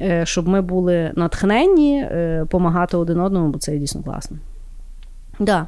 [0.00, 2.46] е, щоб ми були натхненні, е,
[2.92, 4.36] один одному, бо це дійсно класно.
[5.38, 5.66] Да.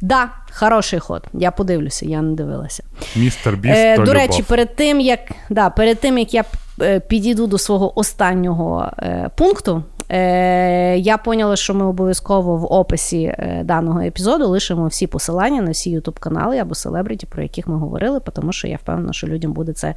[0.00, 1.24] Да, хороший ход.
[1.32, 2.84] Я подивлюся, я не дивилася.
[3.16, 5.20] Містер Біст е, До речі, перед тим, як
[5.50, 6.44] да, перед тим, як я
[6.80, 13.22] е, підійду до свого останнього е, пункту, е, я поняла, що ми обов'язково в описі
[13.22, 17.76] е, даного епізоду лишимо всі посилання на всі ютуб канали або селебриті, про яких ми
[17.76, 19.94] говорили, тому що я впевнена, що людям буде це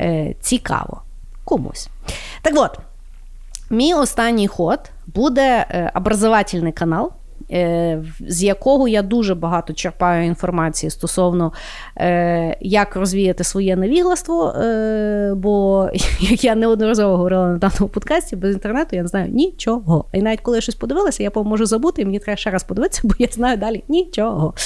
[0.00, 1.02] е, цікаво.
[1.44, 1.88] Комусь.
[2.42, 2.78] Так от,
[3.70, 7.12] мій останній ход буде образовательний канал.
[7.50, 11.52] Е, з якого я дуже багато черпаю інформації стосовно,
[11.96, 14.48] е, як розвіяти своє невігластво.
[14.48, 15.88] Е, бо,
[16.20, 20.04] як я неодноразово говорила на даному подкасті, без інтернету я не знаю нічого.
[20.12, 23.00] І навіть коли я щось подивилася, я можу забути, і мені треба ще раз подивитися,
[23.04, 24.54] бо я знаю далі нічого.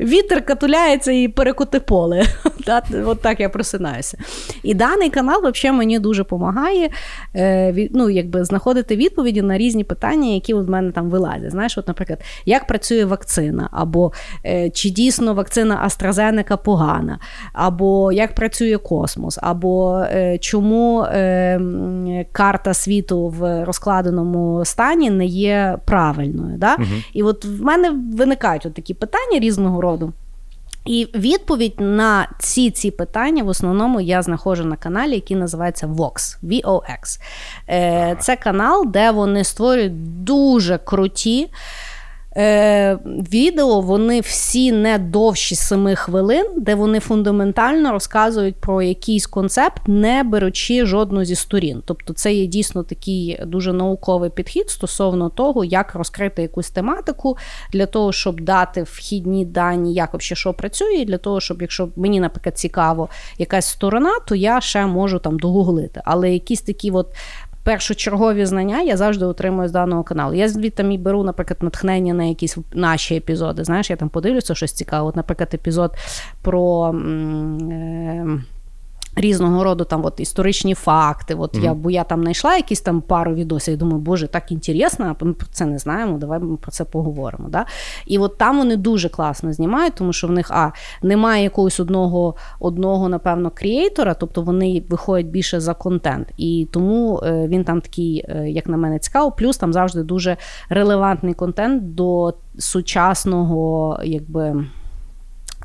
[0.00, 2.26] Вітер катуляється і перекути поле.
[3.06, 4.18] От так я просинаюся.
[4.62, 6.90] І даний канал взагалі мені дуже допомагає
[7.90, 11.50] ну, якби, знаходити відповіді на різні питання які в мене там вилазять.
[11.50, 14.12] Знаєш, от, наприклад, як працює вакцина, або
[14.46, 17.18] е, чи дійсно вакцина AstraZeneca погана,
[17.52, 25.78] або як працює космос, або е, чому е, карта світу в розкладеному стані не є
[25.84, 26.58] правильною.
[26.58, 26.74] Да?
[26.74, 26.86] Угу.
[27.12, 30.12] І от в мене виникають от такі питання різного роду.
[30.84, 36.36] І відповідь на ці ці питання в основному я знаходжу на каналі, який називається Vox.
[36.42, 37.20] VOX.
[37.68, 41.50] Е, Це канал, де вони створюють дуже круті.
[42.36, 42.98] Е,
[43.32, 50.22] Відео вони всі не довші 7 хвилин, де вони фундаментально розказують про якийсь концепт, не
[50.22, 51.82] беручи жодну зі сторін.
[51.84, 57.36] Тобто, це є дійсно такий дуже науковий підхід стосовно того, як розкрити якусь тематику
[57.72, 61.88] для того, щоб дати вхідні дані, як взагалі що працює, і для того, щоб якщо
[61.96, 66.00] мені, наприклад, цікаво якась сторона, то я ще можу там догуглити.
[66.04, 67.06] Але якісь такі от
[67.62, 70.34] першочергові знання я завжди отримую з даного каналу.
[70.34, 73.64] Я звідти і беру, наприклад, натхнення на якісь наші епізоди.
[73.64, 75.08] Знаєш, я там подивлюся щось цікаве.
[75.08, 75.94] От, наприклад, епізод
[76.42, 76.94] про.
[77.70, 78.38] Е-
[79.16, 81.34] Різного роду там от історичні факти.
[81.34, 81.64] От mm-hmm.
[81.64, 85.24] я, Бо я там знайшла якісь там пару відосів і думаю, боже, так інтересно, а
[85.24, 87.48] ми про це не знаємо, давай ми про це поговоримо.
[87.48, 87.66] Да?
[88.06, 90.72] І от там вони дуже класно знімають, тому що в них а,
[91.02, 96.28] немає якогось одного, одного напевно, крієйтора, тобто вони виходять більше за контент.
[96.36, 99.32] І тому е, він там такий, е, як на мене, цікавий.
[99.38, 100.36] Плюс там завжди дуже
[100.68, 104.64] релевантний контент до сучасного, якби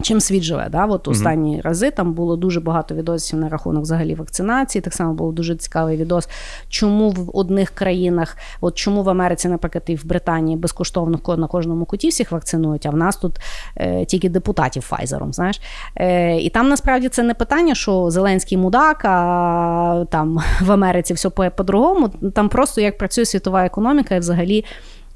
[0.02, 0.86] Чим світ живе, да?
[0.86, 1.62] От останні mm-hmm.
[1.62, 4.82] рази там було дуже багато відосів на рахунок взагалі вакцинації.
[4.82, 6.30] Так само було дуже цікавий відос,
[6.70, 11.86] чому в одних країнах, от чому в Америці, наприклад, і в Британії безкоштовно на кожному
[11.86, 13.40] куті всіх вакцинують, а в нас тут
[13.76, 15.34] е, тільки депутатів Файзером.
[15.34, 15.62] Знаєш,
[16.00, 21.30] Е, і там насправді це не питання, що Зеленський мудак, а там в Америці все
[21.30, 22.10] по-другому.
[22.10, 24.66] Там просто як працює світова економіка і взагалі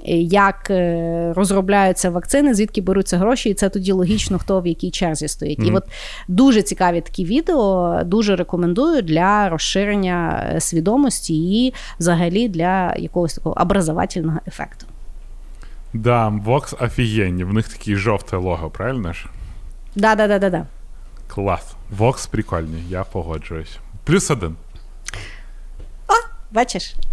[0.06, 5.28] як е, розробляються вакцини, звідки беруться гроші, і це тоді логічно, хто в якій черзі
[5.28, 5.60] стоїть.
[5.60, 5.72] Mm-hmm.
[5.73, 5.84] І от
[6.28, 13.61] дуже цікаві такі відео, дуже рекомендую для розширення е, свідомості і взагалі для якогось такого
[13.61, 14.86] образовательного ефекту.
[15.94, 19.26] Да, Vox офігенні, в них такі жовте лого, правильно ж?
[19.95, 20.65] Да, да, да, да, да.
[21.28, 21.76] Клас.
[21.98, 23.78] Vox прикольний, я погоджуюсь.
[24.06, 24.56] Плюс один.
[26.52, 26.95] Бачиш?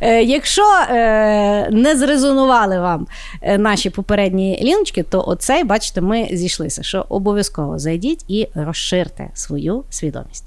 [0.00, 3.06] Е, якщо е, не зрезонували вам
[3.42, 9.84] е, наші попередні ліночки, то оцей, бачите, ми зійшлися, що обов'язково зайдіть і розширте свою
[9.90, 10.44] свідомість.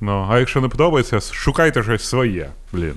[0.00, 2.48] Ну, а якщо не подобається, шукайте щось своє.
[2.72, 2.94] Блін.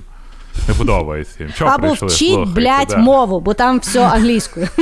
[0.68, 1.52] Не подобається їм.
[1.52, 2.08] Чого Або прийшли?
[2.08, 2.96] вчіть, Слухайте, блядь, да.
[2.96, 4.68] мову, бо там все англійською.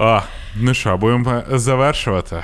[0.00, 0.20] А,
[0.56, 2.42] ну що, будемо завершувати.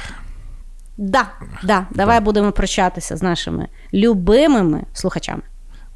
[0.97, 1.27] Да,
[1.63, 2.25] да, давай да.
[2.25, 5.43] будемо прощатися з нашими любимими слухачами.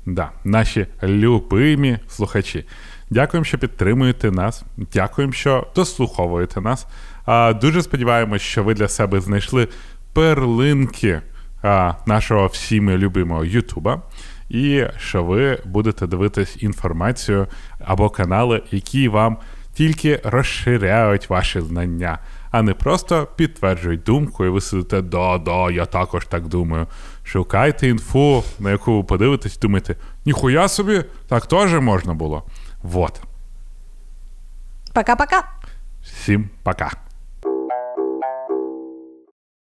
[0.06, 2.64] Да, наші любимі слухачі.
[3.10, 4.64] Дякуємо, що підтримуєте нас.
[4.76, 6.86] Дякуємо, що дослуховуєте нас.
[7.24, 9.68] А, Дуже сподіваємось, що ви для себе знайшли
[10.12, 11.20] перлинки
[11.62, 14.02] а, нашого всіми любимого Ютуба.
[14.48, 17.46] І що ви будете дивитись інформацію
[17.84, 19.36] або канали, які вам
[19.74, 22.18] тільки розширяють ваші знання
[22.50, 26.86] а не просто підтверджують думку, і ви сидите, да-да, я також так думаю.
[27.24, 32.42] Шукайте інфу, на яку ви подивитесь, думаєте, ніхуя собі, так теж можна було.
[32.82, 33.20] Вот.
[34.94, 35.42] Пока-пока.
[36.02, 37.07] Всім пока.